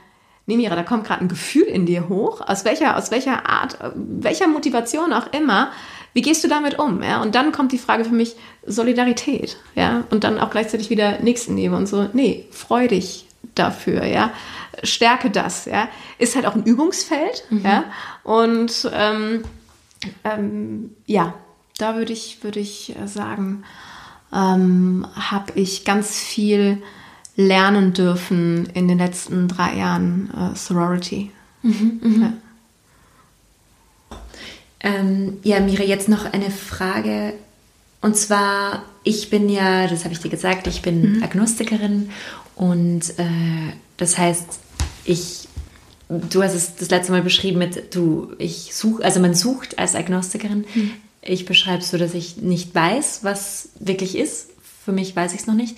nee, 0.46 0.56
Mira, 0.56 0.74
da 0.74 0.82
kommt 0.82 1.04
gerade 1.04 1.22
ein 1.22 1.28
Gefühl 1.28 1.64
in 1.64 1.86
dir 1.86 2.08
hoch, 2.08 2.40
aus 2.40 2.64
welcher, 2.64 2.96
aus 2.96 3.10
welcher 3.10 3.48
Art, 3.48 3.78
welcher 3.94 4.48
Motivation 4.48 5.12
auch 5.12 5.32
immer. 5.32 5.70
Wie 6.12 6.22
gehst 6.22 6.42
du 6.42 6.48
damit 6.48 6.78
um? 6.78 7.02
Ja? 7.04 7.22
Und 7.22 7.36
dann 7.36 7.52
kommt 7.52 7.70
die 7.70 7.78
Frage 7.78 8.04
für 8.04 8.14
mich 8.14 8.34
Solidarität, 8.66 9.56
ja, 9.76 10.04
und 10.10 10.24
dann 10.24 10.40
auch 10.40 10.50
gleichzeitig 10.50 10.90
wieder 10.90 11.20
Nächstenliebe 11.20 11.74
und 11.74 11.86
so, 11.86 12.08
nee, 12.12 12.46
freu 12.50 12.88
dich 12.88 13.26
dafür, 13.54 14.04
ja, 14.04 14.32
stärke 14.82 15.30
das, 15.30 15.66
ja, 15.66 15.88
ist 16.18 16.34
halt 16.34 16.46
auch 16.46 16.54
ein 16.54 16.64
Übungsfeld, 16.64 17.44
mhm. 17.50 17.62
ja, 17.64 17.84
und 18.24 18.90
ähm, 18.92 19.44
ähm, 20.24 20.96
ja, 21.06 21.34
da 21.78 21.96
würde 21.96 22.12
ich, 22.12 22.42
würde 22.42 22.60
ich 22.60 22.94
sagen, 23.06 23.64
ähm, 24.32 25.06
habe 25.14 25.52
ich 25.54 25.84
ganz 25.84 26.18
viel 26.18 26.82
lernen 27.36 27.92
dürfen 27.92 28.66
in 28.74 28.88
den 28.88 28.98
letzten 28.98 29.48
drei 29.48 29.76
Jahren 29.76 30.30
äh, 30.34 30.56
Sorority. 30.56 31.30
Mhm, 31.62 32.00
mh. 32.02 32.26
ja. 32.26 32.32
Ähm, 34.82 35.38
ja, 35.42 35.60
Mira, 35.60 35.84
jetzt 35.84 36.08
noch 36.08 36.32
eine 36.32 36.50
Frage. 36.50 37.34
Und 38.00 38.16
zwar, 38.16 38.82
ich 39.04 39.28
bin 39.28 39.48
ja, 39.48 39.86
das 39.86 40.04
habe 40.04 40.14
ich 40.14 40.20
dir 40.20 40.30
gesagt, 40.30 40.66
ich 40.66 40.80
bin 40.80 41.16
mhm. 41.16 41.22
Agnostikerin 41.22 42.10
und 42.54 43.10
äh, 43.18 43.74
das 43.98 44.16
heißt, 44.16 44.58
ich, 45.04 45.48
du 46.08 46.42
hast 46.42 46.54
es 46.54 46.76
das 46.76 46.88
letzte 46.88 47.12
Mal 47.12 47.22
beschrieben 47.22 47.58
mit, 47.58 47.94
du, 47.94 48.32
ich 48.38 48.74
suche, 48.74 49.04
also 49.04 49.20
man 49.20 49.34
sucht 49.34 49.78
als 49.78 49.94
Agnostikerin. 49.94 50.64
Mhm. 50.74 50.92
Ich 51.22 51.44
beschreibe 51.44 51.82
es 51.82 51.90
so, 51.90 51.98
dass 51.98 52.14
ich 52.14 52.38
nicht 52.38 52.74
weiß, 52.74 53.20
was 53.22 53.70
wirklich 53.78 54.16
ist. 54.16 54.48
Für 54.84 54.92
mich 54.92 55.14
weiß 55.14 55.34
ich 55.34 55.40
es 55.40 55.46
noch 55.46 55.54
nicht. 55.54 55.76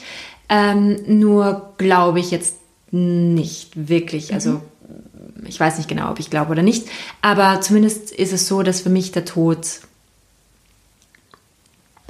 Ähm, 0.48 0.98
nur 1.06 1.74
glaube 1.78 2.20
ich 2.20 2.30
jetzt 2.30 2.56
nicht 2.90 3.88
wirklich. 3.88 4.32
Also 4.32 4.52
mhm. 4.52 5.46
ich 5.46 5.58
weiß 5.58 5.78
nicht 5.78 5.88
genau, 5.88 6.10
ob 6.10 6.20
ich 6.20 6.30
glaube 6.30 6.52
oder 6.52 6.62
nicht. 6.62 6.88
Aber 7.22 7.60
zumindest 7.60 8.12
ist 8.12 8.32
es 8.32 8.46
so, 8.46 8.62
dass 8.62 8.82
für 8.82 8.90
mich 8.90 9.12
der 9.12 9.24
Tod 9.24 9.80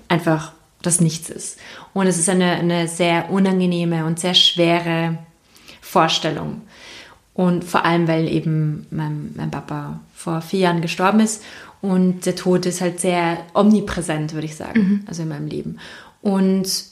einfach 0.09 0.53
das 0.83 1.01
Nichts 1.01 1.30
ist. 1.30 1.59
Und 1.95 2.07
es 2.07 2.18
ist 2.18 2.28
eine, 2.28 2.53
eine 2.53 2.89
sehr 2.89 3.30
unangenehme 3.30 4.05
und 4.05 4.20
sehr 4.20 4.35
schwere 4.35 5.18
Vorstellung. 5.80 6.62
Und 7.35 7.64
vor 7.64 7.85
allem, 7.85 8.09
weil 8.09 8.28
eben 8.28 8.87
mein, 8.91 9.33
mein 9.37 9.51
Papa 9.51 10.01
vor 10.14 10.43
vier 10.43 10.61
Jahren 10.61 10.83
gestorben 10.83 11.20
ist 11.20 11.43
und 11.83 12.24
der 12.26 12.37
Tod 12.37 12.64
ist 12.64 12.80
halt 12.80 13.01
sehr 13.01 13.45
omnipräsent, 13.55 14.33
würde 14.33 14.47
ich 14.47 14.55
sagen, 14.55 14.80
mhm. 14.80 15.05
also 15.07 15.22
in 15.22 15.28
meinem 15.28 15.49
Leben. 15.49 15.78
Und 16.22 16.85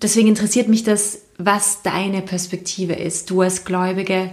deswegen 0.00 0.28
interessiert 0.28 0.66
mich 0.68 0.82
das, 0.82 1.20
was 1.36 1.82
deine 1.82 2.22
Perspektive 2.22 2.94
ist. 2.94 3.30
Du 3.30 3.42
als 3.42 3.64
Gläubige, 3.64 4.30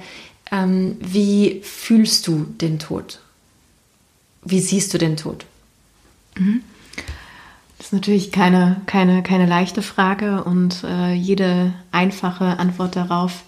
ähm, 0.50 0.96
wie 1.02 1.62
fühlst 1.62 2.26
du 2.28 2.46
den 2.46 2.80
Tod? 2.80 3.20
Wie 4.44 4.62
siehst 4.62 4.94
du 4.94 4.98
den 4.98 5.18
Tod? 5.18 5.46
Mhm. 6.38 6.62
Das 7.78 7.88
ist 7.88 7.94
natürlich 7.94 8.32
keine, 8.32 8.80
keine, 8.86 9.24
keine 9.24 9.46
leichte 9.46 9.82
Frage 9.82 10.44
und 10.46 10.86
äh, 10.86 11.14
jede 11.14 11.74
einfache 11.92 12.60
Antwort 12.60 12.96
darauf 12.96 13.44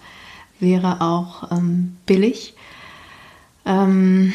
wäre 0.60 1.00
auch 1.00 1.50
ähm, 1.52 1.96
billig. 2.04 2.54
Ähm, 3.64 4.34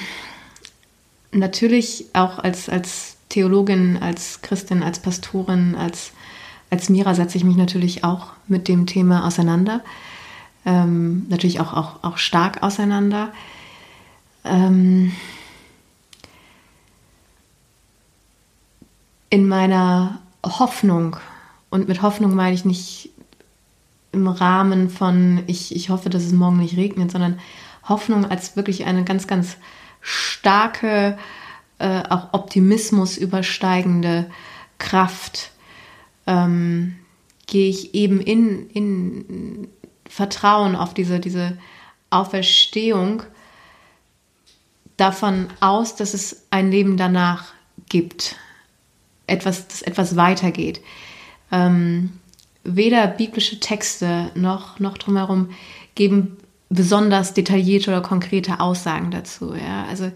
natürlich 1.32 2.06
auch 2.14 2.40
als, 2.40 2.70
als 2.70 3.18
Theologin, 3.30 3.98
als 3.98 4.42
Christin, 4.42 4.84
als 4.84 5.00
Pastorin, 5.00 5.76
als, 5.76 6.12
als 6.70 6.90
Mira 6.90 7.14
setze 7.14 7.38
ich 7.38 7.44
mich 7.44 7.56
natürlich 7.56 8.04
auch 8.04 8.34
mit 8.48 8.68
dem 8.68 8.86
Thema 8.86 9.26
auseinander. 9.26 9.82
Ähm, 10.66 11.26
natürlich 11.30 11.60
auch, 11.60 11.74
auch, 11.74 12.04
auch 12.04 12.18
stark 12.18 12.64
auseinander. 12.64 13.32
Ähm, 14.44 15.14
in 19.30 19.48
meiner 19.48 20.20
Hoffnung, 20.44 21.18
und 21.70 21.88
mit 21.88 22.02
Hoffnung 22.02 22.34
meine 22.34 22.56
ich 22.56 22.66
nicht 22.66 23.12
im 24.12 24.28
Rahmen 24.28 24.90
von, 24.90 25.44
ich, 25.46 25.76
ich 25.76 25.90
hoffe, 25.90 26.10
dass 26.10 26.24
es 26.24 26.32
morgen 26.32 26.58
nicht 26.58 26.78
regnet, 26.78 27.12
sondern 27.12 27.40
Hoffnung 27.88 28.26
als 28.26 28.56
wirklich 28.56 28.86
eine 28.86 29.04
ganz, 29.04 29.28
ganz 29.28 29.58
starke, 30.02 31.18
äh, 31.80 32.04
auch 32.10 32.34
Optimismus 32.34 33.18
übersteigende 33.18 34.30
Kraft, 34.78 35.52
ähm, 36.28 36.96
gehe 37.48 37.70
ich 37.70 37.94
eben 37.96 38.22
in, 38.22 38.70
in 38.70 39.68
Vertrauen 40.08 40.76
auf 40.76 40.94
diese, 40.94 41.20
diese 41.20 41.58
Auferstehung 42.10 43.24
davon 44.98 45.48
aus, 45.60 45.96
dass 45.96 46.14
es 46.14 46.46
ein 46.50 46.72
Leben 46.72 46.98
danach 46.98 47.54
gibt, 47.88 48.36
etwas, 49.28 49.68
dass 49.68 49.82
etwas 49.82 50.16
weitergeht. 50.16 50.82
Ähm, 51.52 52.20
weder 52.64 53.08
biblische 53.08 53.60
Texte 53.60 54.32
noch, 54.36 54.80
noch 54.80 54.98
drumherum 54.98 55.52
geben 55.96 56.38
besonders 56.70 57.34
detaillierte 57.34 57.92
oder 57.92 58.02
konkrete 58.02 58.60
Aussagen 58.60 59.12
dazu. 59.12 59.54
Ja? 59.54 59.86
Also 59.90 60.12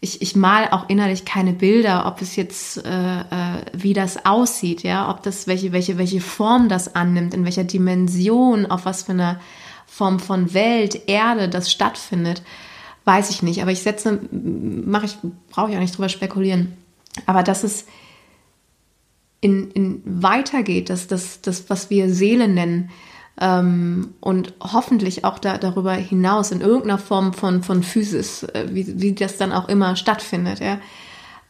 ich, 0.00 0.20
ich 0.20 0.36
mal 0.36 0.68
auch 0.70 0.88
innerlich 0.88 1.24
keine 1.24 1.52
Bilder, 1.52 2.06
ob 2.06 2.20
es 2.20 2.36
jetzt, 2.36 2.84
äh, 2.84 3.20
äh, 3.20 3.24
wie 3.72 3.94
das 3.94 4.26
aussieht, 4.26 4.82
ja, 4.82 5.10
ob 5.10 5.22
das, 5.22 5.46
welche, 5.46 5.72
welche, 5.72 5.96
welche 5.96 6.20
Form 6.20 6.68
das 6.68 6.94
annimmt, 6.94 7.34
in 7.34 7.44
welcher 7.44 7.64
Dimension, 7.64 8.66
auf 8.66 8.84
was 8.84 9.04
für 9.04 9.12
eine 9.12 9.40
Form 9.86 10.20
von 10.20 10.52
Welt, 10.52 11.08
Erde 11.08 11.48
das 11.48 11.70
stattfindet, 11.70 12.42
weiß 13.04 13.30
ich 13.30 13.42
nicht. 13.42 13.62
Aber 13.62 13.70
ich 13.70 13.80
setze, 13.80 14.20
mache 14.30 15.06
ich, 15.06 15.16
brauche 15.48 15.70
ich 15.70 15.76
auch 15.76 15.80
nicht 15.80 15.96
drüber 15.96 16.08
spekulieren. 16.08 16.76
Aber 17.24 17.42
dass 17.42 17.64
es 17.64 17.86
in, 19.40 19.70
in 19.70 20.02
weitergeht, 20.04 20.90
dass 20.90 21.06
das, 21.06 21.40
das, 21.40 21.70
was 21.70 21.88
wir 21.88 22.12
Seele 22.12 22.48
nennen, 22.48 22.90
ähm, 23.40 24.14
und 24.20 24.54
hoffentlich 24.60 25.24
auch 25.24 25.38
da, 25.38 25.58
darüber 25.58 25.92
hinaus 25.92 26.50
in 26.50 26.60
irgendeiner 26.60 26.98
Form 26.98 27.32
von, 27.32 27.62
von 27.62 27.82
Physis, 27.82 28.44
äh, 28.44 28.68
wie, 28.70 29.00
wie 29.00 29.12
das 29.12 29.36
dann 29.36 29.52
auch 29.52 29.68
immer 29.68 29.96
stattfindet. 29.96 30.60
Ja? 30.60 30.78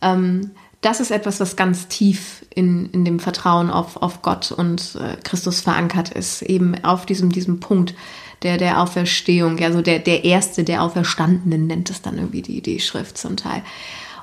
Ähm, 0.03 0.51
das 0.81 1.01
ist 1.01 1.11
etwas, 1.11 1.41
was 1.41 1.57
ganz 1.57 1.89
tief 1.89 2.45
in, 2.55 2.91
in 2.91 3.05
dem 3.05 3.19
Vertrauen 3.19 3.71
auf, 3.71 3.97
auf 3.97 4.23
Gott 4.23 4.53
und 4.53 4.97
äh, 5.01 5.17
Christus 5.23 5.61
verankert 5.61 6.11
ist, 6.11 6.43
eben 6.43 6.85
auf 6.85 7.07
diesem, 7.07 7.31
diesem 7.31 7.61
Punkt 7.61 7.95
der, 8.43 8.59
der 8.59 8.81
Auferstehung, 8.81 9.59
ja, 9.59 9.73
so 9.73 9.81
der, 9.81 9.99
der 9.99 10.25
Erste 10.25 10.65
der 10.65 10.83
Auferstandenen 10.83 11.67
nennt 11.67 11.91
es 11.91 12.03
dann 12.03 12.17
irgendwie 12.17 12.43
die, 12.43 12.61
die 12.61 12.81
Schrift 12.81 13.17
zum 13.17 13.37
Teil. 13.37 13.63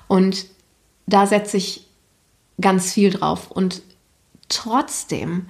Und 0.07 0.45
da 1.07 1.25
setze 1.25 1.57
ich 1.57 1.87
ganz 2.61 2.93
viel 2.93 3.09
drauf. 3.09 3.49
Und 3.49 3.81
trotzdem 4.49 5.47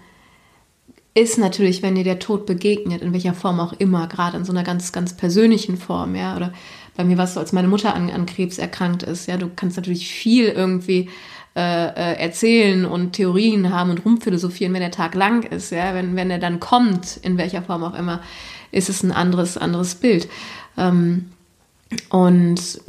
ist 1.13 1.37
natürlich, 1.37 1.83
wenn 1.83 1.95
dir 1.95 2.03
der 2.03 2.19
Tod 2.19 2.45
begegnet, 2.45 3.01
in 3.01 3.13
welcher 3.13 3.33
Form 3.33 3.59
auch 3.59 3.73
immer, 3.73 4.07
gerade 4.07 4.37
in 4.37 4.45
so 4.45 4.51
einer 4.51 4.63
ganz, 4.63 4.91
ganz 4.91 5.15
persönlichen 5.15 5.77
Form, 5.77 6.15
ja, 6.15 6.35
oder 6.35 6.53
bei 6.95 7.03
mir 7.03 7.17
war 7.17 7.25
es 7.25 7.33
so, 7.33 7.39
als 7.39 7.53
meine 7.53 7.67
Mutter 7.67 7.93
an, 7.93 8.09
an 8.09 8.25
Krebs 8.25 8.57
erkrankt 8.57 9.03
ist, 9.03 9.27
ja, 9.27 9.37
du 9.37 9.49
kannst 9.55 9.77
natürlich 9.77 10.07
viel 10.07 10.47
irgendwie 10.47 11.09
äh, 11.55 11.85
äh, 11.87 12.19
erzählen 12.19 12.85
und 12.85 13.13
Theorien 13.13 13.71
haben 13.71 13.91
und 13.91 14.05
rumphilosophieren, 14.05 14.73
wenn 14.73 14.81
der 14.81 14.91
Tag 14.91 15.13
lang 15.13 15.43
ist, 15.43 15.71
ja, 15.71 15.93
wenn, 15.93 16.15
wenn 16.15 16.31
er 16.31 16.39
dann 16.39 16.59
kommt, 16.59 17.17
in 17.17 17.37
welcher 17.37 17.61
Form 17.61 17.83
auch 17.83 17.93
immer, 17.93 18.21
ist 18.71 18.89
es 18.89 19.03
ein 19.03 19.11
anderes, 19.11 19.57
anderes 19.57 19.93
Bild. 19.95 20.27
Ähm, 20.77 21.29
und 22.09 22.81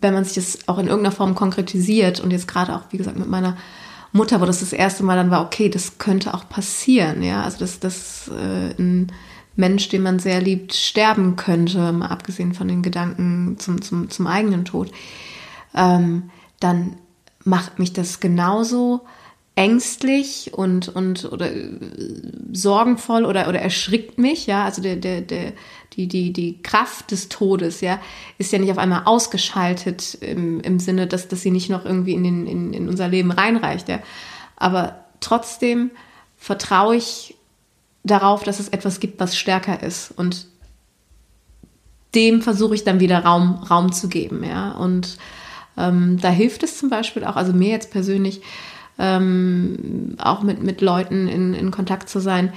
wenn 0.00 0.14
man 0.14 0.24
sich 0.24 0.34
das 0.34 0.68
auch 0.68 0.78
in 0.78 0.86
irgendeiner 0.86 1.14
Form 1.14 1.34
konkretisiert 1.34 2.20
und 2.20 2.30
jetzt 2.30 2.46
gerade 2.46 2.76
auch, 2.76 2.82
wie 2.90 2.96
gesagt, 2.96 3.18
mit 3.18 3.28
meiner 3.28 3.56
Mutter, 4.12 4.40
wo 4.40 4.44
das 4.44 4.60
das 4.60 4.72
erste 4.72 5.04
Mal 5.04 5.16
dann 5.16 5.30
war, 5.30 5.44
okay, 5.44 5.68
das 5.68 5.98
könnte 5.98 6.34
auch 6.34 6.48
passieren, 6.48 7.22
ja, 7.22 7.42
also 7.42 7.58
dass, 7.58 7.78
dass 7.80 8.28
äh, 8.28 8.74
ein 8.78 9.12
Mensch, 9.56 9.88
den 9.88 10.02
man 10.02 10.18
sehr 10.18 10.40
liebt, 10.40 10.74
sterben 10.74 11.36
könnte, 11.36 11.92
mal 11.92 12.08
abgesehen 12.08 12.54
von 12.54 12.68
den 12.68 12.82
Gedanken 12.82 13.56
zum, 13.58 13.82
zum, 13.82 14.10
zum 14.10 14.26
eigenen 14.26 14.64
Tod, 14.64 14.90
ähm, 15.74 16.30
dann 16.58 16.96
macht 17.44 17.78
mich 17.78 17.92
das 17.92 18.20
genauso 18.20 19.02
ängstlich 19.54 20.52
und, 20.54 20.88
und 20.88 21.30
oder 21.30 21.52
äh, 21.52 21.70
sorgenvoll 22.52 23.24
oder, 23.24 23.48
oder 23.48 23.60
erschrickt 23.60 24.18
mich, 24.18 24.46
ja, 24.46 24.64
also 24.64 24.82
der, 24.82 24.96
der, 24.96 25.20
der, 25.20 25.52
die, 25.94 26.06
die, 26.06 26.32
die 26.32 26.62
Kraft 26.62 27.10
des 27.10 27.28
Todes, 27.28 27.80
ja, 27.80 28.00
ist 28.38 28.52
ja 28.52 28.58
nicht 28.58 28.70
auf 28.70 28.78
einmal 28.78 29.02
ausgeschaltet 29.04 30.14
im, 30.20 30.60
im 30.60 30.78
Sinne, 30.78 31.06
dass, 31.06 31.28
dass 31.28 31.42
sie 31.42 31.50
nicht 31.50 31.70
noch 31.70 31.84
irgendwie 31.84 32.14
in, 32.14 32.24
den, 32.24 32.46
in, 32.46 32.72
in 32.72 32.88
unser 32.88 33.08
Leben 33.08 33.32
reinreicht, 33.32 33.88
ja. 33.88 34.00
Aber 34.56 35.04
trotzdem 35.20 35.90
vertraue 36.36 36.96
ich 36.96 37.36
darauf, 38.04 38.44
dass 38.44 38.60
es 38.60 38.68
etwas 38.68 39.00
gibt, 39.00 39.20
was 39.20 39.36
stärker 39.36 39.82
ist. 39.82 40.12
Und 40.16 40.46
dem 42.14 42.42
versuche 42.42 42.74
ich 42.74 42.84
dann 42.84 43.00
wieder 43.00 43.20
Raum, 43.24 43.56
Raum 43.68 43.92
zu 43.92 44.08
geben, 44.08 44.44
ja. 44.44 44.72
Und 44.72 45.18
ähm, 45.76 46.18
da 46.20 46.30
hilft 46.30 46.62
es 46.62 46.78
zum 46.78 46.88
Beispiel 46.88 47.24
auch, 47.24 47.36
also 47.36 47.52
mir 47.52 47.70
jetzt 47.70 47.90
persönlich, 47.90 48.42
ähm, 48.98 50.14
auch 50.18 50.42
mit, 50.42 50.62
mit 50.62 50.80
Leuten 50.82 51.26
in, 51.26 51.54
in 51.54 51.70
Kontakt 51.70 52.08
zu 52.08 52.20
sein, 52.20 52.52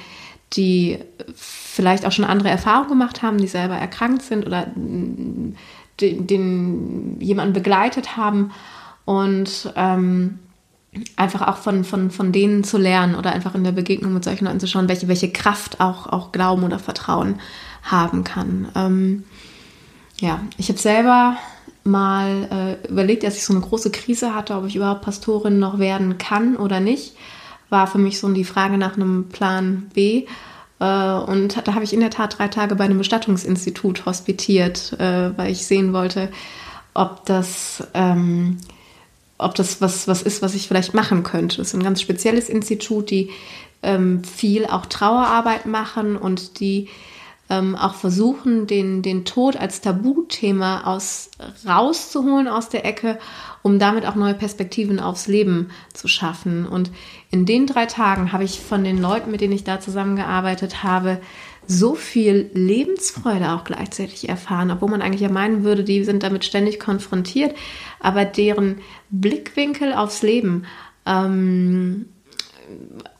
die 0.53 0.99
vielleicht 1.35 2.05
auch 2.05 2.11
schon 2.11 2.25
andere 2.25 2.49
Erfahrungen 2.49 2.89
gemacht 2.89 3.21
haben, 3.21 3.37
die 3.37 3.47
selber 3.47 3.75
erkrankt 3.75 4.21
sind 4.21 4.45
oder 4.45 4.67
den, 4.75 5.55
den 5.99 7.17
jemanden 7.19 7.53
begleitet 7.53 8.17
haben 8.17 8.51
und 9.05 9.73
ähm, 9.75 10.39
einfach 11.15 11.47
auch 11.47 11.57
von, 11.57 11.83
von, 11.83 12.11
von 12.11 12.31
denen 12.31 12.63
zu 12.63 12.77
lernen 12.77 13.15
oder 13.15 13.31
einfach 13.31 13.55
in 13.55 13.63
der 13.63 13.71
Begegnung 13.71 14.13
mit 14.13 14.23
solchen 14.23 14.45
Leuten 14.45 14.59
zu 14.59 14.67
schauen, 14.67 14.87
welche, 14.87 15.07
welche 15.07 15.31
Kraft 15.31 15.81
auch, 15.81 16.07
auch 16.07 16.31
Glauben 16.31 16.63
oder 16.63 16.79
Vertrauen 16.79 17.39
haben 17.83 18.23
kann. 18.23 18.69
Ähm, 18.75 19.23
ja, 20.19 20.39
ich 20.57 20.69
habe 20.69 20.79
selber 20.79 21.37
mal 21.83 22.79
äh, 22.83 22.87
überlegt, 22.87 23.25
als 23.25 23.37
ich 23.37 23.43
so 23.43 23.53
eine 23.53 23.61
große 23.61 23.91
Krise 23.91 24.33
hatte, 24.33 24.55
ob 24.55 24.65
ich 24.65 24.75
überhaupt 24.75 25.01
Pastorin 25.01 25.59
noch 25.59 25.79
werden 25.79 26.17
kann 26.17 26.55
oder 26.55 26.79
nicht, 26.79 27.15
war 27.73 27.87
für 27.87 27.97
mich 27.97 28.19
so 28.19 28.29
die 28.29 28.45
Frage 28.45 28.77
nach 28.77 28.95
einem 28.95 29.27
Plan 29.27 29.89
B. 29.93 30.25
Äh, 30.79 30.85
und 30.85 31.67
da 31.67 31.73
habe 31.73 31.83
ich 31.83 31.91
in 31.91 31.99
der 31.99 32.11
Tat 32.11 32.37
drei 32.37 32.47
Tage 32.47 32.75
bei 32.75 32.85
einem 32.85 32.99
Bestattungsinstitut 32.99 34.05
hospitiert, 34.05 34.93
äh, 34.99 35.37
weil 35.37 35.51
ich 35.51 35.65
sehen 35.65 35.91
wollte, 35.91 36.29
ob 36.93 37.25
das, 37.25 37.85
ähm, 37.93 38.59
ob 39.37 39.55
das 39.55 39.81
was, 39.81 40.07
was 40.07 40.21
ist, 40.21 40.41
was 40.41 40.53
ich 40.53 40.69
vielleicht 40.69 40.93
machen 40.93 41.23
könnte. 41.23 41.57
Das 41.57 41.69
ist 41.69 41.73
ein 41.73 41.83
ganz 41.83 41.99
spezielles 41.99 42.47
Institut, 42.47 43.09
die 43.09 43.31
ähm, 43.81 44.23
viel 44.23 44.65
auch 44.67 44.85
Trauerarbeit 44.85 45.65
machen 45.65 46.15
und 46.15 46.59
die 46.59 46.87
ähm, 47.49 47.75
auch 47.75 47.95
versuchen, 47.95 48.67
den, 48.67 49.01
den 49.01 49.25
Tod 49.25 49.57
als 49.57 49.81
Tabuthema 49.81 50.83
aus, 50.85 51.29
rauszuholen 51.67 52.47
aus 52.47 52.69
der 52.69 52.85
Ecke, 52.85 53.19
um 53.63 53.79
damit 53.79 54.05
auch 54.05 54.15
neue 54.15 54.35
Perspektiven 54.35 54.99
aufs 54.99 55.27
Leben 55.27 55.71
zu 55.93 56.07
schaffen. 56.07 56.67
Und 56.67 56.91
in 57.31 57.45
den 57.45 57.65
drei 57.65 57.85
Tagen 57.87 58.31
habe 58.31 58.43
ich 58.43 58.59
von 58.59 58.83
den 58.83 59.01
Leuten, 59.01 59.31
mit 59.31 59.41
denen 59.41 59.53
ich 59.53 59.63
da 59.63 59.79
zusammengearbeitet 59.79 60.83
habe, 60.83 61.19
so 61.65 61.95
viel 61.95 62.51
Lebensfreude 62.53 63.53
auch 63.53 63.63
gleichzeitig 63.63 64.27
erfahren, 64.27 64.69
obwohl 64.69 64.89
man 64.89 65.01
eigentlich 65.01 65.21
ja 65.21 65.29
meinen 65.29 65.63
würde, 65.63 65.85
die 65.85 66.03
sind 66.03 66.21
damit 66.21 66.43
ständig 66.43 66.77
konfrontiert, 66.79 67.55
aber 68.01 68.25
deren 68.25 68.81
Blickwinkel 69.09 69.93
aufs 69.93 70.21
Leben, 70.21 70.65
ähm, 71.05 72.07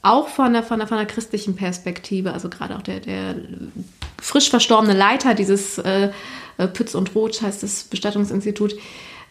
auch 0.02 0.28
von 0.28 0.52
der, 0.54 0.64
von, 0.64 0.80
der, 0.80 0.88
von 0.88 0.98
der 0.98 1.08
christlichen 1.08 1.56
Perspektive, 1.56 2.34
also 2.34 2.50
gerade 2.50 2.76
auch 2.76 2.82
der, 2.82 3.00
der 3.00 3.36
frisch 4.22 4.50
verstorbene 4.50 4.94
Leiter 4.94 5.36
dieses 5.36 5.78
äh, 5.78 6.12
äh, 6.58 6.68
Pütz 6.68 6.96
und 6.96 7.16
Roth 7.16 7.42
heißt 7.42 7.64
das 7.64 7.84
Bestattungsinstitut, 7.86 8.76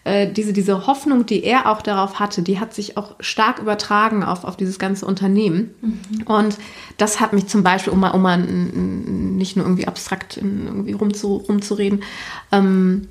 äh, 0.04 0.30
diese, 0.30 0.52
diese 0.52 0.86
Hoffnung, 0.86 1.26
die 1.26 1.44
er 1.44 1.70
auch 1.70 1.82
darauf 1.82 2.18
hatte, 2.18 2.42
die 2.42 2.58
hat 2.58 2.74
sich 2.74 2.96
auch 2.96 3.14
stark 3.20 3.58
übertragen 3.60 4.24
auf, 4.24 4.44
auf 4.44 4.56
dieses 4.56 4.78
ganze 4.78 5.06
Unternehmen. 5.06 5.74
Mhm. 5.80 6.22
Und 6.24 6.58
das 6.98 7.20
hat 7.20 7.32
mich 7.32 7.46
zum 7.46 7.62
Beispiel, 7.62 7.92
um 7.92 8.00
mal, 8.00 8.10
um 8.10 8.22
mal 8.22 8.38
nicht 8.38 9.56
nur 9.56 9.64
irgendwie 9.64 9.86
abstrakt 9.86 10.36
irgendwie 10.36 10.92
rumzu, 10.92 11.36
rumzureden, 11.36 12.02
ähm, 12.50 13.08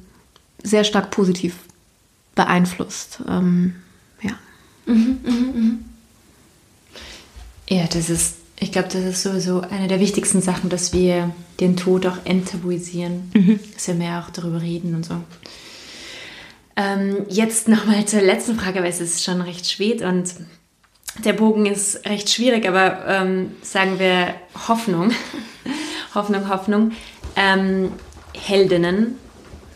sehr 0.63 0.83
stark 0.83 1.11
positiv 1.11 1.55
beeinflusst. 2.35 3.21
Ähm, 3.27 3.75
ja. 4.21 4.33
Mhm, 4.85 5.19
mh, 5.23 5.31
mh. 5.31 5.73
Ja, 7.69 7.87
das 7.87 8.09
ist 8.09 8.35
ich 8.63 8.71
glaube, 8.71 8.89
das 8.89 9.03
ist 9.03 9.23
sowieso 9.23 9.61
eine 9.61 9.87
der 9.87 9.99
wichtigsten 9.99 10.39
Sachen, 10.39 10.69
dass 10.69 10.93
wir 10.93 11.33
den 11.59 11.77
Tod 11.77 12.05
auch 12.05 12.17
enttabuisieren, 12.25 13.31
mhm. 13.33 13.59
dass 13.73 13.87
wir 13.87 13.95
mehr 13.95 14.23
auch 14.23 14.29
darüber 14.29 14.61
reden 14.61 14.93
und 14.93 15.03
so. 15.03 15.15
Ähm, 16.75 17.25
jetzt 17.29 17.67
nochmal 17.67 18.05
zur 18.05 18.21
letzten 18.21 18.55
Frage, 18.55 18.79
weil 18.79 18.89
es 18.89 19.01
ist 19.01 19.23
schon 19.23 19.41
recht 19.41 19.69
spät 19.69 20.01
und 20.01 20.33
der 21.25 21.33
Bogen 21.33 21.65
ist 21.65 22.05
recht 22.05 22.29
schwierig, 22.29 22.67
aber 22.67 23.05
ähm, 23.07 23.51
sagen 23.61 23.99
wir 23.99 24.33
Hoffnung. 24.67 25.11
Hoffnung, 26.15 26.49
Hoffnung. 26.49 26.91
Ähm, 27.35 27.91
Heldinnen. 28.33 29.15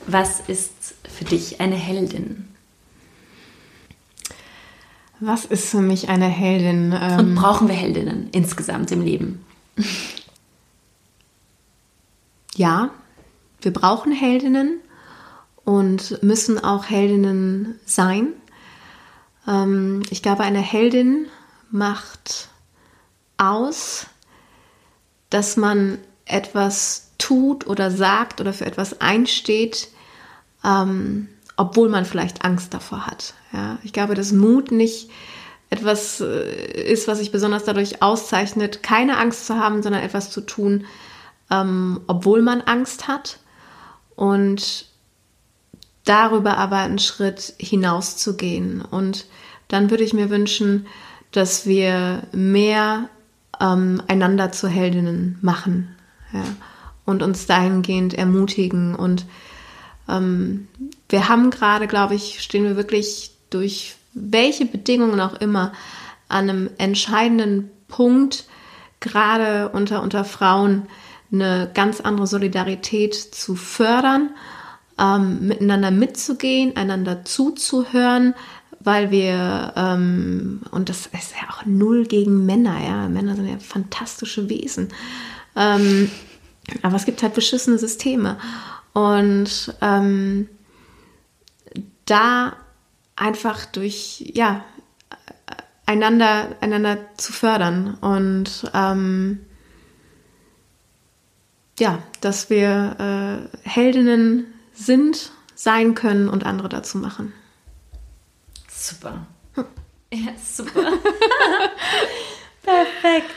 Was 0.08 0.40
ist 0.40 0.96
für 1.10 1.26
dich 1.26 1.60
eine 1.60 1.76
Heldin? 1.76 2.48
Was 5.20 5.46
ist 5.46 5.70
für 5.70 5.82
mich 5.82 6.10
eine 6.10 6.28
Heldin? 6.28 6.96
Ähm 7.00 7.20
Und 7.20 7.36
brauchen 7.36 7.68
wir 7.68 7.76
Heldinnen 7.76 8.30
insgesamt 8.32 8.92
im 8.92 9.02
Leben? 9.02 9.46
Ja, 12.56 12.92
wir 13.62 13.74
brauchen 13.74 14.12
Heldinnen 14.12 14.80
und 15.66 16.24
müssen 16.24 16.64
auch 16.64 16.86
Heldinnen 16.86 17.80
sein. 17.86 18.30
Ähm, 19.48 20.04
ich 20.10 20.22
glaube, 20.22 20.44
eine 20.44 20.62
Heldin 20.62 21.28
macht 21.72 22.50
aus, 23.38 24.06
dass 25.30 25.58
man 25.58 25.98
etwas 26.26 27.12
tut 27.18 27.68
oder 27.68 27.92
sagt 27.92 28.40
oder 28.40 28.54
für 28.54 28.66
etwas 28.66 29.02
einsteht, 29.02 29.90
ähm, 30.64 31.30
obwohl 31.58 31.90
man 31.90 32.06
vielleicht 32.06 32.46
Angst 32.46 32.74
davor 32.74 33.08
hat. 33.08 33.34
Ja, 33.52 33.80
ich 33.84 33.94
glaube, 33.94 34.16
dass 34.16 34.32
Mut 34.32 34.72
nicht 34.72 35.10
etwas 35.70 36.22
äh, 36.22 36.92
ist, 36.92 37.08
was 37.08 37.20
sich 37.20 37.32
besonders 37.32 37.64
dadurch 37.64 38.02
auszeichnet, 38.02 38.84
keine 38.84 39.18
Angst 39.18 39.48
zu 39.48 39.56
haben, 39.58 39.82
sondern 39.82 40.04
etwas 40.04 40.30
zu 40.30 40.42
tun, 40.42 40.86
ähm, 41.50 42.02
obwohl 42.08 42.42
man 42.42 42.62
Angst 42.62 43.08
hat 43.08 43.40
und 44.16 44.88
darüber 46.06 46.58
aber 46.58 46.78
einen 46.78 47.00
Schritt 47.00 47.54
hinaus 47.58 48.18
zu 48.18 48.38
gehen. 48.38 48.82
Und 48.82 49.26
dann 49.68 49.90
würde 49.90 50.04
ich 50.04 50.14
mir 50.14 50.30
wünschen, 50.30 50.88
dass 51.32 51.66
wir 51.66 52.24
mehr 52.32 53.10
ähm, 53.60 54.02
einander 54.08 54.52
zu 54.52 54.68
Heldinnen 54.68 55.38
machen 55.42 55.96
ja, 56.32 56.44
und 57.06 57.24
uns 57.24 57.46
dahingehend 57.46 58.14
ermutigen 58.14 58.96
und 58.96 59.26
ähm, 60.08 60.68
wir 61.10 61.30
haben 61.30 61.50
gerade, 61.50 61.88
glaube 61.88 62.16
ich, 62.16 62.42
stehen 62.42 62.64
wir 62.64 62.76
wirklich 62.76 63.32
durch 63.50 63.96
welche 64.14 64.66
Bedingungen 64.66 65.20
auch 65.20 65.36
immer 65.36 65.72
an 66.28 66.50
einem 66.50 66.70
entscheidenden 66.78 67.70
Punkt, 67.88 68.46
gerade 69.00 69.70
unter, 69.70 70.02
unter 70.02 70.26
Frauen, 70.26 70.88
eine 71.32 71.70
ganz 71.74 72.02
andere 72.02 72.28
Solidarität 72.28 73.14
zu 73.14 73.56
fördern, 73.56 74.32
ähm, 75.00 75.48
miteinander 75.48 75.92
mitzugehen, 75.92 76.76
einander 76.76 77.26
zuzuhören, 77.26 78.34
weil 78.80 79.12
wir, 79.12 79.74
ähm, 79.76 80.62
und 80.72 80.90
das 80.90 81.08
ist 81.08 81.34
ja 81.42 81.50
auch 81.50 81.66
null 81.66 82.06
gegen 82.06 82.46
Männer, 82.46 82.78
ja, 82.84 83.08
Männer 83.10 83.36
sind 83.36 83.48
ja 83.48 83.58
fantastische 83.58 84.50
Wesen, 84.50 84.90
ähm, 85.56 86.10
aber 86.82 86.96
es 86.96 87.06
gibt 87.06 87.22
halt 87.24 87.34
beschissene 87.34 87.78
Systeme. 87.78 88.38
Und 88.94 89.76
ähm, 89.82 90.48
da 92.06 92.56
einfach 93.16 93.66
durch, 93.66 94.32
ja, 94.34 94.64
einander, 95.86 96.56
einander 96.62 96.98
zu 97.18 97.34
fördern. 97.34 97.96
Und 97.96 98.72
ähm, 98.74 99.42
ja, 101.80 102.00
dass 102.22 102.50
wir 102.50 103.50
äh, 103.64 103.70
Heldinnen 103.70 104.46
sind, 104.76 105.32
sein 105.56 105.96
können 105.96 106.30
und 106.30 106.46
andere 106.46 106.70
dazu 106.70 106.98
machen. 106.98 107.34
Super. 108.70 109.26
Ja, 110.14 110.32
super. 110.42 110.72
Perfekt. 112.64 113.36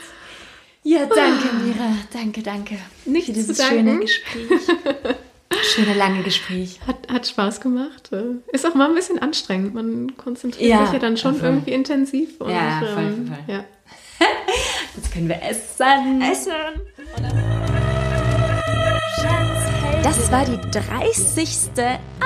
Ja, 0.82 1.07
danke, 1.07 1.49
Mira. 1.64 1.97
Danke, 2.12 2.43
danke. 2.43 2.78
Nicht 3.05 3.26
für 3.26 3.32
dieses 3.32 3.66
schöne 3.66 3.99
Gespräch. 3.99 4.49
Schöne 5.74 5.95
lange 5.95 6.22
Gespräch. 6.22 6.78
Hat, 6.86 7.09
hat 7.11 7.26
Spaß 7.26 7.61
gemacht. 7.61 8.11
Ist 8.53 8.66
auch 8.66 8.74
mal 8.74 8.89
ein 8.89 8.95
bisschen 8.95 9.18
anstrengend. 9.18 9.74
Man 9.74 10.16
konzentriert 10.16 10.70
ja, 10.70 10.84
sich 10.84 10.93
ja 10.93 10.99
dann 10.99 11.16
schon 11.16 11.36
voll. 11.36 11.49
irgendwie 11.49 11.72
intensiv. 11.72 12.41
Und, 12.41 12.51
ja, 12.51 12.80
voll, 12.80 13.03
ähm, 13.03 13.26
voll. 13.26 13.55
Ja. 13.55 13.64
Jetzt 14.97 15.12
können 15.12 15.28
wir 15.28 15.43
essen. 15.43 16.22
Essen. 16.22 16.53
Das 20.03 20.31
war 20.31 20.45
die 20.45 20.59
30. 20.71 21.71
Ah, 22.21 22.25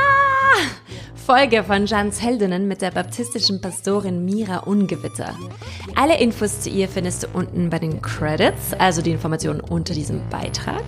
Folge 1.14 1.64
von 1.64 1.86
Jans 1.86 2.20
Heldinnen 2.20 2.68
mit 2.68 2.82
der 2.82 2.90
baptistischen 2.90 3.60
Pastorin 3.60 4.24
Mira 4.24 4.58
Ungewitter. 4.58 5.34
Alle 5.94 6.20
Infos 6.20 6.60
zu 6.60 6.70
ihr 6.70 6.88
findest 6.88 7.22
du 7.22 7.28
unten 7.32 7.70
bei 7.70 7.78
den 7.78 8.02
Credits, 8.02 8.74
also 8.78 9.00
die 9.02 9.12
Informationen 9.12 9.60
unter 9.60 9.94
diesem 9.94 10.20
Beitrag. 10.28 10.84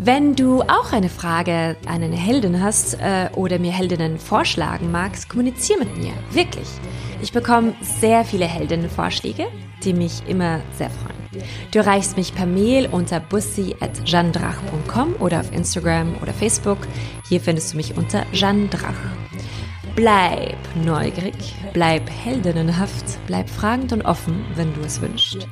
Wenn 0.00 0.34
du 0.34 0.62
auch 0.62 0.92
eine 0.92 1.08
Frage 1.08 1.76
an 1.86 2.02
eine 2.02 2.16
Heldin 2.16 2.62
hast 2.62 2.94
äh, 2.94 3.28
oder 3.34 3.58
mir 3.58 3.72
Heldinnen 3.72 4.18
vorschlagen 4.18 4.90
magst, 4.90 5.28
kommuniziere 5.28 5.80
mit 5.80 5.96
mir. 5.96 6.12
Wirklich. 6.30 6.68
Ich 7.22 7.32
bekomme 7.32 7.74
sehr 7.80 8.24
viele 8.24 8.44
Heldinnenvorschläge, 8.44 9.46
die 9.82 9.94
mich 9.94 10.22
immer 10.26 10.60
sehr 10.76 10.90
freuen. 10.90 11.14
Du 11.70 11.78
erreichst 11.78 12.16
mich 12.16 12.34
per 12.34 12.46
Mail 12.46 12.88
unter 12.90 13.20
bussi.jeandrach.com 13.20 15.16
oder 15.20 15.40
auf 15.40 15.52
Instagram 15.52 16.16
oder 16.20 16.32
Facebook. 16.32 16.78
Hier 17.28 17.40
findest 17.40 17.72
du 17.72 17.76
mich 17.78 17.96
unter 17.96 18.24
Jeanne 18.32 18.68
Drach. 18.68 18.94
Bleib 19.96 20.56
neugierig, 20.74 21.54
bleib 21.72 22.10
heldinnenhaft, 22.10 23.04
bleib 23.28 23.48
fragend 23.48 23.92
und 23.92 24.02
offen, 24.02 24.44
wenn 24.56 24.74
du 24.74 24.80
es 24.80 25.00
wünschst. 25.00 25.46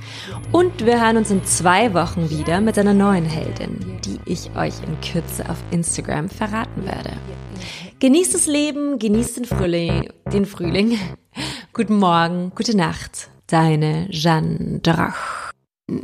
Und 0.51 0.85
wir 0.85 1.01
hören 1.01 1.17
uns 1.17 1.31
in 1.31 1.45
zwei 1.45 1.95
Wochen 1.95 2.29
wieder 2.29 2.61
mit 2.61 2.77
einer 2.77 2.93
neuen 2.93 3.25
Heldin, 3.25 4.01
die 4.05 4.19
ich 4.25 4.51
euch 4.57 4.75
in 4.85 5.01
Kürze 5.01 5.49
auf 5.49 5.59
Instagram 5.71 6.29
verraten 6.29 6.85
werde. 6.85 7.13
Genießt 8.01 8.35
das 8.35 8.49
Leben, 8.49 8.99
genießt 8.99 9.37
den 9.37 9.45
Frühling, 9.45 10.13
den 10.33 10.45
Frühling. 10.45 10.99
Guten 11.73 11.99
Morgen, 11.99 12.51
gute 12.57 12.77
Nacht, 12.77 13.31
deine 13.47 14.09
Jeanne 14.11 14.81
Drach. 14.81 15.53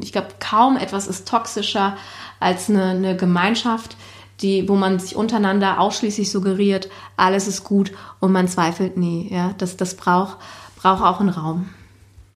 Ich 0.00 0.12
glaube, 0.12 0.28
kaum 0.38 0.76
etwas 0.76 1.08
ist 1.08 1.26
toxischer 1.26 1.96
als 2.38 2.70
eine, 2.70 2.90
eine 2.90 3.16
Gemeinschaft, 3.16 3.96
die, 4.40 4.68
wo 4.68 4.76
man 4.76 4.98
sich 4.98 5.16
untereinander 5.16 5.80
ausschließlich 5.80 6.30
suggeriert, 6.30 6.88
alles 7.16 7.48
ist 7.48 7.64
gut 7.64 7.92
und 8.20 8.32
man 8.32 8.48
zweifelt 8.48 8.96
nie. 8.96 9.28
Ja, 9.32 9.54
das, 9.58 9.76
das 9.76 9.96
braucht, 9.96 10.38
braucht 10.76 11.02
auch 11.02 11.20
einen 11.20 11.30
Raum. 11.30 11.68